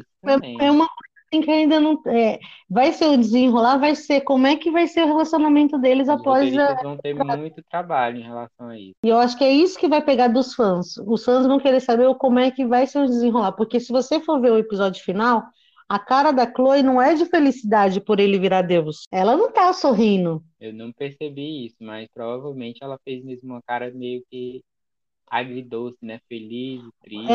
É 0.62 0.72
uma 0.72 0.88
assim 1.26 1.42
que 1.42 1.52
ainda 1.52 1.80
não. 1.80 2.02
É, 2.08 2.40
vai 2.70 2.92
ser 2.92 3.06
o 3.06 3.18
desenrolar, 3.18 3.78
vai 3.78 3.96
ser 3.96 4.22
como 4.22 4.48
é 4.48 4.56
que 4.56 4.72
vai 4.72 4.88
ser 4.88 5.04
o 5.04 5.08
relacionamento 5.08 5.78
deles 5.78 6.10
após 6.10 6.56
a. 6.58 6.76
vão 6.82 6.98
ter 6.98 7.14
muito 7.14 7.64
trabalho 7.70 8.20
em 8.20 8.24
relação 8.24 8.70
a 8.70 8.78
isso. 8.78 8.96
E 9.04 9.10
eu 9.10 9.18
acho 9.18 9.38
que 9.38 9.44
é 9.44 9.52
isso 9.52 9.80
que 9.80 9.88
vai 9.88 10.02
pegar 10.02 10.28
dos 10.28 10.54
fãs. 10.54 10.98
Os 11.06 11.24
fãs 11.24 11.46
vão 11.46 11.60
querer 11.60 11.80
saber 11.80 12.14
como 12.16 12.40
é 12.40 12.52
que 12.52 12.66
vai 12.66 12.88
ser 12.88 13.00
o 13.00 13.06
desenrolar. 13.06 13.54
Porque 13.54 13.80
se 13.80 13.92
você 13.92 14.20
for 14.20 14.40
ver 14.40 14.52
o 14.52 14.58
episódio 14.58 15.04
final, 15.04 15.44
a 15.88 16.00
cara 16.00 16.32
da 16.32 16.52
Chloe 16.52 16.82
não 16.82 17.02
é 17.02 17.14
de 17.14 17.26
felicidade 17.26 18.02
por 18.02 18.20
ele 18.20 18.40
virar 18.40 18.64
Deus. 18.64 19.04
Ela 19.12 19.38
não 19.38 19.52
tá 19.52 19.72
sorrindo. 19.72 20.44
Eu 20.60 20.74
não 20.74 20.92
percebi 20.92 21.68
isso, 21.68 21.78
mas 21.80 22.08
provavelmente 22.14 22.80
ela 22.82 22.98
fez 23.04 23.24
mesmo 23.24 23.54
uma 23.54 23.62
cara 23.62 23.92
meio 23.92 24.24
que 24.30 24.64
agridoce, 25.30 25.98
né? 26.02 26.20
Feliz, 26.30 26.82
triste. 27.02 27.32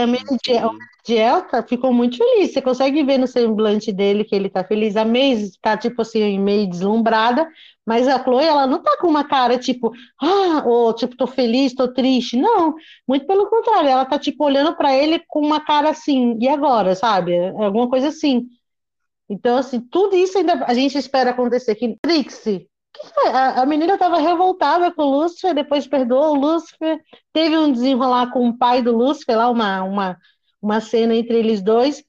É, 0.52 0.66
o 0.66 0.70
Diel 1.04 1.42
tá, 1.42 1.62
ficou 1.62 1.92
muito 1.92 2.16
feliz. 2.16 2.52
Você 2.52 2.62
consegue 2.62 3.02
ver 3.02 3.18
no 3.18 3.26
semblante 3.26 3.92
dele 3.92 4.24
que 4.24 4.34
ele 4.34 4.48
tá 4.48 4.64
feliz. 4.64 4.96
A 4.96 5.04
Maze 5.04 5.58
tá, 5.60 5.76
tipo 5.76 6.02
assim, 6.02 6.38
meio 6.38 6.68
deslumbrada, 6.68 7.48
mas 7.84 8.06
a 8.06 8.22
Chloe, 8.22 8.44
ela 8.44 8.66
não 8.66 8.82
tá 8.82 8.96
com 9.00 9.08
uma 9.08 9.24
cara, 9.24 9.58
tipo, 9.58 9.92
ah, 10.20 10.62
ou 10.64 10.94
tipo, 10.94 11.16
tô 11.16 11.26
feliz, 11.26 11.74
tô 11.74 11.92
triste. 11.92 12.36
Não, 12.36 12.74
muito 13.06 13.26
pelo 13.26 13.48
contrário. 13.50 13.90
Ela 13.90 14.04
tá, 14.04 14.18
tipo, 14.18 14.44
olhando 14.44 14.74
para 14.76 14.96
ele 14.96 15.22
com 15.28 15.40
uma 15.40 15.60
cara 15.60 15.90
assim, 15.90 16.38
e 16.40 16.48
agora, 16.48 16.94
sabe? 16.94 17.32
É 17.34 17.64
alguma 17.64 17.88
coisa 17.88 18.08
assim. 18.08 18.46
Então, 19.28 19.56
assim, 19.56 19.80
tudo 19.80 20.16
isso 20.16 20.38
ainda 20.38 20.64
a 20.64 20.74
gente 20.74 20.96
espera 20.96 21.30
acontecer. 21.30 21.74
Que 21.74 21.96
Trixie 22.02 22.69
a, 23.26 23.62
a 23.62 23.66
menina 23.66 23.94
estava 23.94 24.18
revoltada 24.18 24.92
com 24.92 25.02
o 25.02 25.20
Lúcifer, 25.20 25.54
depois 25.54 25.86
perdoou 25.86 26.36
o 26.36 26.40
Lúcifer, 26.40 27.00
teve 27.32 27.56
um 27.56 27.72
desenrolar 27.72 28.30
com 28.30 28.48
o 28.48 28.56
pai 28.56 28.82
do 28.82 28.96
Lúcifer, 28.96 29.36
lá 29.36 29.48
uma, 29.50 29.82
uma, 29.82 30.18
uma 30.60 30.80
cena 30.80 31.14
entre 31.14 31.38
eles 31.38 31.62
dois. 31.62 32.04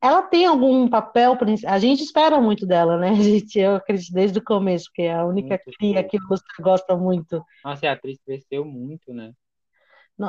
Ela 0.00 0.22
tem 0.22 0.46
algum 0.46 0.88
papel, 0.88 1.36
a 1.66 1.78
gente 1.78 2.02
espera 2.02 2.40
muito 2.40 2.64
dela, 2.66 2.96
né? 2.96 3.10
A 3.18 3.22
gente, 3.22 3.58
eu 3.58 3.76
acredito 3.76 4.12
desde 4.12 4.38
o 4.38 4.44
começo, 4.44 4.86
porque 4.86 5.02
é 5.02 5.14
a 5.14 5.24
única 5.24 5.60
muito 5.66 5.76
cria 5.76 6.04
que 6.04 6.16
o 6.16 6.20
Lúcifer 6.30 6.64
gosta 6.64 6.96
muito. 6.96 7.44
Nossa, 7.64 7.88
a 7.88 7.92
atriz 7.92 8.18
cresceu 8.24 8.64
muito, 8.64 9.12
né? 9.12 9.32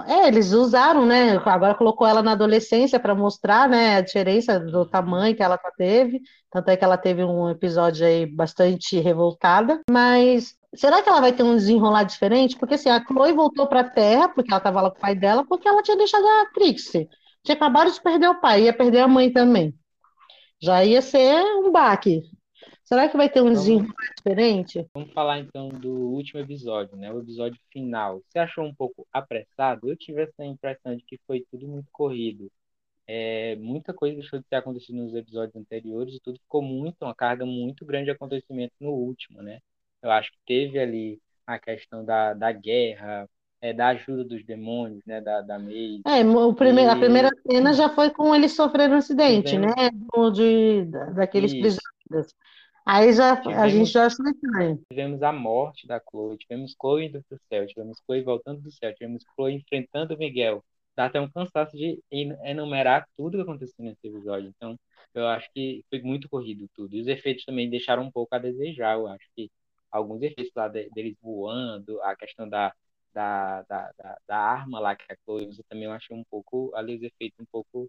É, 0.08 0.28
eles 0.28 0.52
usaram, 0.52 1.04
né? 1.04 1.38
Agora 1.46 1.74
colocou 1.74 2.06
ela 2.06 2.22
na 2.22 2.34
adolescência 2.34 3.00
para 3.00 3.16
mostrar, 3.16 3.68
né, 3.68 3.96
a 3.96 4.02
diferença 4.02 4.60
do 4.60 4.86
tamanho 4.86 5.36
que 5.36 5.42
ela 5.42 5.58
teve. 5.78 6.22
Tanto 6.52 6.70
é 6.70 6.78
que 6.78 6.84
ela 6.84 6.98
teve 6.98 7.24
um 7.24 7.50
episódio 7.50 8.06
aí 8.06 8.26
bastante 8.28 9.00
revoltada. 9.00 9.82
Mas 9.90 10.56
será 10.76 11.02
que 11.02 11.10
ela 11.10 11.22
vai 11.22 11.34
ter 11.34 11.42
um 11.42 11.56
desenrolar 11.56 12.04
diferente? 12.04 12.56
Porque 12.56 12.76
assim, 12.76 12.90
a 12.90 13.04
Chloe 13.04 13.34
voltou 13.34 13.66
para 13.66 13.80
a 13.80 13.90
Terra, 13.90 14.30
porque 14.30 14.52
ela 14.52 14.60
estava 14.60 14.82
lá 14.82 14.92
com 14.92 14.98
o 14.98 15.02
pai 15.02 15.16
dela, 15.16 15.44
porque 15.48 15.68
ela 15.68 15.82
tinha 15.82 15.98
deixado 15.98 16.26
a 16.26 16.46
Trixie. 16.54 17.10
Tinha 17.44 17.56
acabado 17.56 17.92
de 17.92 18.00
perder 18.02 18.30
o 18.30 18.40
pai, 18.40 18.64
ia 18.64 18.74
perder 18.74 19.00
a 19.00 19.08
mãe 19.08 19.32
também. 19.32 19.74
Já 20.62 20.84
ia 20.86 21.02
ser 21.02 21.42
um 21.58 21.72
baque. 21.72 22.22
Será 22.90 23.08
que 23.08 23.16
vai 23.16 23.30
ter 23.30 23.40
um 23.40 23.54
desenrolar 23.54 23.94
diferente? 24.18 24.84
Vamos 24.96 25.14
falar 25.14 25.38
então 25.38 25.70
do 25.70 25.92
último 25.92 26.40
episódio, 26.40 26.98
né? 26.98 27.14
O 27.14 27.20
episódio 27.20 27.62
final. 27.72 28.20
Você 28.28 28.40
achou 28.40 28.66
um 28.66 28.74
pouco 28.74 29.06
apressado? 29.14 29.88
Eu 29.88 29.96
tive 29.96 30.24
essa 30.24 30.44
impressão 30.44 30.96
de 30.96 31.04
que 31.04 31.20
foi 31.28 31.46
tudo 31.52 31.68
muito 31.68 31.88
corrido. 31.92 32.52
É, 33.08 33.56
muita 33.58 33.94
coisa 33.94 34.18
deixou 34.18 34.40
de 34.40 34.46
ter 34.50 34.56
acontecido 34.56 34.96
nos 34.96 35.14
episódios 35.14 35.56
anteriores 35.56 36.16
e 36.16 36.20
tudo 36.20 36.40
ficou 36.40 36.64
muito, 36.64 36.96
uma 37.04 37.14
carga 37.14 37.46
muito 37.46 37.86
grande 37.86 38.06
de 38.06 38.12
acontecimento 38.12 38.74
no 38.80 38.90
último, 38.90 39.40
né? 39.44 39.60
Eu 40.02 40.10
acho 40.10 40.32
que 40.32 40.40
teve 40.48 40.80
ali 40.80 41.22
a 41.46 41.60
questão 41.60 42.04
da, 42.04 42.34
da 42.34 42.52
guerra, 42.52 43.30
é, 43.62 43.72
da 43.72 43.90
ajuda 43.90 44.24
dos 44.24 44.44
demônios, 44.44 45.06
né? 45.06 45.22
Da, 45.22 45.42
da 45.42 45.60
May. 45.60 46.02
É, 46.08 46.24
o 46.26 46.56
primeiro, 46.56 46.90
e... 46.90 46.94
a 46.94 46.98
primeira 46.98 47.30
cena 47.48 47.72
já 47.72 47.90
foi 47.90 48.10
com 48.10 48.34
ele 48.34 48.50
sofrendo 48.50 48.96
um 48.96 48.98
acidente, 48.98 49.52
Tivemos... 49.52 49.76
né? 49.76 49.92
De, 50.34 50.86
daqueles 51.14 51.52
prisioneiros. 51.52 52.34
Aí 52.92 53.14
já, 53.14 53.38
tivemos, 53.38 53.62
a 53.62 53.70
gente 53.70 53.92
já 53.92 54.08
estranho. 54.08 54.82
Tivemos 54.90 55.22
a 55.22 55.32
morte 55.32 55.86
da 55.86 56.02
Chloe, 56.02 56.40
tivemos 56.40 56.74
Chloe 56.74 57.06
indo 57.06 57.24
pro 57.30 57.40
céu, 57.48 57.68
tivemos 57.68 58.00
Chloe 58.04 58.24
voltando 58.24 58.62
do 58.62 58.72
céu, 58.72 58.92
tivemos 58.96 59.24
Chloe 59.36 59.54
enfrentando 59.54 60.16
o 60.16 60.18
Miguel. 60.18 60.66
Dá 60.96 61.06
até 61.06 61.22
um 61.22 61.30
cansaço 61.30 61.78
de 61.78 62.02
enumerar 62.12 63.08
tudo 63.16 63.38
que 63.38 63.44
aconteceu 63.44 63.86
nesse 63.86 64.08
episódio. 64.08 64.52
Então, 64.56 64.76
eu 65.14 65.28
acho 65.28 65.48
que 65.54 65.86
foi 65.88 66.02
muito 66.02 66.28
corrido 66.28 66.68
tudo. 66.74 66.96
E 66.96 67.02
os 67.02 67.08
efeitos 67.08 67.46
também 67.46 67.70
deixaram 67.70 68.02
um 68.02 68.12
pouco 68.12 68.34
a 68.34 68.40
desejar. 68.40 68.96
Eu 68.96 69.06
acho 69.06 69.30
que 69.36 69.52
alguns 69.92 70.24
efeitos 70.24 70.52
lá 70.56 70.68
de, 70.68 70.90
deles 70.90 71.16
voando, 71.22 72.02
a 72.02 72.16
questão 72.16 72.50
da, 72.50 72.74
da, 73.14 73.62
da, 73.70 73.92
da, 74.00 74.18
da, 74.28 74.38
arma 74.38 74.80
lá 74.80 74.96
que 74.96 75.06
a 75.14 75.16
Chloe 75.24 75.46
usa 75.48 75.64
também 75.70 75.86
eu 75.86 75.92
achei 75.92 76.18
um 76.18 76.24
pouco, 76.24 76.72
ali 76.74 76.96
os 76.96 77.04
efeitos 77.04 77.40
um 77.40 77.46
pouco 77.52 77.88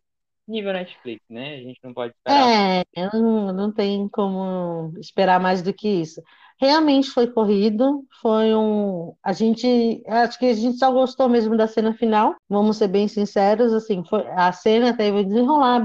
nível 0.50 0.72
Netflix, 0.72 1.22
né? 1.30 1.54
A 1.54 1.62
gente 1.62 1.78
não 1.82 1.94
pode 1.94 2.12
esperar. 2.14 2.48
É, 2.48 2.84
não, 3.12 3.52
não 3.52 3.72
tem 3.72 4.08
como 4.08 4.92
esperar 4.98 5.40
mais 5.40 5.62
do 5.62 5.72
que 5.72 5.88
isso. 5.88 6.20
Realmente 6.60 7.10
foi 7.10 7.26
corrido, 7.26 8.04
foi 8.20 8.54
um. 8.54 9.14
A 9.24 9.32
gente, 9.32 10.02
acho 10.06 10.38
que 10.38 10.46
a 10.46 10.52
gente 10.52 10.76
só 10.76 10.92
gostou 10.92 11.28
mesmo 11.28 11.56
da 11.56 11.66
cena 11.66 11.94
final. 11.94 12.34
Vamos 12.48 12.76
ser 12.76 12.88
bem 12.88 13.08
sinceros, 13.08 13.72
assim, 13.72 14.04
foi, 14.04 14.26
a 14.28 14.52
cena 14.52 14.94
teve 14.94 15.24
desenrolar, 15.24 15.80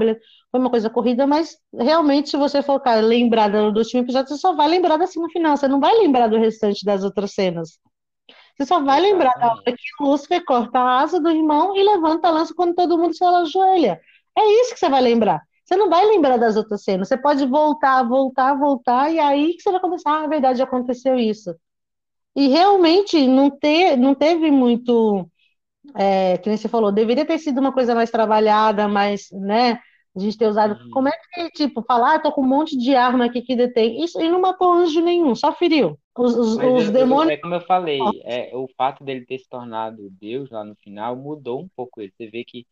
foi 0.50 0.60
uma 0.60 0.68
coisa 0.68 0.90
corrida, 0.90 1.26
mas 1.26 1.56
realmente, 1.72 2.28
se 2.28 2.36
você 2.36 2.62
focar 2.62 3.02
lembrar 3.02 3.48
do, 3.48 3.78
último 3.78 4.02
episódio, 4.02 4.28
você 4.28 4.36
só 4.36 4.54
vai 4.54 4.68
lembrar 4.68 4.98
da 4.98 5.06
cena 5.06 5.28
final, 5.30 5.56
você 5.56 5.66
não 5.66 5.80
vai 5.80 5.94
lembrar 5.94 6.28
do 6.28 6.38
restante 6.38 6.84
das 6.84 7.02
outras 7.02 7.32
cenas. 7.32 7.78
Você 8.56 8.66
só 8.66 8.82
vai 8.82 9.00
lembrar 9.00 9.34
da 9.38 9.52
hora 9.52 9.62
que 9.64 9.76
Lúcifer 10.00 10.42
corta 10.44 10.78
a 10.78 11.00
asa 11.00 11.20
do 11.20 11.30
irmão 11.30 11.76
e 11.76 11.82
levanta 11.82 12.28
a 12.28 12.30
lança 12.30 12.54
quando 12.54 12.74
todo 12.74 12.96
mundo 12.96 13.14
se 13.14 13.22
ajoelha. 13.22 14.00
É 14.36 14.60
isso 14.60 14.74
que 14.74 14.80
você 14.80 14.88
vai 14.88 15.00
lembrar. 15.00 15.40
Você 15.64 15.76
não 15.76 15.90
vai 15.90 16.04
lembrar 16.06 16.36
das 16.36 16.56
outras 16.56 16.84
cenas. 16.84 17.08
Você 17.08 17.16
pode 17.16 17.44
voltar, 17.46 18.02
voltar, 18.04 18.54
voltar, 18.54 19.10
e 19.10 19.18
aí 19.18 19.54
que 19.54 19.62
você 19.62 19.72
vai 19.72 19.80
começar, 19.80 20.12
ah, 20.12 20.20
na 20.22 20.28
verdade, 20.28 20.62
aconteceu 20.62 21.16
isso. 21.16 21.54
E 22.36 22.48
realmente 22.48 23.26
não, 23.26 23.50
ter, 23.50 23.96
não 23.96 24.14
teve 24.14 24.50
muito, 24.50 25.28
é, 25.94 26.38
que 26.38 26.48
nem 26.48 26.56
você 26.56 26.68
falou, 26.68 26.92
deveria 26.92 27.24
ter 27.24 27.38
sido 27.38 27.58
uma 27.58 27.72
coisa 27.72 27.94
mais 27.94 28.10
trabalhada, 28.10 28.86
mais, 28.86 29.28
né? 29.32 29.80
A 30.14 30.20
gente 30.20 30.38
ter 30.38 30.46
usado. 30.46 30.80
Uhum. 30.80 30.90
Como 30.90 31.08
é 31.08 31.12
que, 31.32 31.50
tipo, 31.50 31.82
falar, 31.82 32.14
ah, 32.14 32.18
tô 32.18 32.32
com 32.32 32.42
um 32.42 32.48
monte 32.48 32.76
de 32.76 32.94
arma 32.94 33.26
aqui 33.26 33.42
que 33.42 33.56
detém. 33.56 34.02
Isso 34.02 34.20
e 34.20 34.30
não 34.30 34.40
matou 34.40 34.72
anjo 34.72 35.00
nenhum, 35.00 35.34
só 35.34 35.52
feriu. 35.52 35.98
Os, 36.16 36.34
os, 36.34 36.56
os 36.56 36.90
demônios. 36.90 37.32
É 37.32 37.36
como 37.36 37.54
eu 37.54 37.60
falei, 37.60 38.00
é, 38.24 38.50
o 38.54 38.66
fato 38.78 39.04
dele 39.04 39.26
ter 39.26 39.38
se 39.38 39.48
tornado 39.48 40.08
Deus 40.10 40.50
lá 40.50 40.64
no 40.64 40.74
final 40.76 41.14
mudou 41.16 41.60
um 41.60 41.68
pouco 41.76 42.00
ele. 42.00 42.12
Você 42.16 42.28
vê 42.28 42.44
que 42.44 42.66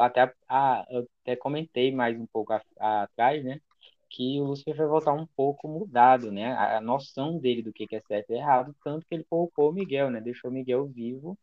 até, 0.00 0.32
a, 0.48 0.86
eu 0.90 1.06
até 1.22 1.36
comentei 1.36 1.92
mais 1.92 2.18
um 2.18 2.26
pouco 2.26 2.52
atrás, 2.78 3.44
né? 3.44 3.60
Que 4.08 4.40
o 4.40 4.44
Lúcifer 4.44 4.76
vai 4.76 4.86
voltar 4.86 5.12
um 5.12 5.26
pouco 5.36 5.68
mudado, 5.68 6.32
né? 6.32 6.52
A, 6.52 6.78
a 6.78 6.80
noção 6.80 7.38
dele 7.38 7.62
do 7.62 7.72
que, 7.72 7.86
que 7.86 7.96
é 7.96 8.00
certo 8.00 8.30
e 8.30 8.36
errado, 8.36 8.74
tanto 8.82 9.06
que 9.06 9.14
ele 9.14 9.26
colocou 9.28 9.70
o 9.70 9.72
Miguel, 9.72 10.10
né? 10.10 10.20
Deixou 10.20 10.50
o 10.50 10.54
Miguel 10.54 10.86
vivo, 10.86 11.38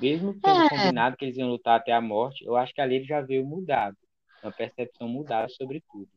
mesmo 0.00 0.34
tendo 0.40 0.62
é. 0.62 0.68
combinado 0.68 1.16
que 1.16 1.24
eles 1.24 1.36
iam 1.36 1.48
lutar 1.48 1.78
até 1.78 1.92
a 1.92 2.00
morte, 2.00 2.44
eu 2.44 2.56
acho 2.56 2.74
que 2.74 2.80
ali 2.80 2.96
ele 2.96 3.04
já 3.04 3.20
veio 3.20 3.46
mudado, 3.46 3.96
uma 4.42 4.52
percepção 4.52 5.08
mudada 5.08 5.48
sobre 5.48 5.82
tudo. 5.90 6.08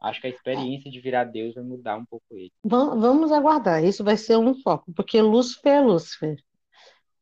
Acho 0.00 0.20
que 0.20 0.28
a 0.28 0.30
experiência 0.30 0.90
de 0.90 1.00
virar 1.00 1.24
Deus 1.24 1.54
vai 1.54 1.64
mudar 1.64 1.96
um 1.96 2.04
pouco 2.04 2.24
ele. 2.30 2.52
Vamos 2.64 3.32
aguardar, 3.32 3.84
isso 3.84 4.04
vai 4.04 4.16
ser 4.16 4.36
um 4.36 4.54
foco, 4.62 4.92
porque 4.94 5.20
Lúcifer 5.20 5.72
é 5.72 5.80
Lúcifer. 5.80 6.36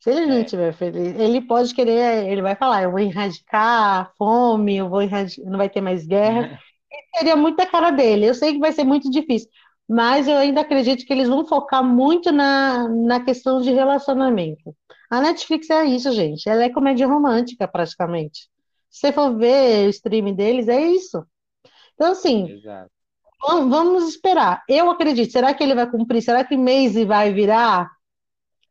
Se 0.07 0.11
ele 0.12 0.27
não 0.27 0.37
é. 0.37 0.42
estiver 0.42 0.73
feliz, 0.73 1.19
ele 1.19 1.40
pode 1.40 1.75
querer, 1.75 2.29
ele 2.29 2.40
vai 2.40 2.55
falar, 2.55 2.85
eu 2.85 2.92
vou 2.92 3.01
erradicar 3.01 4.03
a 4.03 4.05
fome, 4.16 4.77
eu 4.77 4.88
vou 4.88 5.03
erradicar, 5.03 5.51
não 5.51 5.59
vai 5.59 5.69
ter 5.69 5.81
mais 5.81 6.07
guerra. 6.07 6.61
Seria 7.19 7.35
muita 7.35 7.66
cara 7.66 7.90
dele. 7.90 8.25
Eu 8.27 8.35
sei 8.35 8.53
que 8.53 8.61
vai 8.61 8.71
ser 8.71 8.85
muito 8.85 9.11
difícil, 9.11 9.51
mas 9.88 10.29
eu 10.29 10.37
ainda 10.37 10.61
acredito 10.61 11.05
que 11.05 11.12
eles 11.12 11.29
vão 11.29 11.45
focar 11.45 11.83
muito 11.83 12.31
na, 12.31 12.88
na 12.88 13.19
questão 13.19 13.61
de 13.61 13.73
relacionamento. 13.73 14.77
A 15.11 15.21
Netflix 15.21 15.69
é 15.71 15.85
isso, 15.87 16.12
gente. 16.12 16.49
Ela 16.49 16.62
é 16.62 16.71
comédia 16.71 17.09
romântica, 17.09 17.66
praticamente. 17.66 18.49
Se 18.88 19.01
você 19.01 19.12
for 19.12 19.37
ver 19.37 19.88
o 19.88 19.90
stream 19.90 20.33
deles, 20.37 20.69
é 20.69 20.81
isso. 20.83 21.27
Então, 21.95 22.12
assim, 22.12 22.49
Exato. 22.49 22.92
vamos 23.42 24.09
esperar. 24.09 24.62
Eu 24.69 24.88
acredito. 24.88 25.33
Será 25.33 25.53
que 25.53 25.64
ele 25.64 25.75
vai 25.75 25.90
cumprir? 25.90 26.23
Será 26.23 26.45
que 26.45 26.57
Maisie 26.57 27.05
vai 27.05 27.33
virar 27.33 27.90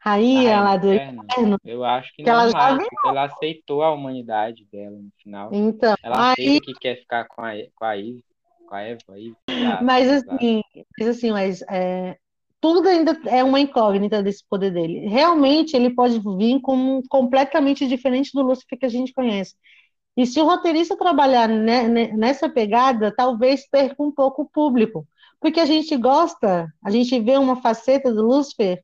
rainha 0.06 0.62
lá 0.62 0.78
do 0.78 0.94
inferno. 0.94 1.58
Eu 1.65 1.84
acho 1.84 2.12
que, 2.15 2.24
que 2.24 2.30
não 2.30 2.41
ela, 2.41 2.52
mais, 2.52 2.88
ela 3.06 3.24
aceitou 3.24 3.82
a 3.82 3.91
humanidade 3.91 4.65
dela 4.72 4.96
no 4.98 5.12
final. 5.22 5.50
Então, 5.52 5.96
ela 6.04 6.30
aí... 6.30 6.34
aceita 6.34 6.65
que 6.65 6.74
quer 6.74 6.98
ficar 6.98 7.26
com 7.26 7.41
a, 7.41 7.54
com 7.74 7.86
a 7.86 7.98
Eve, 7.98 8.24
com 8.68 8.76
a 8.76 8.82
Eva. 8.82 9.00
Aí, 9.10 9.34
mas, 9.82 10.10
assim, 10.10 10.62
mas 11.00 11.08
assim, 11.08 11.32
mas 11.32 11.62
é, 11.70 12.15
tudo 12.62 12.88
ainda 12.88 13.20
é 13.26 13.44
uma 13.44 13.60
incógnita 13.60 14.22
desse 14.22 14.44
poder 14.48 14.72
dele. 14.72 15.08
Realmente 15.08 15.76
ele 15.76 15.89
pode 15.89 16.20
vir 16.38 16.62
como 16.62 17.02
completamente 17.10 17.88
diferente 17.88 18.32
do 18.34 18.44
Lúcifer 18.44 18.78
que 18.78 18.86
a 18.86 18.89
gente 18.89 19.12
conhece. 19.12 19.56
E 20.18 20.26
se 20.26 20.39
o 20.39 20.46
roteirista 20.46 20.96
trabalhar 20.96 21.50
nessa 21.50 22.48
pegada, 22.48 23.13
talvez 23.13 23.68
perca 23.70 24.02
um 24.02 24.12
pouco 24.12 24.44
o 24.44 24.50
público. 24.50 25.06
Porque 25.41 25.60
a 25.60 25.65
gente 25.65 25.96
gosta, 25.98 26.68
a 26.84 26.89
gente 26.89 27.20
vê 27.20 27.38
uma 27.38 27.58
faceta 27.58 28.13
do 28.13 28.26
Lúcifer 28.26 28.82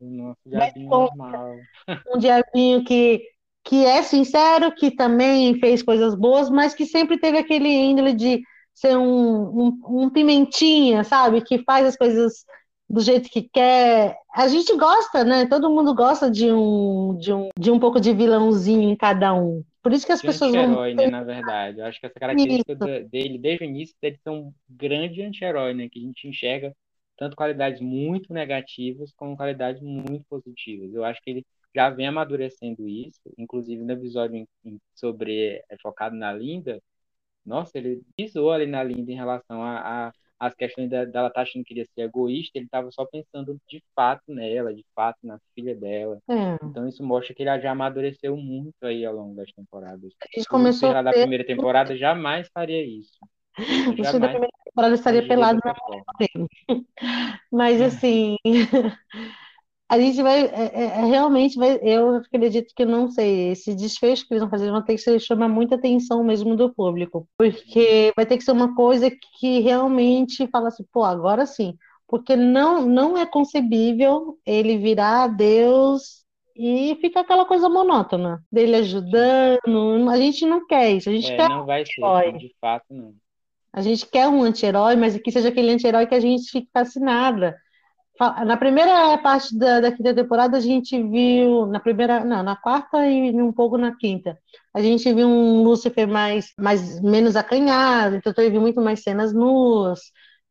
nosso 0.00 0.40
diabinho 0.46 0.88
normal. 0.88 1.56
Um 2.14 2.18
diabinho 2.18 2.84
que, 2.84 3.22
que 3.64 3.84
é 3.84 4.02
sincero, 4.02 4.74
que 4.74 4.90
também 4.90 5.58
fez 5.58 5.82
coisas 5.82 6.14
boas, 6.14 6.48
mas 6.50 6.74
que 6.74 6.86
sempre 6.86 7.18
teve 7.18 7.38
aquele 7.38 7.68
índole 7.68 8.12
de 8.12 8.42
ser 8.74 8.96
um, 8.96 9.66
um, 9.66 9.80
um 10.04 10.10
pimentinha, 10.10 11.02
sabe? 11.02 11.42
Que 11.42 11.58
faz 11.64 11.86
as 11.86 11.96
coisas 11.96 12.44
do 12.88 13.00
jeito 13.00 13.28
que 13.28 13.42
quer. 13.42 14.16
A 14.34 14.48
gente 14.48 14.74
gosta, 14.76 15.24
né? 15.24 15.46
Todo 15.46 15.70
mundo 15.70 15.94
gosta 15.94 16.30
de 16.30 16.50
um, 16.50 17.16
de 17.18 17.32
um, 17.32 17.48
de 17.58 17.70
um 17.70 17.78
pouco 17.78 18.00
de 18.00 18.14
vilãozinho 18.14 18.88
em 18.88 18.96
cada 18.96 19.34
um. 19.34 19.62
Por 19.82 19.92
isso 19.92 20.06
que 20.06 20.12
as 20.12 20.20
de 20.20 20.26
pessoas 20.26 20.54
anti-herói, 20.54 20.94
né, 20.94 21.06
na 21.08 21.22
verdade. 21.22 21.80
Eu 21.80 21.86
acho 21.86 22.00
que 22.00 22.06
essa 22.06 22.18
característica 22.18 22.74
dele, 22.74 23.38
desde 23.38 23.64
o 23.64 23.68
início, 23.68 23.96
dele 24.00 24.18
ser 24.22 24.30
um 24.30 24.52
grande 24.68 25.22
anti-herói, 25.22 25.74
né? 25.74 25.88
Que 25.90 25.98
a 25.98 26.02
gente 26.02 26.28
enxerga 26.28 26.74
tanto 27.18 27.36
qualidades 27.36 27.80
muito 27.80 28.32
negativas 28.32 29.12
como 29.12 29.36
qualidades 29.36 29.82
muito 29.82 30.24
positivas. 30.28 30.94
Eu 30.94 31.04
acho 31.04 31.20
que 31.22 31.30
ele 31.30 31.46
já 31.74 31.90
vem 31.90 32.06
amadurecendo 32.06 32.88
isso, 32.88 33.20
inclusive 33.36 33.84
no 33.84 33.92
episódio 33.92 34.48
sobre 34.94 35.62
é 35.68 35.76
focado 35.82 36.16
na 36.16 36.32
Linda, 36.32 36.80
nossa, 37.44 37.78
ele 37.78 38.02
pisou 38.16 38.52
ali 38.52 38.66
na 38.66 38.82
Linda 38.82 39.10
em 39.12 39.16
relação 39.16 39.62
a, 39.62 40.08
a 40.08 40.12
as 40.38 40.54
questões 40.54 40.88
dela, 40.88 41.04
dela 41.04 41.30
tá 41.30 41.42
achando 41.42 41.64
que 41.64 41.70
queria 41.70 41.84
ser 41.84 42.02
egoísta, 42.02 42.56
ele 42.56 42.66
estava 42.66 42.90
só 42.92 43.04
pensando 43.04 43.60
de 43.68 43.82
fato 43.94 44.22
nela, 44.28 44.72
de 44.72 44.84
fato 44.94 45.18
na 45.24 45.38
filha 45.54 45.74
dela. 45.74 46.18
É. 46.28 46.64
Então 46.64 46.86
isso 46.86 47.02
mostra 47.02 47.34
que 47.34 47.42
ele 47.42 47.60
já 47.60 47.72
amadureceu 47.72 48.36
muito 48.36 48.76
aí 48.82 49.04
ao 49.04 49.14
longo 49.14 49.34
das 49.34 49.50
temporadas. 49.50 50.12
A 50.22 50.26
gente 50.32 50.48
começou 50.48 50.90
a 50.90 50.94
ter... 50.94 51.02
da 51.02 51.12
primeira 51.12 51.44
temporada 51.44 51.96
jamais 51.96 52.48
faria 52.54 52.84
isso. 52.84 53.18
Jamais... 53.96 54.20
da 54.20 54.28
primeira 54.28 54.52
temporada 54.78 54.94
estaria 54.94 55.26
pelado 55.26 55.60
na 55.64 55.74
dele. 56.18 56.46
Mas 57.50 57.80
assim, 57.80 58.36
a 59.88 59.98
gente 59.98 60.22
vai, 60.22 60.42
é, 60.46 60.70
é, 60.72 60.84
é, 60.84 61.04
realmente 61.04 61.58
vai, 61.58 61.78
eu 61.82 62.16
acredito 62.16 62.72
que 62.74 62.84
não 62.84 63.10
sei, 63.10 63.50
esse 63.50 63.74
desfecho 63.74 64.26
que 64.26 64.34
eles 64.34 64.42
vão 64.42 64.50
fazer 64.50 64.70
vão 64.70 64.82
ter 64.82 64.96
que 64.96 65.18
chamar 65.18 65.48
muita 65.48 65.74
atenção 65.74 66.22
mesmo 66.22 66.56
do 66.56 66.72
público, 66.72 67.28
porque 67.36 68.12
vai 68.14 68.24
ter 68.24 68.38
que 68.38 68.44
ser 68.44 68.52
uma 68.52 68.74
coisa 68.74 69.10
que 69.10 69.60
realmente 69.60 70.46
fala 70.48 70.68
assim, 70.68 70.84
pô, 70.92 71.02
agora 71.02 71.44
sim, 71.44 71.76
porque 72.06 72.36
não, 72.36 72.86
não 72.86 73.18
é 73.18 73.26
concebível 73.26 74.38
ele 74.46 74.78
virar 74.78 75.26
Deus 75.28 76.24
e 76.56 76.96
fica 77.00 77.20
aquela 77.20 77.44
coisa 77.44 77.68
monótona 77.68 78.42
dele 78.50 78.76
ajudando. 78.76 80.08
A 80.10 80.16
gente 80.16 80.44
não 80.44 80.66
quer 80.66 80.90
isso, 80.90 81.08
a 81.08 81.12
gente 81.12 81.30
é, 81.30 81.36
quer. 81.36 81.48
Não 81.48 81.64
vai 81.64 81.84
ser, 81.86 82.38
de 82.38 82.52
fato, 82.60 82.86
não. 82.90 83.14
A 83.78 83.80
gente 83.80 84.04
quer 84.06 84.26
um 84.26 84.42
anti-herói, 84.42 84.96
mas 84.96 85.16
que 85.18 85.30
seja 85.30 85.50
aquele 85.50 85.70
anti-herói 85.70 86.04
que 86.04 86.14
a 86.14 86.18
gente 86.20 86.50
fique 86.50 86.68
fascinada. 86.72 87.56
Na 88.44 88.56
primeira 88.56 89.16
parte 89.18 89.56
da, 89.56 89.78
da, 89.78 89.92
quinta 89.92 90.12
temporada, 90.12 90.56
a 90.56 90.60
gente 90.60 91.00
viu, 91.00 91.64
na 91.66 91.78
primeira, 91.78 92.24
não, 92.24 92.42
na 92.42 92.56
quarta 92.56 93.06
e 93.06 93.30
um 93.40 93.52
pouco 93.52 93.78
na 93.78 93.94
quinta, 93.94 94.36
a 94.74 94.82
gente 94.82 95.12
viu 95.14 95.28
um 95.28 95.62
Lúcifer 95.62 96.08
mais, 96.08 96.52
mais 96.58 97.00
menos 97.00 97.36
acanhado, 97.36 98.16
então 98.16 98.34
teve 98.34 98.58
muito 98.58 98.80
mais 98.80 99.04
cenas 99.04 99.32
nuas, 99.32 100.00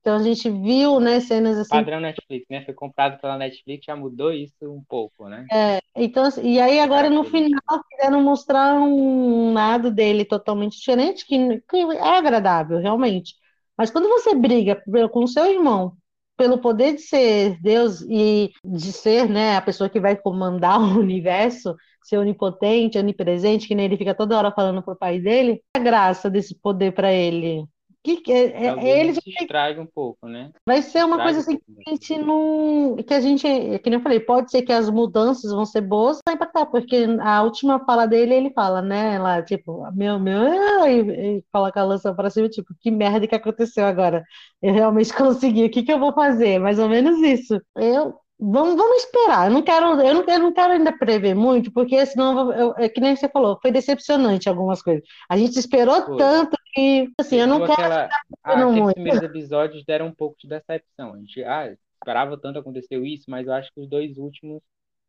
então 0.07 0.15
a 0.15 0.23
gente 0.23 0.49
viu, 0.49 1.01
né, 1.01 1.19
cenas 1.19 1.57
assim. 1.57 1.69
Padrão 1.69 1.99
Netflix, 1.99 2.45
né? 2.49 2.63
Foi 2.63 2.73
comprado 2.73 3.19
pela 3.19 3.37
Netflix, 3.37 3.83
já 3.85 3.93
mudou 3.93 4.31
isso 4.31 4.55
um 4.63 4.81
pouco, 4.87 5.27
né? 5.27 5.45
É, 5.51 5.81
então, 5.93 6.23
assim, 6.23 6.49
e 6.49 6.61
aí 6.61 6.79
agora 6.79 7.09
no 7.09 7.25
final 7.25 7.83
quiseram 7.89 8.23
mostrar 8.23 8.75
um 8.75 9.51
lado 9.51 9.91
dele 9.91 10.23
totalmente 10.23 10.77
diferente, 10.77 11.25
que, 11.25 11.61
que 11.69 11.77
é 11.97 12.17
agradável, 12.17 12.79
realmente. 12.79 13.35
Mas 13.77 13.91
quando 13.91 14.07
você 14.07 14.33
briga 14.33 14.81
com 15.11 15.25
o 15.25 15.27
seu 15.27 15.45
irmão 15.45 15.97
pelo 16.37 16.57
poder 16.59 16.93
de 16.95 17.01
ser 17.01 17.61
Deus 17.61 17.99
e 18.09 18.49
de 18.63 18.93
ser, 18.93 19.27
né, 19.27 19.57
a 19.57 19.61
pessoa 19.61 19.89
que 19.89 19.99
vai 19.99 20.15
comandar 20.15 20.79
o 20.95 20.99
universo, 20.99 21.75
ser 22.01 22.17
onipotente, 22.17 22.97
onipresente, 22.97 23.67
que 23.67 23.75
nem 23.75 23.87
ele 23.87 23.97
fica 23.97 24.15
toda 24.15 24.37
hora 24.37 24.53
falando 24.53 24.81
pro 24.81 24.95
pai 24.95 25.19
dele, 25.19 25.61
a 25.75 25.79
graça 25.79 26.29
desse 26.29 26.55
poder 26.55 26.93
para 26.93 27.11
ele 27.11 27.67
que, 28.15 28.31
é, 28.31 28.67
é, 28.67 28.99
ele 28.99 29.13
se 29.13 29.29
estraga 29.29 29.81
um 29.81 29.85
pouco, 29.85 30.27
né? 30.27 30.51
Vai 30.65 30.81
ser 30.81 31.03
uma 31.03 31.21
coisa 31.21 31.39
assim 31.39 31.57
que 31.57 31.63
a 31.85 31.89
gente 31.91 32.17
não. 32.17 32.95
Que 32.95 33.13
a 33.13 33.19
gente, 33.19 33.43
que 33.43 33.89
nem 33.89 33.99
eu 33.99 34.01
falei, 34.03 34.19
pode 34.21 34.49
ser 34.49 34.61
que 34.61 34.71
as 34.71 34.89
mudanças 34.89 35.51
vão 35.51 35.65
ser 35.65 35.81
boas, 35.81 36.19
vai 36.25 36.35
impactar, 36.35 36.65
porque 36.67 37.05
a 37.21 37.43
última 37.43 37.83
fala 37.85 38.07
dele, 38.07 38.33
ele 38.33 38.51
fala, 38.51 38.81
né? 38.81 39.19
Lá, 39.19 39.41
tipo, 39.41 39.83
meu, 39.91 40.17
meu, 40.17 40.87
e, 40.87 41.37
e 41.37 41.43
coloca 41.51 41.81
a 41.81 41.83
lança 41.83 42.13
pra 42.13 42.29
cima, 42.29 42.47
tipo, 42.47 42.73
que 42.79 42.89
merda 42.89 43.27
que 43.27 43.35
aconteceu 43.35 43.85
agora? 43.85 44.23
Eu 44.61 44.73
realmente 44.73 45.11
consegui, 45.13 45.65
o 45.65 45.69
que 45.69 45.83
que 45.83 45.91
eu 45.91 45.99
vou 45.99 46.13
fazer? 46.13 46.59
Mais 46.59 46.79
ou 46.79 46.87
menos 46.87 47.19
isso. 47.19 47.61
Eu 47.75 48.15
Vamos, 48.39 48.75
vamos 48.75 48.97
esperar. 48.97 49.47
Eu 49.47 49.53
não 49.53 49.63
quero, 49.63 49.99
eu 49.99 50.13
não, 50.13 50.23
eu 50.23 50.39
não 50.39 50.53
quero 50.53 50.73
ainda 50.73 50.95
prever 50.95 51.33
muito, 51.33 51.71
porque 51.71 52.05
senão 52.05 52.51
eu, 52.53 52.73
é 52.77 52.87
que 52.87 53.01
nem 53.01 53.15
você 53.15 53.27
falou, 53.27 53.57
foi 53.59 53.71
decepcionante 53.71 54.47
algumas 54.47 54.81
coisas. 54.81 55.03
A 55.27 55.35
gente 55.35 55.57
esperou 55.57 56.05
foi. 56.05 56.17
tanto 56.17 56.55
que 56.71 57.09
assim, 57.19 57.37
eu 57.37 57.47
não 57.47 57.65
quero. 57.65 57.71
Aquela, 57.73 58.09
ah, 58.43 58.53
aqueles 58.53 58.93
primeiros 58.93 59.23
episódios 59.23 59.85
deram 59.85 60.07
um 60.07 60.13
pouco 60.13 60.37
de 60.39 60.47
decepção. 60.47 61.15
A 61.15 61.17
gente 61.17 61.43
ah, 61.43 61.75
esperava 61.95 62.37
tanto 62.39 62.59
aconteceu 62.59 63.03
isso, 63.03 63.25
mas 63.27 63.47
eu 63.47 63.53
acho 63.53 63.73
que 63.73 63.81
os 63.81 63.89
dois 63.89 64.17
últimos 64.17 64.61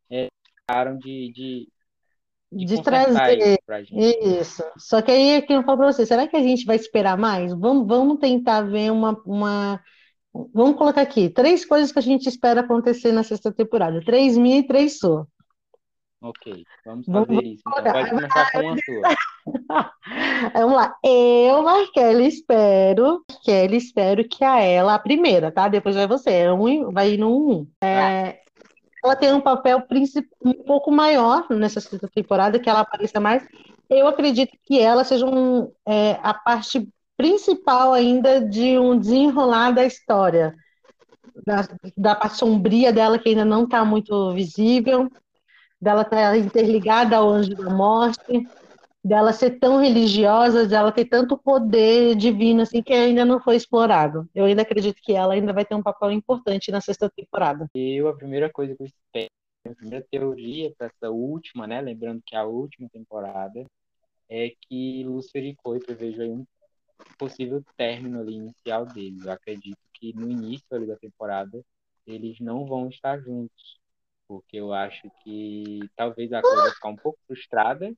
é, 0.09 0.27
de, 0.97 1.31
de, 1.31 1.67
de, 2.51 2.65
de 2.65 2.81
trazer 2.81 3.59
isso. 4.01 4.63
Só 4.75 5.03
que 5.03 5.11
aí 5.11 5.29
é 5.31 5.41
que 5.41 5.53
eu 5.53 5.61
falo 5.61 5.77
para 5.77 5.93
você, 5.93 6.03
será 6.03 6.27
que 6.27 6.35
a 6.35 6.41
gente 6.41 6.65
vai 6.65 6.77
esperar 6.77 7.15
mais? 7.15 7.53
Vamos, 7.53 7.87
vamos 7.87 8.17
tentar 8.17 8.61
ver 8.63 8.91
uma, 8.91 9.21
uma 9.23 9.79
Vamos 10.53 10.77
colocar 10.77 11.01
aqui 11.01 11.29
três 11.29 11.65
coisas 11.65 11.91
que 11.91 11.99
a 11.99 12.01
gente 12.01 12.27
espera 12.27 12.61
acontecer 12.61 13.11
na 13.11 13.23
sexta 13.23 13.51
temporada. 13.51 14.01
Três 14.03 14.37
mil 14.37 14.59
e 14.59 14.67
três 14.67 14.99
sua. 14.99 15.27
Ok, 16.21 16.65
vamos 16.85 17.05
fazer 17.05 17.25
vamos 17.27 17.45
isso. 17.45 17.63
Então 17.65 17.93
pode 17.93 18.09
começar 18.09 18.51
com 18.51 18.69
a 18.69 18.75
sua. 18.77 19.93
vamos 20.53 20.75
lá. 20.75 20.95
Eu, 21.01 21.63
Marquela, 21.63 22.21
espero, 22.23 23.23
Marquela, 23.29 23.75
espero 23.75 24.27
que 24.27 24.43
a 24.43 24.59
ela, 24.59 24.95
a 24.95 24.99
primeira, 24.99 25.49
tá? 25.49 25.69
Depois 25.69 25.95
vai 25.95 26.07
você. 26.07 26.31
É 26.31 26.53
um, 26.53 26.91
vai 26.91 27.15
no 27.15 27.61
um. 27.61 27.67
É, 27.81 28.39
ela 29.03 29.15
tem 29.15 29.31
um 29.33 29.39
papel 29.39 29.81
um 30.43 30.53
pouco 30.65 30.91
maior 30.91 31.45
nessa 31.49 31.79
sexta 31.79 32.09
temporada, 32.13 32.59
que 32.59 32.69
ela 32.69 32.81
apareça 32.81 33.19
mais. 33.19 33.47
Eu 33.89 34.07
acredito 34.07 34.51
que 34.65 34.77
ela 34.79 35.05
seja 35.05 35.25
um, 35.25 35.71
é, 35.87 36.19
a 36.21 36.33
parte 36.33 36.87
principal 37.19 37.91
ainda 37.91 38.39
de 38.39 38.79
um 38.79 38.97
desenrolar 38.97 39.71
da 39.71 39.83
história, 39.83 40.55
da, 41.45 41.67
da 41.97 42.15
parte 42.15 42.37
sombria 42.37 42.93
dela 42.93 43.19
que 43.19 43.27
ainda 43.27 43.43
não 43.43 43.65
está 43.65 43.83
muito 43.83 44.31
visível, 44.31 45.11
dela 45.81 46.03
estar 46.03 46.31
tá 46.31 46.37
interligada 46.37 47.17
ao 47.17 47.29
anjo 47.29 47.53
da 47.55 47.69
morte, 47.69 48.47
dela 49.03 49.33
ser 49.33 49.59
tão 49.59 49.81
religiosa, 49.81 50.65
dela 50.65 50.93
ter 50.93 51.03
tanto 51.03 51.37
poder 51.37 52.15
divino 52.15 52.61
assim 52.61 52.81
que 52.81 52.93
ainda 52.93 53.25
não 53.25 53.41
foi 53.41 53.57
explorado. 53.57 54.25
Eu 54.33 54.45
ainda 54.45 54.61
acredito 54.61 55.01
que 55.01 55.11
ela 55.11 55.33
ainda 55.33 55.51
vai 55.51 55.65
ter 55.65 55.75
um 55.75 55.83
papel 55.83 56.13
importante 56.13 56.71
na 56.71 56.79
sexta 56.79 57.09
temporada. 57.09 57.67
Eu 57.75 58.07
a 58.07 58.15
primeira 58.15 58.49
coisa 58.49 58.73
que 58.73 58.81
eu 58.81 58.87
espero, 58.87 59.29
a 59.67 59.75
primeira 59.75 60.05
teoria 60.09 60.71
para 60.77 60.87
essa 60.87 61.11
última, 61.11 61.67
né, 61.67 61.81
lembrando 61.81 62.21
que 62.25 62.33
é 62.33 62.39
a 62.39 62.45
última 62.45 62.87
temporada 62.87 63.65
é 64.29 64.53
que 64.61 65.03
Lúcifer 65.03 65.43
e 65.43 65.57
Chloe 65.61 65.81
aí 65.99 66.29
um 66.29 66.45
possível 67.17 67.63
término 67.77 68.19
ali 68.19 68.35
inicial 68.35 68.85
deles. 68.85 69.25
Eu 69.25 69.31
acredito 69.31 69.79
que 69.93 70.13
no 70.13 70.29
início 70.29 70.65
ali 70.71 70.87
da 70.87 70.95
temporada 70.95 71.63
eles 72.05 72.39
não 72.39 72.65
vão 72.65 72.89
estar 72.89 73.19
juntos, 73.19 73.79
porque 74.27 74.57
eu 74.57 74.73
acho 74.73 75.09
que 75.23 75.79
talvez 75.95 76.31
a 76.33 76.41
coisa 76.41 76.73
ficar 76.73 76.89
um 76.89 76.95
pouco 76.95 77.19
frustrada 77.27 77.93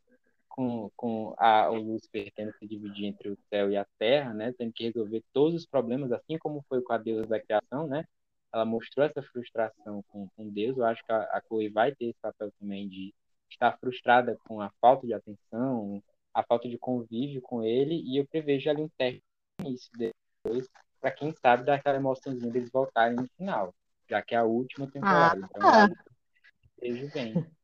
com, 0.50 0.92
com 0.96 1.34
a, 1.38 1.70
o 1.70 1.76
Lúcifer 1.76 2.32
tendo 2.36 2.52
que 2.54 2.60
se 2.60 2.68
dividir 2.68 3.06
entre 3.06 3.30
o 3.30 3.38
céu 3.50 3.72
e 3.72 3.78
a 3.78 3.86
terra, 3.98 4.34
né, 4.34 4.54
tendo 4.58 4.74
que 4.74 4.84
resolver 4.84 5.24
todos 5.32 5.56
os 5.56 5.66
problemas, 5.66 6.12
assim 6.12 6.38
como 6.38 6.64
foi 6.68 6.82
com 6.82 6.94
a 6.94 6.98
deusa 6.98 7.26
da 7.26 7.40
criação, 7.40 7.88
né, 7.88 8.06
ela 8.54 8.66
mostrou 8.66 9.06
essa 9.06 9.22
frustração 9.22 10.04
com, 10.10 10.28
com 10.36 10.50
Deus, 10.50 10.78
eu 10.78 10.86
acho 10.86 11.04
que 11.06 11.12
a, 11.12 11.22
a 11.22 11.42
Chloe 11.48 11.70
vai 11.70 11.96
ter 11.96 12.06
esse 12.06 12.20
papel 12.20 12.52
também 12.60 12.88
de 12.90 13.14
estar 13.50 13.78
frustrada 13.80 14.38
com 14.46 14.62
a 14.62 14.70
falta 14.82 15.08
de 15.08 15.14
atenção, 15.14 16.04
a 16.34 16.44
falta 16.44 16.70
de 16.70 16.78
convívio 16.78 17.42
com 17.42 17.64
ele, 17.64 18.02
e 18.06 18.18
eu 18.18 18.28
prevejo 18.28 18.70
ali 18.70 18.82
um 18.82 18.90
término 18.98 19.24
início 19.60 19.92
depois, 19.98 20.68
para 21.00 21.12
quem 21.12 21.34
sabe 21.42 21.66
dar 21.66 21.76
aquela 21.76 21.98
emoçãozinha 21.98 22.52
deles 22.52 22.72
voltarem 22.72 23.16
no 23.16 23.28
final, 23.38 23.74
já 24.10 24.22
que 24.22 24.36
é 24.36 24.38
a 24.38 24.44
última 24.44 24.90
temporada. 24.90 25.42
Ah, 25.44 25.50
então, 25.56 25.70
ah. 25.70 25.90
vejo 26.80 27.12
bem. 27.14 27.34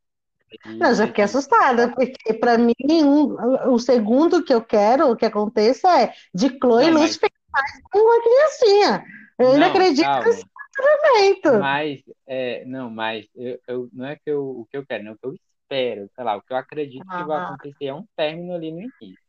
Não, 0.65 0.93
já 0.93 1.07
fiquei 1.07 1.26
assustada, 1.26 1.93
porque 1.93 2.34
para 2.36 2.57
mim 2.57 2.74
um, 3.03 3.74
o 3.74 3.78
segundo 3.78 4.43
que 4.43 4.53
eu 4.53 4.63
quero 4.63 5.13
que 5.18 5.26
aconteça 5.26 6.01
é 6.01 6.13
de 6.34 6.47
Chloe 6.57 6.89
não, 6.89 7.01
Luz 7.01 7.20
mas... 7.22 7.82
com 7.91 7.99
uma 7.99 8.22
criancinha. 8.22 9.03
Eu 9.38 9.51
ainda 9.51 9.68
acredito 9.68 10.05
calma. 10.05 10.26
nesse 10.26 10.45
tratamento. 10.74 11.59
Mas, 11.59 12.01
é, 12.26 12.63
não, 12.65 12.89
mas 12.89 13.28
eu, 13.36 13.59
eu, 13.68 13.89
não 13.91 14.05
é 14.05 14.15
que 14.15 14.30
eu, 14.30 14.61
o 14.61 14.65
que 14.72 14.78
eu 14.78 14.86
quero, 14.86 15.03
não, 15.03 15.13
o 15.13 15.18
que 15.18 15.28
eu 15.28 15.36
espero, 15.68 16.09
sei 16.15 16.24
lá, 16.24 16.38
o 16.38 16.41
que 16.41 16.53
eu 16.53 16.57
acredito 16.57 17.05
ah. 17.09 17.18
que 17.18 17.28
vai 17.28 17.38
ah. 17.38 17.47
acontecer 17.47 17.86
é 17.86 17.93
um 17.93 18.05
término 18.15 18.53
ali 18.53 18.72
no 18.72 18.80
início. 18.80 19.28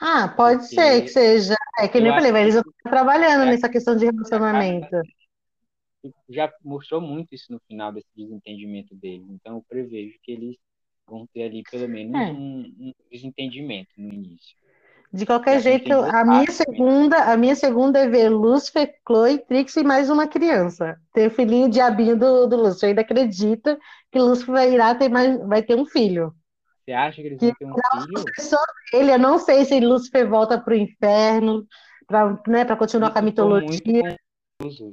Ah, 0.00 0.28
pode 0.28 0.60
Porque 0.62 0.74
ser 0.74 1.02
que 1.02 1.08
seja. 1.08 1.54
É 1.78 1.88
que 1.88 2.00
nem 2.00 2.08
eu 2.08 2.14
falei, 2.14 2.42
eles 2.42 2.54
estão 2.54 2.72
trabalhando 2.82 3.42
é, 3.42 3.46
nessa 3.46 3.68
questão 3.68 3.96
de 3.96 4.06
relacionamento. 4.06 4.96
Já 6.28 6.52
mostrou 6.64 7.00
muito 7.00 7.32
isso 7.34 7.52
no 7.52 7.60
final 7.68 7.92
desse 7.92 8.08
desentendimento 8.16 8.94
deles. 8.96 9.26
Então 9.30 9.56
eu 9.56 9.64
prevejo 9.68 10.18
que 10.22 10.32
eles 10.32 10.56
vão 11.06 11.26
ter 11.32 11.44
ali 11.44 11.62
pelo 11.70 11.88
menos 11.88 12.14
é. 12.14 12.32
um, 12.32 12.60
um 12.80 12.92
desentendimento 13.10 13.90
no 13.96 14.12
início. 14.12 14.56
De 15.12 15.26
qualquer 15.26 15.60
jeito, 15.60 15.92
a 15.92 16.24
minha 16.24 16.50
segunda, 16.50 17.30
a 17.30 17.36
minha 17.36 17.54
segunda 17.54 17.98
é 17.98 18.08
ver 18.08 18.30
Lúcifer, 18.30 18.94
Chloe, 19.06 19.38
Trix 19.40 19.76
e 19.76 19.84
mais 19.84 20.08
uma 20.08 20.26
criança. 20.26 20.98
Ter 21.12 21.26
o 21.26 21.30
filhinho 21.30 21.68
diabinho 21.68 22.18
do, 22.18 22.46
do 22.46 22.56
Lúcifer. 22.56 22.86
Eu 22.86 22.88
ainda 22.88 23.02
acredito 23.02 23.78
que 24.10 24.18
Lúcifer 24.18 24.54
vai 24.54 24.72
irá 24.72 24.94
ter 24.94 25.10
mais, 25.10 25.38
vai 25.46 25.62
ter 25.62 25.76
um 25.76 25.84
filho. 25.84 26.34
Você 26.82 26.92
acha 26.92 27.20
que 27.20 27.28
eles 27.28 27.38
vão 27.38 27.52
ter 27.52 27.66
um 27.66 27.74
filho? 27.74 28.24
Ele, 28.94 29.12
eu 29.12 29.18
não 29.18 29.38
sei 29.38 29.66
se 29.66 29.78
Lúcifer 29.80 30.26
volta 30.26 30.58
para 30.58 30.72
o 30.72 30.78
inferno 30.78 31.66
para 32.06 32.42
né, 32.48 32.64
continuar 32.74 33.08
Isso 33.08 33.12
com 33.12 33.18
a 33.18 33.22
mitologia. 33.22 34.16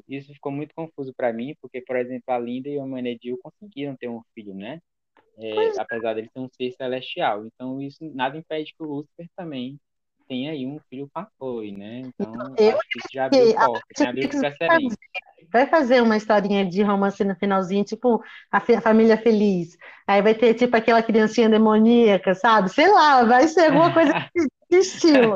Isso 0.08 0.34
ficou 0.34 0.52
muito 0.52 0.76
confuso 0.76 1.14
para 1.16 1.32
mim, 1.32 1.56
porque, 1.62 1.80
por 1.80 1.96
exemplo, 1.96 2.26
a 2.28 2.38
Linda 2.38 2.68
e 2.68 2.78
o 2.78 2.86
Manedil 2.86 3.40
conseguiram 3.42 3.96
ter 3.96 4.10
um 4.10 4.22
filho, 4.36 4.54
né? 4.54 4.82
É, 5.38 5.80
apesar 5.80 6.14
dele 6.14 6.30
ser 6.34 6.40
um 6.40 6.50
ser 6.50 6.72
celestial. 6.74 7.46
Então, 7.46 7.82
isso 7.82 8.00
nada 8.14 8.38
impede 8.38 8.74
que 8.76 8.84
o 8.84 8.86
Lúcifer 8.86 9.26
também 9.38 9.80
tem 10.30 10.48
aí 10.48 10.66
um 10.66 10.80
filho 10.88 11.10
Chloe, 11.38 11.72
né? 11.72 12.04
Então, 12.20 12.54
eu 12.56 12.78
acho 12.78 12.88
que 12.90 13.00
isso 13.00 13.08
já 13.12 13.26
abriu 13.26 13.56
porta, 13.56 13.82
tem 13.96 14.08
abriu 14.08 14.30
precedente. 14.30 14.96
Vai 15.52 15.66
fazer 15.66 16.04
uma 16.04 16.16
historinha 16.16 16.64
de 16.64 16.84
romance 16.84 17.24
no 17.24 17.36
finalzinho, 17.36 17.84
tipo 17.84 18.24
a, 18.52 18.62
família 18.62 19.18
feliz. 19.18 19.76
Aí 20.08 20.22
vai 20.22 20.36
ter 20.36 20.54
tipo 20.54 20.78
aquela 20.78 21.02
criancinha 21.02 21.50
demoníaca, 21.50 22.36
sabe? 22.36 22.70
Sei 22.70 22.88
lá, 22.88 23.24
vai 23.24 23.48
ser 23.48 23.66
alguma 23.66 23.92
coisa 23.92 24.14
de 24.70 24.78
estilo. 24.78 25.36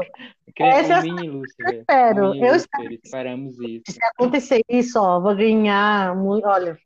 Essa 0.60 1.00
é. 1.00 1.10
Eu 1.10 1.44
espero. 1.44 2.36
Eu 2.36 2.56
espero. 2.56 2.94
Esperamos 3.04 3.60
isso. 3.60 3.84
Se 3.90 4.06
acontecer 4.06 4.62
isso, 4.70 5.00
ó, 5.00 5.20
vou 5.20 5.36
ganhar. 5.36 6.16
Muito, 6.16 6.46
olha, 6.48 6.78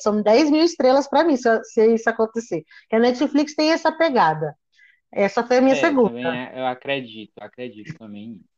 são 0.00 0.20
10 0.20 0.50
mil 0.50 0.64
estrelas 0.64 1.08
para 1.08 1.22
mim 1.22 1.36
se, 1.36 1.62
se 1.62 1.94
isso 1.94 2.10
acontecer. 2.10 2.64
Porque 2.80 2.96
a 2.96 2.98
Netflix 2.98 3.54
tem 3.54 3.70
essa 3.70 3.92
pegada. 3.92 4.56
Essa 5.10 5.42
foi 5.42 5.58
a 5.58 5.60
minha 5.60 5.74
é, 5.74 5.78
segunda. 5.78 6.18
É, 6.18 6.60
eu 6.60 6.66
acredito, 6.66 7.32
acredito 7.38 7.96
também. 7.96 8.40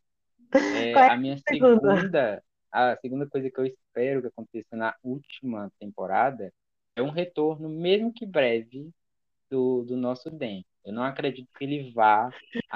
É, 0.52 0.90
é 0.90 1.10
a 1.10 1.16
minha 1.16 1.38
segunda? 1.48 1.96
segunda, 1.96 2.42
a 2.72 2.96
segunda 2.96 3.24
coisa 3.28 3.48
que 3.48 3.60
eu 3.60 3.66
espero 3.66 4.20
que 4.20 4.26
aconteça 4.26 4.74
na 4.74 4.96
última 5.00 5.70
temporada 5.78 6.52
é 6.96 7.00
um 7.00 7.10
retorno, 7.10 7.68
mesmo 7.68 8.12
que 8.12 8.26
breve, 8.26 8.90
do, 9.48 9.84
do 9.84 9.96
nosso 9.96 10.28
Den. 10.28 10.64
Eu 10.84 10.92
não 10.92 11.02
acredito 11.02 11.48
que 11.56 11.64
ele 11.64 11.92
vá. 11.92 12.30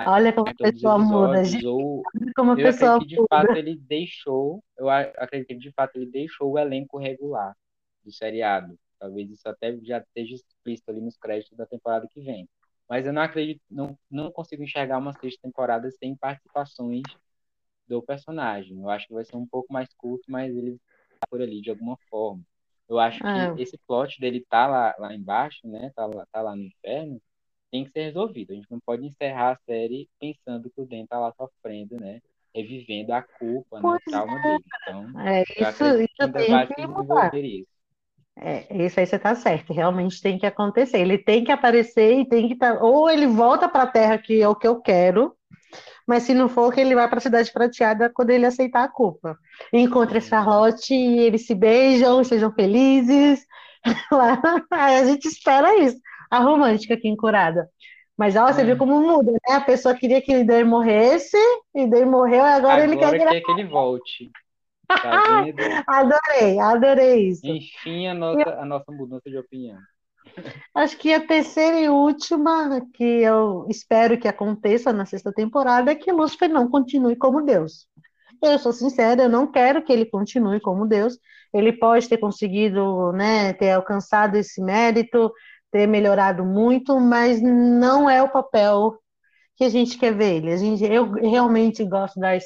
Olha 0.06 0.32
como 0.32 0.48
a 0.48 0.54
pessoa 0.54 0.98
muda, 0.98 1.42
gente. 1.44 1.66
Ou, 1.66 2.02
como 2.36 2.52
a 2.52 2.54
eu 2.58 2.66
pessoa 2.66 2.96
acredito 2.96 3.16
que 3.16 3.22
de 3.22 3.28
fato 3.28 3.56
ele 3.56 3.76
deixou, 3.76 4.62
eu 4.76 4.90
acredito 4.90 5.48
que 5.48 5.54
de 5.56 5.72
fato 5.72 5.96
ele 5.96 6.06
deixou 6.06 6.52
o 6.52 6.58
elenco 6.58 6.98
regular 6.98 7.56
do 8.04 8.12
seriado. 8.12 8.78
Talvez 8.98 9.30
isso 9.30 9.48
até 9.48 9.76
já 9.82 9.98
esteja 9.98 10.34
explícito 10.34 10.90
ali 10.90 11.00
nos 11.00 11.16
créditos 11.16 11.56
da 11.56 11.66
temporada 11.66 12.06
que 12.10 12.20
vem. 12.20 12.48
Mas 12.88 13.06
eu 13.06 13.12
não 13.12 13.22
acredito, 13.22 13.60
não, 13.70 13.98
não 14.10 14.30
consigo 14.30 14.62
enxergar 14.62 14.98
uma 14.98 15.12
sexta 15.12 15.40
temporada 15.42 15.90
sem 15.90 16.14
participações 16.16 17.02
do 17.88 18.02
personagem. 18.02 18.80
Eu 18.80 18.90
acho 18.90 19.06
que 19.06 19.14
vai 19.14 19.24
ser 19.24 19.36
um 19.36 19.46
pouco 19.46 19.72
mais 19.72 19.88
curto, 19.94 20.24
mas 20.28 20.54
ele 20.54 20.78
tá 21.20 21.26
por 21.28 21.40
ali 21.40 21.60
de 21.60 21.70
alguma 21.70 21.96
forma. 22.10 22.42
Eu 22.88 22.98
acho 22.98 23.18
que 23.18 23.26
ah. 23.26 23.54
esse 23.58 23.78
plot 23.86 24.20
dele 24.20 24.44
tá 24.48 24.66
lá, 24.66 24.94
lá 24.98 25.14
embaixo, 25.14 25.66
né? 25.66 25.90
Tá 25.94 26.06
lá, 26.06 26.26
tá 26.30 26.42
lá 26.42 26.54
no 26.54 26.64
inferno, 26.64 27.20
tem 27.70 27.84
que 27.84 27.90
ser 27.90 28.02
resolvido. 28.02 28.52
A 28.52 28.54
gente 28.54 28.70
não 28.70 28.78
pode 28.80 29.04
encerrar 29.06 29.52
a 29.52 29.58
série 29.64 30.08
pensando 30.20 30.70
que 30.70 30.80
o 30.80 30.86
Den 30.86 31.06
tá 31.06 31.18
lá 31.18 31.32
sofrendo, 31.32 31.98
né? 31.98 32.20
Revivendo 32.54 33.12
a 33.12 33.22
culpa, 33.22 33.80
né? 33.80 33.88
O 33.88 33.98
trauma 34.10 34.38
é. 34.38 34.42
dele. 34.42 34.64
Então, 34.82 35.20
é, 35.20 35.42
isso, 35.42 35.78
que 36.16 36.22
ainda 36.22 36.46
vai 36.46 36.66
se 36.66 36.74
desenvolver 36.74 37.42
isso. 37.42 37.73
É, 38.36 38.84
isso 38.84 38.98
aí 38.98 39.06
você 39.06 39.16
está 39.16 39.34
certo, 39.34 39.72
realmente 39.72 40.20
tem 40.20 40.38
que 40.38 40.46
acontecer. 40.46 40.98
Ele 40.98 41.18
tem 41.18 41.44
que 41.44 41.52
aparecer 41.52 42.18
e 42.18 42.28
tem 42.28 42.48
que 42.48 42.54
estar. 42.54 42.76
Tá, 42.76 42.84
ou 42.84 43.08
ele 43.08 43.26
volta 43.26 43.68
para 43.68 43.84
a 43.84 43.86
Terra, 43.86 44.18
que 44.18 44.42
é 44.42 44.48
o 44.48 44.56
que 44.56 44.66
eu 44.66 44.80
quero, 44.80 45.34
mas 46.06 46.24
se 46.24 46.34
não 46.34 46.48
for, 46.48 46.72
que 46.72 46.80
ele 46.80 46.94
vai 46.94 47.08
para 47.08 47.18
a 47.18 47.22
Cidade 47.22 47.52
Prateada 47.52 48.10
quando 48.12 48.30
ele 48.30 48.44
aceitar 48.44 48.84
a 48.84 48.88
culpa. 48.88 49.38
Encontre 49.72 50.20
Charlotte 50.20 50.92
e 50.92 51.20
eles 51.20 51.46
se 51.46 51.54
beijam, 51.54 52.22
sejam 52.24 52.52
felizes. 52.52 53.44
a 54.70 55.04
gente 55.04 55.28
espera 55.28 55.76
isso. 55.78 55.96
A 56.30 56.40
romântica 56.40 56.94
aqui 56.94 57.08
em 57.08 57.16
Curada. 57.16 57.68
Mas 58.16 58.36
ó, 58.36 58.46
você 58.46 58.62
é. 58.62 58.64
viu 58.64 58.76
como 58.76 59.00
muda, 59.00 59.32
né? 59.32 59.56
A 59.56 59.60
pessoa 59.60 59.94
queria 59.94 60.20
que 60.20 60.32
ele 60.32 60.64
morresse, 60.64 61.36
e 61.74 61.86
daí 61.86 62.04
morreu, 62.04 62.36
e 62.36 62.40
agora, 62.40 62.56
agora 62.56 62.84
ele 62.84 62.96
quer 62.96 63.10
que 63.10 63.22
ele, 63.22 63.40
que 63.40 63.52
ele 63.52 63.64
volte. 63.64 64.30
Tá? 64.86 65.44
Adorei, 65.86 66.58
adorei 66.58 67.28
isso. 67.28 67.46
Enfim, 67.46 68.08
a 68.08 68.14
nossa, 68.14 68.50
a 68.60 68.64
nossa 68.64 68.92
mudança 68.92 69.28
de 69.30 69.38
opinião. 69.38 69.78
Acho 70.74 70.96
que 70.96 71.12
a 71.12 71.26
terceira 71.26 71.80
e 71.80 71.88
última 71.88 72.80
que 72.94 73.04
eu 73.04 73.66
espero 73.68 74.18
que 74.18 74.26
aconteça 74.26 74.92
na 74.92 75.06
sexta 75.06 75.32
temporada 75.32 75.92
é 75.92 75.94
que 75.94 76.12
Lúcifer 76.12 76.48
não 76.48 76.68
continue 76.68 77.16
como 77.16 77.42
Deus. 77.42 77.86
Eu 78.42 78.58
sou 78.58 78.72
sincera, 78.72 79.22
eu 79.22 79.28
não 79.28 79.50
quero 79.50 79.82
que 79.82 79.92
ele 79.92 80.06
continue 80.06 80.60
como 80.60 80.86
Deus. 80.86 81.18
Ele 81.52 81.72
pode 81.72 82.08
ter 82.08 82.18
conseguido, 82.18 83.12
né, 83.12 83.52
ter 83.52 83.72
alcançado 83.72 84.36
esse 84.36 84.60
mérito, 84.60 85.32
ter 85.70 85.86
melhorado 85.86 86.44
muito, 86.44 86.98
mas 86.98 87.40
não 87.40 88.08
é 88.10 88.22
o 88.22 88.28
papel 88.28 88.98
que 89.56 89.64
a 89.64 89.68
gente 89.68 89.96
quer 89.98 90.14
ver 90.14 90.36
ele. 90.36 90.52
A 90.52 90.56
gente, 90.56 90.84
eu 90.84 91.12
realmente 91.12 91.84
gosto 91.84 92.18
das, 92.18 92.44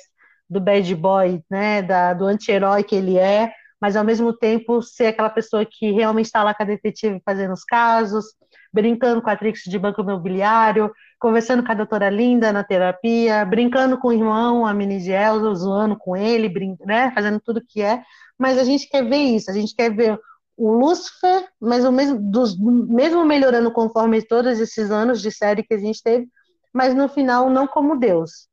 do 0.49 0.61
bad 0.61 0.95
boy, 0.95 1.43
né, 1.51 1.83
da, 1.83 2.15
do 2.15 2.25
anti-herói 2.25 2.83
que 2.83 2.95
ele 2.95 3.19
é, 3.19 3.53
mas 3.81 3.97
ao 3.97 4.05
mesmo 4.05 4.33
tempo 4.33 4.83
ser 4.83 5.07
aquela 5.07 5.31
pessoa 5.31 5.65
que 5.65 5.93
realmente 5.93 6.27
está 6.27 6.43
lá 6.43 6.55
com 6.55 6.63
a 6.63 6.67
detetive 6.67 7.21
fazendo 7.25 7.53
os 7.53 7.65
casos, 7.65 8.25
brincando 8.73 9.23
com 9.23 9.31
a 9.31 9.37
Trix 9.37 9.63
de 9.65 9.79
banco 9.79 10.01
imobiliário, 10.01 10.93
conversando 11.19 11.65
com 11.65 11.73
a 11.73 11.75
doutora 11.75 12.11
Linda 12.11 12.53
na 12.53 12.65
terapia, 12.65 13.45
brincando 13.45 13.99
com 13.99 14.09
o 14.09 14.13
irmão, 14.13 14.67
a 14.67 14.75
mini 14.75 15.01
Gelson, 15.01 15.55
zoando 15.55 15.97
com 15.97 16.17
ele, 16.17 16.53
né, 16.85 17.13
fazendo 17.15 17.41
tudo 17.41 17.65
que 17.67 17.83
é, 17.83 18.03
mas 18.39 18.59
a 18.59 18.65
gente 18.65 18.89
quer 18.89 19.05
ver 19.05 19.17
isso, 19.17 19.51
a 19.51 19.55
gente 19.55 19.75
quer 19.75 19.95
ver 19.95 20.19
o 20.57 20.73
Lúcifer, 20.73 21.47
mas 21.61 21.85
o 21.85 21.93
mesmo, 21.93 22.19
dos, 22.21 22.59
mesmo 22.59 23.25
melhorando 23.25 23.71
conforme 23.71 24.21
todos 24.23 24.59
esses 24.59 24.91
anos 24.91 25.23
de 25.23 25.31
série 25.31 25.63
que 25.63 25.75
a 25.75 25.79
gente 25.79 26.03
teve, 26.03 26.29
mas 26.73 26.95
no 26.95 27.09
final 27.09 27.49
não 27.49 27.67
como 27.67 27.99
Deus. 27.99 28.49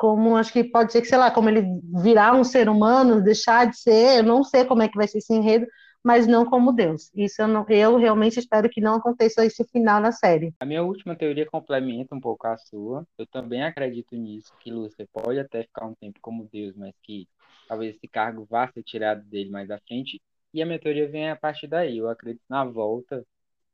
Como 0.00 0.34
acho 0.34 0.50
que 0.50 0.64
pode 0.64 0.92
ser 0.92 1.02
que, 1.02 1.08
sei 1.08 1.18
lá, 1.18 1.30
como 1.30 1.50
ele 1.50 1.62
virar 2.02 2.34
um 2.34 2.42
ser 2.42 2.70
humano, 2.70 3.22
deixar 3.22 3.66
de 3.66 3.76
ser, 3.78 4.20
eu 4.20 4.22
não 4.22 4.42
sei 4.42 4.64
como 4.64 4.80
é 4.80 4.88
que 4.88 4.96
vai 4.96 5.06
ser 5.06 5.18
esse 5.18 5.34
enredo, 5.34 5.66
mas 6.02 6.26
não 6.26 6.46
como 6.46 6.72
Deus. 6.72 7.10
Isso 7.14 7.42
eu, 7.42 7.46
não, 7.46 7.66
eu 7.68 7.98
realmente 7.98 8.38
espero 8.38 8.70
que 8.70 8.80
não 8.80 8.94
aconteça 8.94 9.44
esse 9.44 9.62
final 9.64 10.00
na 10.00 10.10
série. 10.10 10.54
A 10.58 10.64
minha 10.64 10.82
última 10.82 11.14
teoria 11.14 11.44
complementa 11.44 12.14
um 12.14 12.20
pouco 12.20 12.46
a 12.46 12.56
sua. 12.56 13.06
Eu 13.18 13.26
também 13.26 13.62
acredito 13.62 14.16
nisso, 14.16 14.50
que 14.62 14.70
Lúcifer 14.70 15.06
pode 15.12 15.38
até 15.38 15.64
ficar 15.64 15.84
um 15.84 15.94
tempo 15.94 16.18
como 16.22 16.48
Deus, 16.50 16.74
mas 16.74 16.94
que 17.02 17.28
talvez 17.68 17.94
esse 17.94 18.08
cargo 18.08 18.46
vá 18.48 18.72
ser 18.72 18.82
tirado 18.82 19.22
dele 19.24 19.50
mais 19.50 19.70
à 19.70 19.78
frente. 19.86 20.18
E 20.54 20.62
a 20.62 20.66
minha 20.66 20.78
teoria 20.78 21.10
vem 21.10 21.28
a 21.28 21.36
partir 21.36 21.66
daí. 21.66 21.98
Eu 21.98 22.08
acredito 22.08 22.42
na 22.48 22.64
volta 22.64 23.22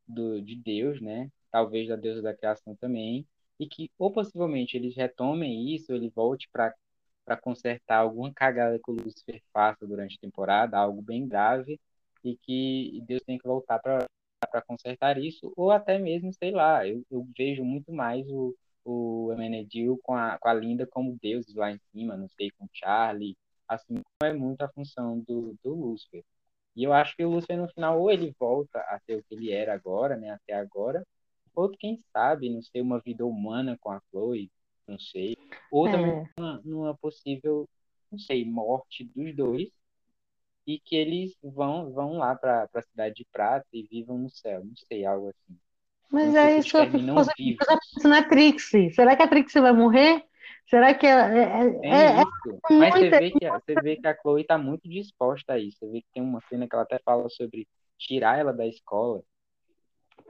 do, 0.09 0.43
de 0.43 0.57
Deus, 0.57 1.01
né? 1.01 1.31
Talvez 1.53 1.87
da 1.87 1.95
deusa 1.95 2.21
da 2.21 2.35
criação 2.35 2.75
também, 2.75 3.25
e 3.59 3.67
que 3.69 3.91
ou 3.99 4.13
possivelmente 4.13 4.77
eles 4.77 4.95
retomem 4.97 5.75
isso, 5.75 5.93
ele 5.93 6.11
volte 6.11 6.49
para 6.53 6.75
para 7.27 7.37
consertar 7.37 7.99
alguma 7.99 8.33
cagada 8.33 8.79
que 8.79 8.91
o 8.91 8.95
Lucifer 8.95 9.43
faça 9.53 9.85
durante 9.87 10.17
a 10.17 10.21
temporada, 10.21 10.79
algo 10.79 11.03
bem 11.03 11.27
grave, 11.27 11.81
e 12.23 12.37
que 12.37 13.03
Deus 13.07 13.23
tem 13.25 13.37
que 13.37 13.47
voltar 13.47 13.81
para 13.81 14.07
consertar 14.67 15.19
isso, 15.19 15.53
ou 15.57 15.73
até 15.73 15.99
mesmo, 15.99 16.33
sei 16.33 16.53
lá, 16.53 16.87
eu, 16.87 17.05
eu 17.11 17.27
vejo 17.37 17.65
muito 17.65 17.93
mais 17.93 18.25
o, 18.31 18.55
o 18.85 19.33
Emenedil 19.33 19.99
com 20.03 20.15
a, 20.15 20.39
com 20.39 20.49
a 20.49 20.55
Linda 20.55 20.87
como 20.87 21.19
deuses 21.21 21.55
lá 21.55 21.71
em 21.73 21.79
cima, 21.93 22.17
não 22.17 22.29
sei, 22.29 22.51
com 22.53 22.69
Charlie, 22.73 23.37
assim 23.69 23.95
como 23.95 24.31
é 24.31 24.33
muito 24.33 24.63
a 24.63 24.69
função 24.69 25.19
do, 25.21 25.57
do 25.65 25.75
Lúcifer. 25.75 26.25
E 26.77 26.85
eu 26.85 26.93
acho 26.93 27.17
que 27.17 27.25
o 27.25 27.31
Lúcifer, 27.31 27.57
no 27.59 27.69
final, 27.69 28.01
ou 28.01 28.11
ele 28.11 28.35
volta 28.39 28.79
a 28.81 29.01
ser 29.01 29.17
o 29.17 29.23
que 29.25 29.35
ele 29.35 29.51
era 29.53 29.75
agora, 29.75 30.17
né, 30.17 30.31
até 30.31 30.55
agora, 30.55 31.05
Outro, 31.57 31.79
quem 31.79 31.99
sabe, 32.13 32.51
não 32.51 32.61
sei, 32.61 32.83
uma 32.83 33.01
vida 33.01 33.25
humana 33.25 33.79
com 33.81 33.91
a 33.91 34.01
Chloe, 34.11 34.51
não 34.87 34.99
sei. 34.99 35.35
Ou 35.71 35.91
também 35.91 36.11
é. 36.11 36.25
numa, 36.39 36.61
numa 36.63 36.95
possível, 36.95 37.67
não 38.13 38.19
sei, 38.19 38.45
morte 38.45 39.05
dos 39.05 39.35
dois. 39.35 39.71
E 40.67 40.79
que 40.79 40.97
eles 40.97 41.35
vão, 41.43 41.93
vão 41.93 42.19
lá 42.19 42.35
para 42.35 42.69
a 42.75 42.83
cidade 42.83 43.15
de 43.15 43.25
Prata 43.33 43.67
e 43.73 43.85
vivam 43.85 44.19
no 44.19 44.29
céu. 44.29 44.65
Não 44.65 44.77
sei, 44.77 45.07
algo 45.07 45.31
assim. 45.31 45.59
Mas 46.11 46.33
não 46.33 46.41
é 46.41 46.59
isso, 46.59 46.77
eu 46.77 48.09
na 48.09 48.23
Trixie. 48.29 48.91
Será 48.91 49.17
que 49.17 49.23
a 49.23 49.29
Trixie 49.29 49.61
vai 49.61 49.73
morrer? 49.73 50.25
Será 50.69 50.93
que 50.95 51.07
é, 51.07 51.11
é, 51.11 51.43
é, 51.83 52.21
é 52.21 52.23
isso. 52.23 52.61
Mas 52.71 52.95
você 52.95 53.11
vê, 53.11 53.31
que, 53.31 53.49
você 53.49 53.75
vê 53.83 53.97
que 53.97 54.07
a 54.07 54.17
Chloe 54.21 54.43
está 54.43 54.59
muito 54.59 54.89
disposta 54.89 55.55
a 55.55 55.59
isso. 55.59 55.79
Você 55.79 55.89
vê 55.89 56.01
que 56.01 56.09
tem 56.13 56.23
uma 56.23 56.41
cena 56.49 56.69
que 56.69 56.75
ela 56.75 56.83
até 56.83 56.99
fala 57.05 57.29
sobre 57.29 57.67
tirar 57.99 58.39
ela 58.39 58.53
da 58.53 58.67
escola. 58.67 59.23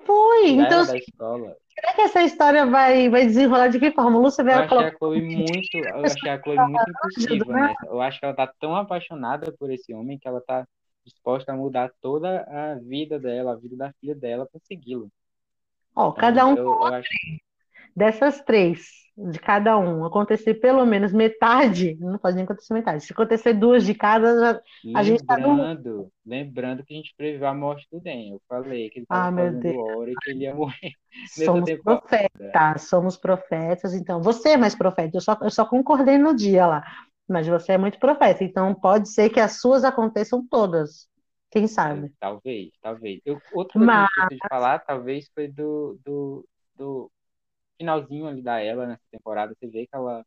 Foi, 0.06 0.48
então. 0.50 0.86
Da 0.86 0.96
escola. 0.96 1.56
Será 1.78 1.92
que 1.92 2.00
essa 2.00 2.22
história 2.22 2.64
vai, 2.64 3.08
vai 3.10 3.26
desenrolar 3.26 3.68
de 3.68 3.78
que 3.78 3.90
forma? 3.90 4.18
Lúcia 4.18 4.42
vai 4.42 4.64
eu 4.64 4.68
colocar... 4.68 4.86
achei 4.86 4.94
a 4.94 4.98
Chloe 4.98 5.20
muito, 5.20 5.76
eu 5.76 6.04
achei 6.04 6.30
a 6.30 6.42
Chloe 6.42 6.56
muito 6.56 6.90
impossível 6.90 7.46
né? 7.52 7.74
Eu 7.84 8.00
acho 8.00 8.18
que 8.18 8.24
ela 8.24 8.34
tá 8.34 8.50
tão 8.58 8.74
apaixonada 8.74 9.52
por 9.58 9.70
esse 9.70 9.92
homem 9.92 10.18
que 10.18 10.26
ela 10.26 10.40
tá 10.40 10.66
disposta 11.04 11.52
a 11.52 11.56
mudar 11.56 11.90
toda 12.00 12.40
a 12.48 12.74
vida 12.76 13.18
dela, 13.18 13.52
a 13.52 13.56
vida 13.56 13.76
da 13.76 13.92
filha 14.00 14.14
dela 14.14 14.48
para 14.50 14.60
segui-lo. 14.64 15.08
Ó, 15.94 16.08
então, 16.08 16.14
cada 16.14 16.46
um 16.46 16.56
eu, 16.56 16.64
eu 16.64 16.84
acho... 16.84 17.08
dessas 17.96 18.40
três 18.42 19.06
de 19.16 19.38
cada 19.38 19.78
um 19.78 20.04
acontecer 20.04 20.54
pelo 20.54 20.84
menos 20.84 21.10
metade, 21.10 21.96
não 21.98 22.18
pode 22.18 22.36
nem 22.36 22.44
acontecer 22.44 22.74
metade. 22.74 23.02
Se 23.02 23.14
acontecer 23.14 23.54
duas 23.54 23.84
de 23.84 23.94
cada, 23.94 24.62
a 24.94 25.02
gente 25.02 25.24
tá 25.24 25.38
no... 25.38 26.10
Lembrando 26.24 26.84
que 26.84 26.92
a 26.92 26.96
gente 26.98 27.14
previu 27.16 27.46
a 27.46 27.54
morte 27.54 27.86
do 27.90 27.98
Den. 27.98 28.32
Eu 28.32 28.42
falei 28.46 28.90
que 28.90 28.98
ele 28.98 29.04
estava 29.04 29.28
ah, 29.28 29.32
fazendo 29.32 29.80
hora 29.80 30.10
e 30.10 30.14
que 30.16 30.30
ele 30.30 30.40
ia 30.40 30.54
morrer. 30.54 30.92
Somos 31.28 31.72
profetas, 31.82 32.82
somos 32.82 33.16
profetas. 33.16 33.94
Então, 33.94 34.20
você 34.20 34.50
é 34.50 34.56
mais 34.58 34.74
profeta. 34.74 35.16
Eu 35.16 35.22
só, 35.22 35.38
eu 35.40 35.50
só 35.50 35.64
concordei 35.64 36.18
no 36.18 36.36
dia 36.36 36.66
lá. 36.66 36.84
Mas 37.26 37.46
você 37.46 37.72
é 37.72 37.78
muito 37.78 37.98
profeta. 37.98 38.44
Então, 38.44 38.74
pode 38.74 39.08
ser 39.08 39.30
que 39.30 39.40
as 39.40 39.60
suas 39.60 39.82
aconteçam 39.82 40.46
todas. 40.46 41.08
Quem 41.50 41.66
sabe? 41.66 42.12
Talvez, 42.20 42.70
talvez. 42.82 43.20
Eu, 43.24 43.40
outra 43.54 43.72
coisa 43.72 43.86
Mas... 43.86 44.12
que 44.12 44.20
eu 44.20 44.28
de 44.28 44.48
falar, 44.48 44.80
talvez, 44.80 45.30
foi 45.34 45.48
do, 45.48 45.98
do, 46.04 46.46
do 46.76 47.10
finalzinho 47.76 48.26
ali 48.26 48.42
da 48.42 48.60
ela 48.60 48.86
nessa 48.86 49.04
temporada, 49.10 49.54
você 49.54 49.66
vê 49.66 49.86
que 49.86 49.94
ela 49.94 50.24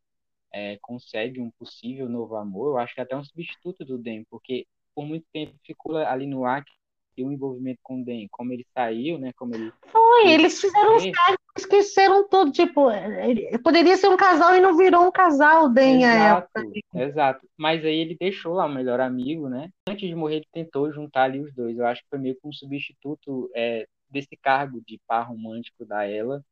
é, 0.53 0.77
consegue 0.81 1.39
um 1.39 1.51
possível 1.51 2.07
novo 2.09 2.35
amor. 2.35 2.71
Eu 2.71 2.77
acho 2.77 2.93
que 2.93 2.99
é 2.99 3.03
até 3.03 3.15
um 3.15 3.23
substituto 3.23 3.85
do 3.85 3.97
Den, 3.97 4.23
porque 4.29 4.65
por 4.95 5.05
muito 5.05 5.25
tempo 5.31 5.53
ficou 5.63 5.97
ali 5.97 6.25
no 6.25 6.45
ar 6.45 6.63
que 6.63 7.23
o 7.23 7.31
envolvimento 7.31 7.79
com 7.83 8.01
o 8.01 8.05
Den, 8.05 8.27
como 8.31 8.53
ele 8.53 8.65
saiu, 8.73 9.17
né? 9.17 9.31
Como 9.33 9.53
ele. 9.55 9.71
Foi, 9.87 10.29
eles 10.29 10.59
fizeram 10.59 10.95
os 10.95 11.11
caras, 11.11 11.37
esqueceram 11.57 12.27
tudo. 12.29 12.51
Tipo, 12.51 12.89
ele, 12.91 13.57
poderia 13.59 13.97
ser 13.97 14.07
um 14.07 14.17
casal 14.17 14.55
e 14.55 14.61
não 14.61 14.77
virou 14.77 15.07
um 15.07 15.11
casal, 15.11 15.65
o 15.65 15.69
Den 15.69 16.03
exato, 16.03 16.49
Exato. 16.93 17.47
Mas 17.57 17.83
aí 17.83 17.95
ele 17.95 18.17
deixou 18.19 18.53
lá 18.53 18.65
o 18.65 18.73
melhor 18.73 18.99
amigo, 18.99 19.49
né? 19.49 19.69
Antes 19.87 20.07
de 20.07 20.15
morrer, 20.15 20.37
ele 20.37 20.47
tentou 20.51 20.91
juntar 20.91 21.23
ali 21.23 21.39
os 21.39 21.53
dois. 21.53 21.77
Eu 21.77 21.85
acho 21.85 22.01
que 22.01 22.09
foi 22.09 22.19
meio 22.19 22.35
que 22.35 22.47
um 22.47 22.53
substituto 22.53 23.49
é, 23.55 23.85
desse 24.09 24.35
cargo 24.41 24.81
de 24.85 24.99
par 25.07 25.27
romântico 25.27 25.85
da 25.85 26.05
ela 26.05 26.43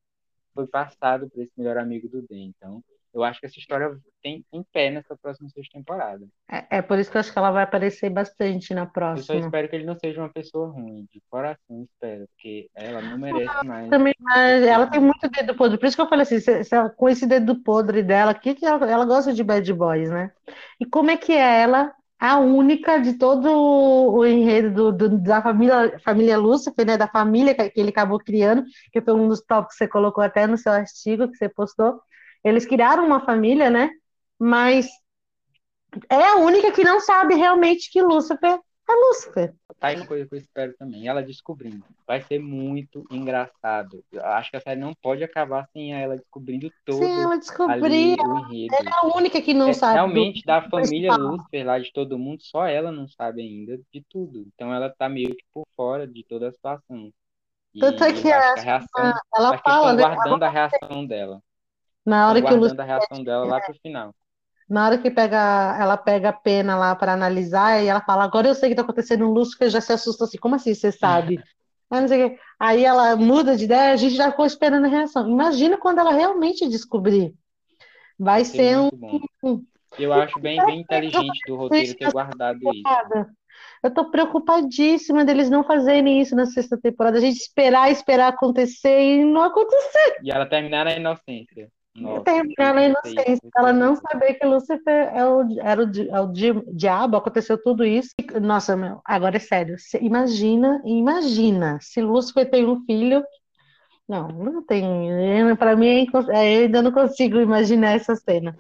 foi 0.58 0.66
passado 0.66 1.30
por 1.30 1.44
esse 1.44 1.54
melhor 1.56 1.78
amigo 1.78 2.10
do 2.10 2.24
Den. 2.24 2.52
Então, 2.58 2.84
eu 3.14 3.24
acho 3.24 3.40
que 3.40 3.46
essa 3.46 3.60
história 3.60 3.96
tem, 4.24 4.44
tem 4.52 4.66
pé 4.74 4.90
nessa 4.90 5.16
próxima 5.16 5.48
sexta 5.50 5.78
temporada. 5.78 6.26
É, 6.52 6.78
é, 6.78 6.82
por 6.82 6.98
isso 6.98 7.12
que 7.12 7.18
eu 7.18 7.20
acho 7.20 7.32
que 7.32 7.38
ela 7.38 7.52
vai 7.52 7.64
aparecer 7.64 8.10
bastante 8.10 8.74
na 8.74 8.88
próxima. 8.88 9.36
Eu 9.36 9.42
só 9.42 9.46
espero 9.46 9.70
que 9.70 9.76
ele 9.76 9.86
não 9.86 9.98
seja 10.00 10.20
uma 10.20 10.30
pessoa 10.30 10.70
ruim, 10.70 11.08
de 11.12 11.22
coração 11.30 11.84
espero, 11.84 12.28
porque 12.30 12.70
ela 12.74 13.02
não 13.02 13.20
merece 13.20 13.66
mais. 13.66 13.90
Também, 13.90 14.16
mas 14.20 14.64
ela 14.64 14.88
tem 14.88 15.00
muito 15.00 15.30
dedo 15.30 15.56
podre, 15.56 15.78
por 15.78 15.86
isso 15.86 15.96
que 15.96 16.02
eu 16.02 16.10
falei 16.10 16.24
assim, 16.24 16.40
se, 16.40 16.64
se 16.64 16.76
ela, 16.76 16.90
com 16.90 17.08
esse 17.08 17.28
dedo 17.28 17.62
podre 17.62 18.02
dela, 18.02 18.34
que, 18.34 18.56
que 18.56 18.66
ela, 18.66 18.90
ela 18.90 19.06
gosta 19.06 19.32
de 19.32 19.44
bad 19.44 19.72
boys, 19.74 20.10
né? 20.10 20.32
E 20.80 20.86
como 20.86 21.12
é 21.12 21.18
que 21.18 21.34
é 21.34 21.62
ela 21.62 21.94
a 22.20 22.40
única 22.40 23.00
de 23.00 23.14
todo 23.14 23.48
o 23.52 24.26
enredo 24.26 24.92
do, 24.92 25.10
do, 25.10 25.18
da 25.20 25.42
família, 25.42 26.00
família 26.04 26.38
Lúcifer, 26.38 26.86
né, 26.86 26.98
da 26.98 27.08
família 27.08 27.54
que 27.54 27.72
ele 27.80 27.90
acabou 27.90 28.20
criando, 28.20 28.64
que 28.92 29.02
foi 29.02 29.14
um 29.14 29.28
dos 29.28 29.42
tópicos 29.42 29.78
que 29.78 29.84
você 29.84 29.88
colocou 29.88 30.24
até 30.24 30.48
no 30.48 30.58
seu 30.58 30.72
artigo 30.72 31.30
que 31.30 31.38
você 31.38 31.48
postou. 31.50 32.00
Eles 32.44 32.66
criaram 32.66 33.06
uma 33.06 33.24
família, 33.26 33.70
né? 33.70 33.92
Mas 34.40 34.88
é 36.10 36.24
a 36.24 36.36
única 36.38 36.72
que 36.72 36.84
não 36.84 37.00
sabe 37.00 37.36
realmente 37.36 37.92
que 37.92 38.02
Lúcifer 38.02 38.60
é 38.90 38.96
Lúcifer. 38.96 39.54
Tá 39.80 39.88
aí 39.88 39.96
uma 39.96 40.08
coisa 40.08 40.26
que 40.26 40.34
eu 40.34 40.40
espero 40.40 40.74
também, 40.78 41.08
ela 41.08 41.22
descobrindo. 41.22 41.84
Vai 42.06 42.22
ser 42.22 42.40
muito 42.40 43.06
engraçado. 43.12 44.04
Eu 44.12 44.26
acho 44.26 44.50
que 44.50 44.58
a 44.58 44.62
série 44.62 44.80
não 44.80 44.94
pode 44.96 45.24
acabar 45.24 45.68
sem 45.72 45.94
ela 45.94 46.16
descobrindo 46.16 46.72
todo 46.86 47.04
Sim, 47.04 47.22
ela 47.22 47.38
descobrir. 47.38 48.18
Ela 48.20 48.90
é 48.90 48.94
a 48.94 49.16
única 49.16 49.42
que 49.42 49.54
não 49.54 49.70
é, 49.70 49.74
sabe. 49.74 49.96
Realmente, 49.96 50.44
da 50.46 50.68
família 50.70 51.16
Lúcifer 51.16 51.66
lá, 51.66 51.78
de 51.78 51.92
todo 51.94 52.18
mundo, 52.18 52.42
só 52.42 52.66
ela 52.66 52.92
não 52.92 53.08
sabe 53.08 53.42
ainda 53.42 53.80
de 53.94 54.04
tudo. 54.10 54.48
Então 54.54 54.74
ela 54.74 54.90
tá 54.90 55.08
meio 55.08 55.36
que 55.36 55.44
por 55.54 55.68
fora 55.76 56.08
de 56.08 56.24
toda 56.24 56.50
a 56.50 56.52
situação. 56.52 57.12
E 57.74 57.80
Tanto 57.80 58.04
é 58.04 58.14
que, 58.14 58.32
a, 58.32 58.56
reação, 58.56 59.14
ela 59.36 59.58
fala, 59.60 59.94
né? 59.94 60.02
guardando 60.02 60.44
a 60.44 60.50
reação 60.50 61.06
dela. 61.06 61.42
Na 62.04 62.30
hora 62.30 62.42
que 62.42 62.54
o 62.54 62.58
Lúcifer... 62.58 62.82
a 62.82 62.88
reação 62.88 63.24
dela 63.24 63.46
lá 63.46 63.62
pro 63.62 63.76
final. 63.76 64.16
Na 64.70 64.86
hora 64.86 64.98
que 64.98 65.10
pega, 65.10 65.78
ela 65.80 65.96
pega 65.96 66.30
a 66.30 66.34
pena 66.34 66.76
lá 66.78 66.96
para 66.96 67.14
analisar, 67.14 67.82
e 67.82 67.88
ela 67.88 68.02
fala: 68.02 68.24
Agora 68.24 68.48
eu 68.48 68.56
sei 68.56 68.68
o 68.68 68.70
que 68.70 68.74
está 68.74 68.84
acontecendo 68.84 69.22
no 69.22 69.34
Lúcifer, 69.34 69.70
já 69.70 69.80
se 69.80 69.94
assusta 69.94 70.26
assim: 70.26 70.38
Como 70.38 70.56
assim 70.56 70.74
você 70.74 70.92
sabe? 70.92 71.42
Aí, 71.90 72.38
aí 72.60 72.84
ela 72.84 73.16
muda 73.16 73.56
de 73.56 73.64
ideia, 73.64 73.94
a 73.94 73.96
gente 73.96 74.14
já 74.14 74.30
ficou 74.30 74.46
esperando 74.46 74.84
a 74.84 74.90
reação. 74.90 75.26
Imagina 75.30 75.78
quando 75.78 76.00
ela 76.00 76.12
realmente 76.12 76.68
descobrir. 76.68 77.34
Vai 78.20 78.44
ser 78.44 78.78
um, 78.78 78.90
Eu 79.98 80.12
acho 80.12 80.38
bem, 80.38 80.60
bem 80.66 80.82
inteligente 80.82 81.40
do 81.48 81.56
roteiro 81.56 81.96
ter 81.96 82.12
guardado 82.12 82.60
isso. 82.62 82.84
Eu 83.84 83.94
tô 83.94 84.12
preocupadíssima 84.12 85.24
deles 85.24 85.50
não 85.50 85.64
fazerem 85.64 86.20
isso 86.20 86.36
na 86.36 86.46
sexta 86.46 86.78
temporada. 86.78 87.18
A 87.18 87.22
gente 87.22 87.38
esperar, 87.38 87.92
esperar 87.92 88.30
acontecer 88.30 89.00
e 89.00 89.24
não 89.24 89.44
acontecer. 89.44 90.18
E 90.24 90.32
ela 90.32 90.46
terminar 90.46 90.86
na 90.86 90.94
inocência. 90.94 91.70
Nossa, 91.98 92.24
terminar 92.24 92.76
na 92.76 92.86
inocência. 92.86 93.50
Ela 93.56 93.74
não 93.74 93.96
saber 93.96 94.36
que 94.36 94.46
Lúcifer 94.46 95.12
é 95.16 95.26
o, 95.26 95.60
era 95.60 95.84
o, 95.84 96.16
é 96.16 96.22
o 96.22 96.32
diabo, 96.74 97.18
aconteceu 97.18 97.62
tudo 97.62 97.84
isso. 97.84 98.10
Nossa, 98.40 98.76
meu, 98.78 99.02
agora 99.04 99.38
é 99.38 99.40
sério. 99.40 99.76
Imagina, 100.00 100.82
imagina 100.86 101.80
se 101.82 102.00
Lúcifer 102.02 102.50
tem 102.50 102.68
um 102.68 102.84
filho. 102.86 103.24
Não, 104.08 104.28
não 104.28 104.64
tem. 104.64 104.86
Para 105.58 105.76
mim, 105.76 106.08
é, 106.30 106.58
eu 106.58 106.62
ainda 106.64 106.82
não 106.82 106.92
consigo 106.92 107.40
imaginar 107.40 107.96
essa 107.96 108.16
cena. 108.16 108.58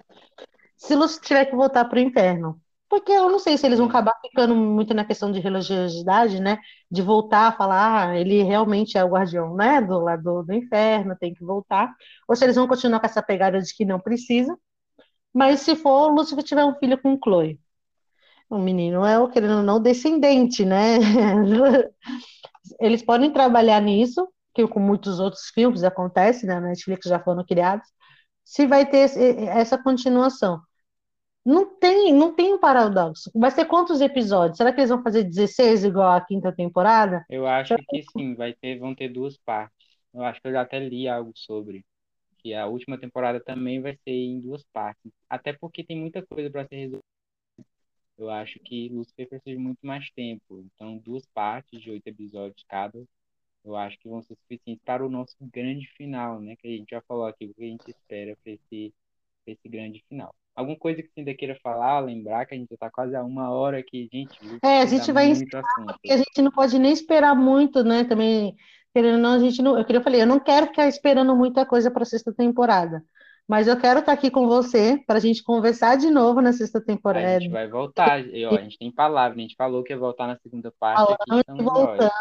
Se 0.75 0.95
Lúcifer 0.95 1.27
tiver 1.27 1.45
que 1.45 1.55
voltar 1.55 1.85
para 1.85 1.97
o 1.97 2.01
inferno, 2.01 2.59
porque 2.89 3.11
eu 3.11 3.29
não 3.29 3.39
sei 3.39 3.57
se 3.57 3.65
eles 3.65 3.79
vão 3.79 3.87
acabar 3.87 4.13
ficando 4.21 4.55
muito 4.55 4.93
na 4.93 5.05
questão 5.05 5.31
de 5.31 5.39
religiosidade, 5.39 6.39
né? 6.41 6.57
De 6.89 7.01
voltar 7.01 7.47
a 7.47 7.51
falar, 7.51 8.09
ah, 8.09 8.17
ele 8.19 8.43
realmente 8.43 8.97
é 8.97 9.03
o 9.03 9.09
guardião, 9.09 9.55
né? 9.55 9.81
Do 9.81 9.99
lado 9.99 10.43
do 10.43 10.53
inferno, 10.53 11.15
tem 11.19 11.33
que 11.33 11.43
voltar. 11.43 11.93
Ou 12.27 12.35
se 12.35 12.45
eles 12.45 12.55
vão 12.55 12.67
continuar 12.67 12.99
com 12.99 13.05
essa 13.05 13.21
pegada 13.21 13.61
de 13.61 13.73
que 13.75 13.85
não 13.85 13.99
precisa. 13.99 14.57
Mas 15.33 15.61
se 15.61 15.75
for, 15.75 16.09
Lúcifer 16.11 16.43
tiver 16.43 16.65
um 16.65 16.75
filho 16.75 16.99
com 17.01 17.17
Chloe. 17.23 17.59
O 18.49 18.57
menino 18.57 19.05
é 19.05 19.19
o 19.19 19.29
querendo 19.29 19.61
não 19.63 19.81
descendente, 19.81 20.65
né? 20.65 20.97
Eles 22.79 23.03
podem 23.03 23.31
trabalhar 23.31 23.81
nisso, 23.81 24.27
que 24.53 24.67
com 24.67 24.79
muitos 24.79 25.19
outros 25.19 25.49
filmes 25.53 25.83
acontece, 25.83 26.45
né? 26.45 26.59
Netflix 26.59 27.07
já 27.07 27.19
foram 27.19 27.45
criados. 27.45 27.87
Se 28.43 28.65
vai 28.65 28.85
ter 28.89 29.09
essa 29.49 29.77
continuação. 29.77 30.61
Não 31.47 31.65
tem, 31.65 32.13
não 32.13 32.35
tem 32.35 32.53
um 32.53 32.59
paradoxo. 32.59 33.31
Vai 33.33 33.49
ser 33.51 33.63
quantos 33.63 34.01
episódios? 34.01 34.57
Será 34.57 34.73
que 34.73 34.81
eles 34.81 34.89
vão 34.89 35.01
fazer 35.01 35.23
16 35.23 35.85
igual 35.85 36.11
a 36.11 36.19
quinta 36.19 36.51
temporada? 36.51 37.25
Eu 37.29 37.47
acho 37.47 37.73
que 37.89 38.03
sim, 38.11 38.35
vai 38.35 38.53
ter, 38.53 38.77
vão 38.77 38.93
ter 38.93 39.07
duas 39.07 39.37
partes. 39.37 39.87
Eu 40.13 40.23
acho 40.23 40.41
que 40.41 40.49
eu 40.49 40.51
já 40.51 40.63
até 40.63 40.77
li 40.77 41.07
algo 41.07 41.31
sobre 41.35 41.85
que 42.39 42.53
a 42.53 42.65
última 42.65 42.99
temporada 42.99 43.39
também 43.39 43.79
vai 43.79 43.93
ser 43.93 44.11
em 44.11 44.41
duas 44.41 44.61
partes. 44.73 45.09
Até 45.29 45.53
porque 45.53 45.85
tem 45.85 45.97
muita 45.97 46.21
coisa 46.25 46.49
para 46.49 46.67
ser 46.67 46.75
resolvida. 46.75 47.05
Eu 48.17 48.29
acho 48.29 48.59
que 48.59 48.89
Lucifer 48.89 49.29
precisa 49.29 49.55
de 49.55 49.57
muito 49.57 49.79
mais 49.87 50.09
tempo. 50.09 50.65
Então, 50.75 50.97
duas 50.97 51.25
partes 51.27 51.79
de 51.79 51.89
oito 51.89 52.07
episódios 52.07 52.61
cada, 52.67 53.01
eu 53.63 53.77
acho 53.77 53.97
que 53.99 54.09
vão 54.09 54.21
ser 54.21 54.35
suficientes 54.35 54.83
para 54.83 55.05
o 55.05 55.09
nosso 55.09 55.37
grande 55.39 55.87
final, 55.95 56.41
né? 56.41 56.57
Que 56.57 56.67
a 56.67 56.71
gente 56.71 56.89
já 56.89 57.01
falou 57.03 57.25
aqui, 57.25 57.45
o 57.45 57.53
que 57.53 57.63
a 57.63 57.67
gente 57.67 57.89
espera 57.89 58.35
para 58.43 58.51
esse, 58.51 58.93
esse 59.45 59.69
grande 59.69 60.03
final. 60.09 60.35
Alguma 60.57 60.75
coisa 60.75 61.03
que 61.03 61.09
você 61.09 61.19
ainda 61.19 61.35
queira 61.35 61.55
falar, 61.61 61.99
lembrar 61.99 62.43
que 62.47 62.55
a 62.55 62.57
gente 62.57 62.73
está 62.73 62.89
quase 62.89 63.15
a 63.15 63.23
uma 63.23 63.51
hora 63.51 63.77
aqui, 63.77 64.09
gente. 64.11 64.35
É, 64.63 64.81
a 64.81 64.85
gente 64.87 65.11
vai 65.11 65.27
encerrar, 65.27 65.63
porque 65.85 66.11
a 66.11 66.17
gente 66.17 66.41
não 66.41 66.49
pode 66.49 66.79
nem 66.79 66.91
esperar 66.91 67.35
muito, 67.35 67.83
né? 67.83 68.03
Também, 68.05 68.55
querendo 68.91 69.17
ou 69.17 69.21
não, 69.21 69.33
a 69.33 69.39
gente 69.39 69.61
não. 69.61 69.77
Eu 69.77 69.85
queria 69.85 70.01
falei, 70.01 70.19
eu 70.19 70.25
não 70.25 70.39
quero 70.39 70.65
ficar 70.65 70.87
esperando 70.87 71.35
muita 71.35 71.63
coisa 71.63 71.91
para 71.91 72.01
a 72.01 72.07
sexta 72.07 72.33
temporada. 72.33 73.03
Mas 73.47 73.67
eu 73.67 73.77
quero 73.79 73.99
estar 73.99 74.13
tá 74.13 74.17
aqui 74.17 74.31
com 74.31 74.47
você 74.47 74.99
para 75.05 75.17
a 75.17 75.21
gente 75.21 75.43
conversar 75.43 75.95
de 75.95 76.09
novo 76.09 76.41
na 76.41 76.51
sexta 76.51 76.81
temporada. 76.81 77.37
A 77.37 77.39
gente 77.39 77.51
vai 77.51 77.67
voltar. 77.67 78.19
E, 78.27 78.43
ó, 78.43 78.55
a 78.55 78.61
gente 78.61 78.79
tem 78.79 78.91
palavra, 78.91 79.37
a 79.37 79.41
gente 79.41 79.55
falou 79.55 79.83
que 79.83 79.93
ia 79.93 79.99
voltar 79.99 80.25
na 80.25 80.37
segunda 80.37 80.73
parte. 80.79 81.05
Falamos 81.05 81.45
aqui, 81.47 81.63
voltamos. 81.63 82.11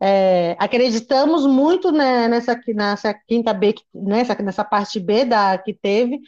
É, 0.00 0.56
acreditamos 0.58 1.44
muito 1.44 1.92
né, 1.92 2.26
nessa, 2.26 2.58
nessa 2.68 3.12
quinta 3.12 3.52
B, 3.52 3.74
nessa, 3.92 4.40
nessa 4.40 4.64
parte 4.64 4.98
B 4.98 5.26
da 5.26 5.58
que 5.58 5.74
teve, 5.74 6.20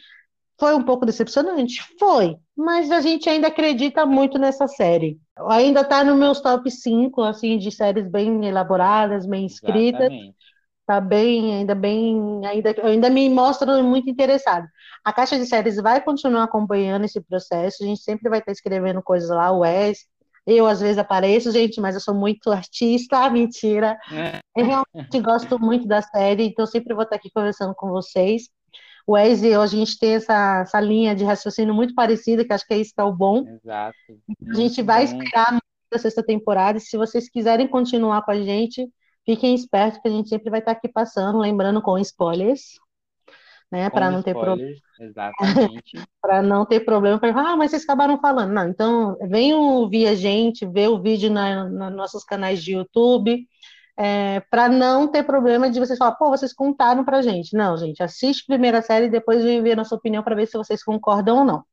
foi 0.59 0.75
um 0.75 0.83
pouco 0.83 1.05
decepcionante? 1.05 1.81
Foi, 1.99 2.35
mas 2.55 2.91
a 2.91 3.01
gente 3.01 3.29
ainda 3.29 3.47
acredita 3.47 4.05
muito 4.05 4.37
nessa 4.37 4.67
série. 4.67 5.19
Ainda 5.49 5.81
está 5.81 6.03
nos 6.03 6.17
meus 6.17 6.39
top 6.41 6.69
5, 6.69 7.21
assim, 7.21 7.57
de 7.57 7.71
séries 7.71 8.07
bem 8.07 8.45
elaboradas, 8.45 9.25
bem 9.25 9.45
escritas. 9.45 10.01
Exatamente. 10.01 10.35
Tá 10.85 10.99
bem, 10.99 11.55
ainda 11.55 11.73
bem, 11.73 12.45
ainda, 12.45 12.75
ainda 12.83 13.09
me 13.09 13.29
mostra 13.29 13.81
muito 13.81 14.09
interessado. 14.09 14.67
A 15.03 15.13
Caixa 15.13 15.37
de 15.37 15.45
Séries 15.45 15.77
vai 15.77 16.01
continuar 16.01 16.43
acompanhando 16.43 17.05
esse 17.05 17.21
processo, 17.21 17.83
a 17.83 17.87
gente 17.87 18.01
sempre 18.01 18.29
vai 18.29 18.39
estar 18.39 18.51
escrevendo 18.51 19.01
coisas 19.01 19.29
lá, 19.29 19.49
o 19.49 19.59
Wes, 19.59 19.99
eu 20.45 20.67
às 20.67 20.81
vezes 20.81 20.97
apareço, 20.97 21.51
gente, 21.51 21.79
mas 21.79 21.95
eu 21.95 22.01
sou 22.01 22.13
muito 22.13 22.51
artista, 22.51 23.27
mentira. 23.31 23.97
É. 24.11 24.39
Eu 24.57 24.65
realmente 24.65 25.21
gosto 25.21 25.57
muito 25.57 25.87
da 25.87 26.01
série, 26.01 26.43
então 26.43 26.65
sempre 26.65 26.93
vou 26.93 27.03
estar 27.03 27.15
aqui 27.15 27.29
conversando 27.33 27.73
com 27.73 27.89
vocês 27.89 28.49
o 29.05 29.13
Wes 29.13 29.43
eu, 29.43 29.61
a 29.61 29.67
gente 29.67 29.97
tem 29.99 30.15
essa, 30.15 30.61
essa 30.61 30.79
linha 30.79 31.15
de 31.15 31.23
raciocínio 31.23 31.73
muito 31.73 31.93
parecida, 31.93 32.45
que 32.45 32.53
acho 32.53 32.65
que 32.65 32.73
é 32.73 32.77
isso 32.77 32.93
que 32.93 33.01
é 33.01 33.03
o 33.03 33.13
bom. 33.13 33.43
Exato. 33.47 33.97
A 34.49 34.53
gente 34.53 34.81
vai 34.81 35.05
bom. 35.05 35.13
esperar 35.13 35.59
a 35.93 35.99
sexta 35.99 36.23
temporada, 36.23 36.77
e 36.77 36.81
se 36.81 36.97
vocês 36.97 37.29
quiserem 37.29 37.67
continuar 37.67 38.23
com 38.23 38.31
a 38.31 38.41
gente, 38.41 38.89
fiquem 39.25 39.53
espertos, 39.53 40.01
que 40.01 40.07
a 40.07 40.11
gente 40.11 40.29
sempre 40.29 40.49
vai 40.49 40.59
estar 40.59 40.71
aqui 40.71 40.87
passando, 40.87 41.37
lembrando 41.37 41.81
com 41.81 41.99
spoilers, 41.99 42.79
né, 43.71 43.89
para 43.89 44.09
não 44.11 44.23
ter 44.23 44.33
problema. 44.33 44.75
Exatamente. 44.99 46.01
para 46.21 46.41
não 46.41 46.65
ter 46.65 46.79
problema, 46.79 47.19
ah, 47.23 47.57
mas 47.57 47.71
vocês 47.71 47.83
acabaram 47.83 48.19
falando. 48.19 48.53
Não, 48.53 48.67
então 48.69 49.17
venham 49.29 49.59
ouvir 49.59 50.07
a 50.07 50.15
gente, 50.15 50.65
ver 50.65 50.87
o 50.87 51.01
vídeo 51.01 51.29
na, 51.29 51.65
nos 51.65 51.95
nossos 51.95 52.23
canais 52.23 52.63
de 52.63 52.73
YouTube, 52.73 53.47
é, 53.97 54.39
para 54.49 54.67
não 54.67 55.07
ter 55.07 55.23
problema 55.23 55.69
de 55.69 55.79
vocês 55.79 55.97
falar, 55.97 56.13
pô, 56.15 56.29
vocês 56.29 56.53
contaram 56.53 57.03
pra 57.03 57.21
gente. 57.21 57.55
Não, 57.55 57.77
gente, 57.77 58.01
assiste 58.01 58.43
a 58.43 58.53
primeira 58.53 58.81
série 58.81 59.05
e 59.05 59.09
depois 59.09 59.43
vem 59.43 59.61
ver 59.61 59.73
a 59.73 59.77
nossa 59.77 59.95
opinião 59.95 60.23
para 60.23 60.35
ver 60.35 60.47
se 60.47 60.57
vocês 60.57 60.83
concordam 60.83 61.39
ou 61.39 61.45
não. 61.45 61.63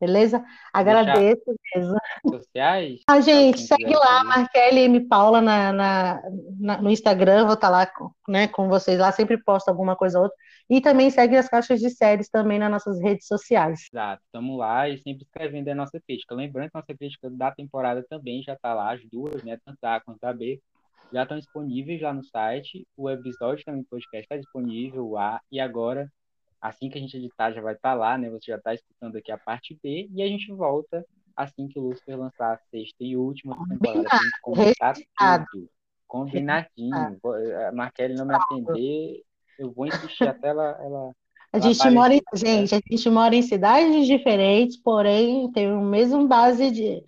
Beleza? 0.00 0.44
Agradeço 0.72 1.42
mesmo. 1.74 1.96
Sociais? 2.28 3.00
A 3.08 3.20
gente, 3.20 3.58
segue 3.62 3.96
lá, 3.96 4.22
Marquele 4.22 4.82
M. 4.82 5.00
Paula 5.08 5.40
na, 5.40 5.72
na, 5.72 6.22
na, 6.60 6.82
no 6.82 6.88
Instagram, 6.88 7.46
vou 7.46 7.54
estar 7.54 7.66
tá 7.66 7.70
lá 7.70 8.12
né, 8.28 8.46
com 8.46 8.68
vocês 8.68 9.00
lá, 9.00 9.10
sempre 9.10 9.42
posto 9.42 9.68
alguma 9.68 9.96
coisa 9.96 10.18
ou 10.18 10.24
outra. 10.24 10.38
E 10.70 10.80
também 10.80 11.10
segue 11.10 11.36
as 11.36 11.48
caixas 11.48 11.80
de 11.80 11.90
séries 11.90 12.28
também 12.28 12.60
nas 12.60 12.70
nossas 12.70 13.00
redes 13.00 13.26
sociais. 13.26 13.88
Exato, 13.92 14.22
estamos 14.24 14.56
lá 14.56 14.88
e 14.88 14.98
sempre 14.98 15.24
escrevendo 15.24 15.68
a 15.70 15.74
nossa 15.74 15.98
crítica. 15.98 16.32
Lembrando 16.32 16.70
que 16.70 16.76
a 16.76 16.80
nossa 16.80 16.96
crítica 16.96 17.28
da 17.28 17.50
temporada 17.50 18.04
também 18.08 18.40
já 18.40 18.52
está 18.52 18.74
lá, 18.74 18.92
as 18.92 19.00
duas, 19.10 19.42
né? 19.42 19.58
Tanto 19.64 19.82
a 19.82 19.98
quanto 19.98 20.22
a 20.22 20.32
B 20.32 20.60
já 21.12 21.22
estão 21.22 21.38
disponíveis 21.38 22.00
lá 22.00 22.12
no 22.12 22.24
site. 22.24 22.86
O 22.96 23.08
episódio 23.10 23.64
também 23.64 23.82
do 23.82 23.88
podcast 23.88 24.24
está 24.24 24.36
disponível 24.36 25.10
lá. 25.10 25.40
E 25.50 25.60
agora, 25.60 26.10
assim 26.60 26.88
que 26.88 26.98
a 26.98 27.00
gente 27.00 27.16
editar, 27.16 27.52
já 27.52 27.60
vai 27.60 27.74
estar 27.74 27.90
tá 27.90 27.94
lá, 27.94 28.18
né? 28.18 28.30
Você 28.30 28.50
já 28.50 28.56
está 28.56 28.74
escutando 28.74 29.16
aqui 29.16 29.32
a 29.32 29.38
parte 29.38 29.78
B. 29.82 30.08
E 30.12 30.22
a 30.22 30.26
gente 30.26 30.52
volta 30.52 31.04
assim 31.36 31.68
que 31.68 31.78
o 31.78 31.82
Lucifer 31.82 32.18
lançar 32.18 32.54
a 32.54 32.58
sexta 32.70 32.96
e 33.04 33.16
última 33.16 33.56
temporada. 33.68 34.02
Pra 34.02 34.18
gente 34.18 34.40
comentar 34.42 35.46
tudo. 35.50 35.70
Combinadinho. 36.06 37.18
A 37.68 37.72
Marquele 37.72 38.14
não 38.14 38.26
me 38.26 38.34
atender, 38.34 39.22
eu 39.58 39.70
vou 39.72 39.86
insistir 39.86 40.26
até 40.26 40.48
ela. 40.48 40.78
ela 40.80 41.12
a 41.50 41.58
gente 41.58 41.90
mora 41.90 42.14
em, 42.14 42.20
gente, 42.34 42.74
a 42.74 42.80
gente 42.90 43.10
mora 43.10 43.34
em 43.34 43.40
cidades 43.40 44.06
diferentes, 44.06 44.76
porém 44.76 45.50
tem 45.52 45.72
o 45.72 45.80
mesmo 45.80 46.28
base 46.28 46.70
de, 46.70 47.02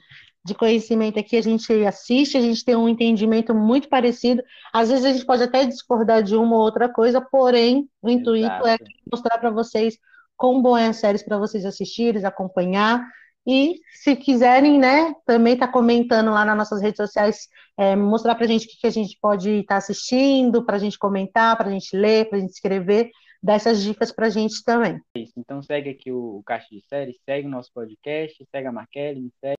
de 0.45 0.55
conhecimento 0.55 1.19
aqui, 1.19 1.37
a 1.37 1.43
gente 1.43 1.73
assiste, 1.85 2.37
a 2.37 2.41
gente 2.41 2.65
tem 2.65 2.75
um 2.75 2.89
entendimento 2.89 3.55
muito 3.55 3.89
parecido. 3.89 4.43
Às 4.73 4.89
vezes 4.89 5.05
a 5.05 5.13
gente 5.13 5.27
pode 5.27 5.43
até 5.43 5.67
discordar 5.67 6.23
de 6.23 6.35
uma 6.35 6.57
ou 6.57 6.63
outra 6.63 6.89
coisa, 6.89 7.21
porém, 7.21 7.89
o 8.01 8.09
intuito 8.09 8.47
Exato. 8.47 8.67
é 8.67 8.79
mostrar 9.13 9.39
para 9.39 9.51
vocês 9.51 9.99
como 10.37 10.63
bom 10.63 10.75
é 10.75 10.87
as 10.87 10.97
séries 10.97 11.23
para 11.23 11.37
vocês 11.37 11.67
assistirem, 11.67 12.25
acompanhar. 12.25 13.07
E 13.47 13.75
se 14.03 14.17
quiserem, 14.17 14.79
né, 14.79 15.15
também 15.27 15.57
tá 15.57 15.69
comentando 15.69 16.31
lá 16.31 16.45
nas 16.45 16.57
nossas 16.57 16.81
redes 16.81 16.97
sociais, 16.97 17.49
é, 17.79 17.95
mostrar 17.95 18.35
para 18.35 18.45
a 18.45 18.49
gente 18.49 18.67
o 18.67 18.69
que, 18.69 18.79
que 18.81 18.87
a 18.87 18.91
gente 18.91 19.19
pode 19.21 19.51
estar 19.51 19.75
tá 19.75 19.79
assistindo, 19.79 20.65
para 20.65 20.77
a 20.77 20.79
gente 20.79 20.99
comentar, 20.99 21.57
para 21.57 21.69
a 21.69 21.71
gente 21.71 21.95
ler, 21.95 22.29
para 22.29 22.39
a 22.39 22.41
gente 22.41 22.53
escrever, 22.53 23.11
dar 23.43 23.55
essas 23.55 23.83
dicas 23.83 24.13
para 24.13 24.27
a 24.27 24.31
gente 24.31 24.63
também. 24.65 25.01
Isso, 25.17 25.33
então 25.37 25.63
segue 25.63 25.91
aqui 25.91 26.13
o, 26.13 26.39
o 26.39 26.43
Caixa 26.43 26.69
de 26.71 26.83
Séries, 26.89 27.17
segue 27.25 27.47
o 27.47 27.51
nosso 27.51 27.71
podcast, 27.73 28.45
segue 28.51 28.67
a 28.67 28.73
Marquele, 28.73 29.21
me 29.21 29.33
segue. 29.41 29.57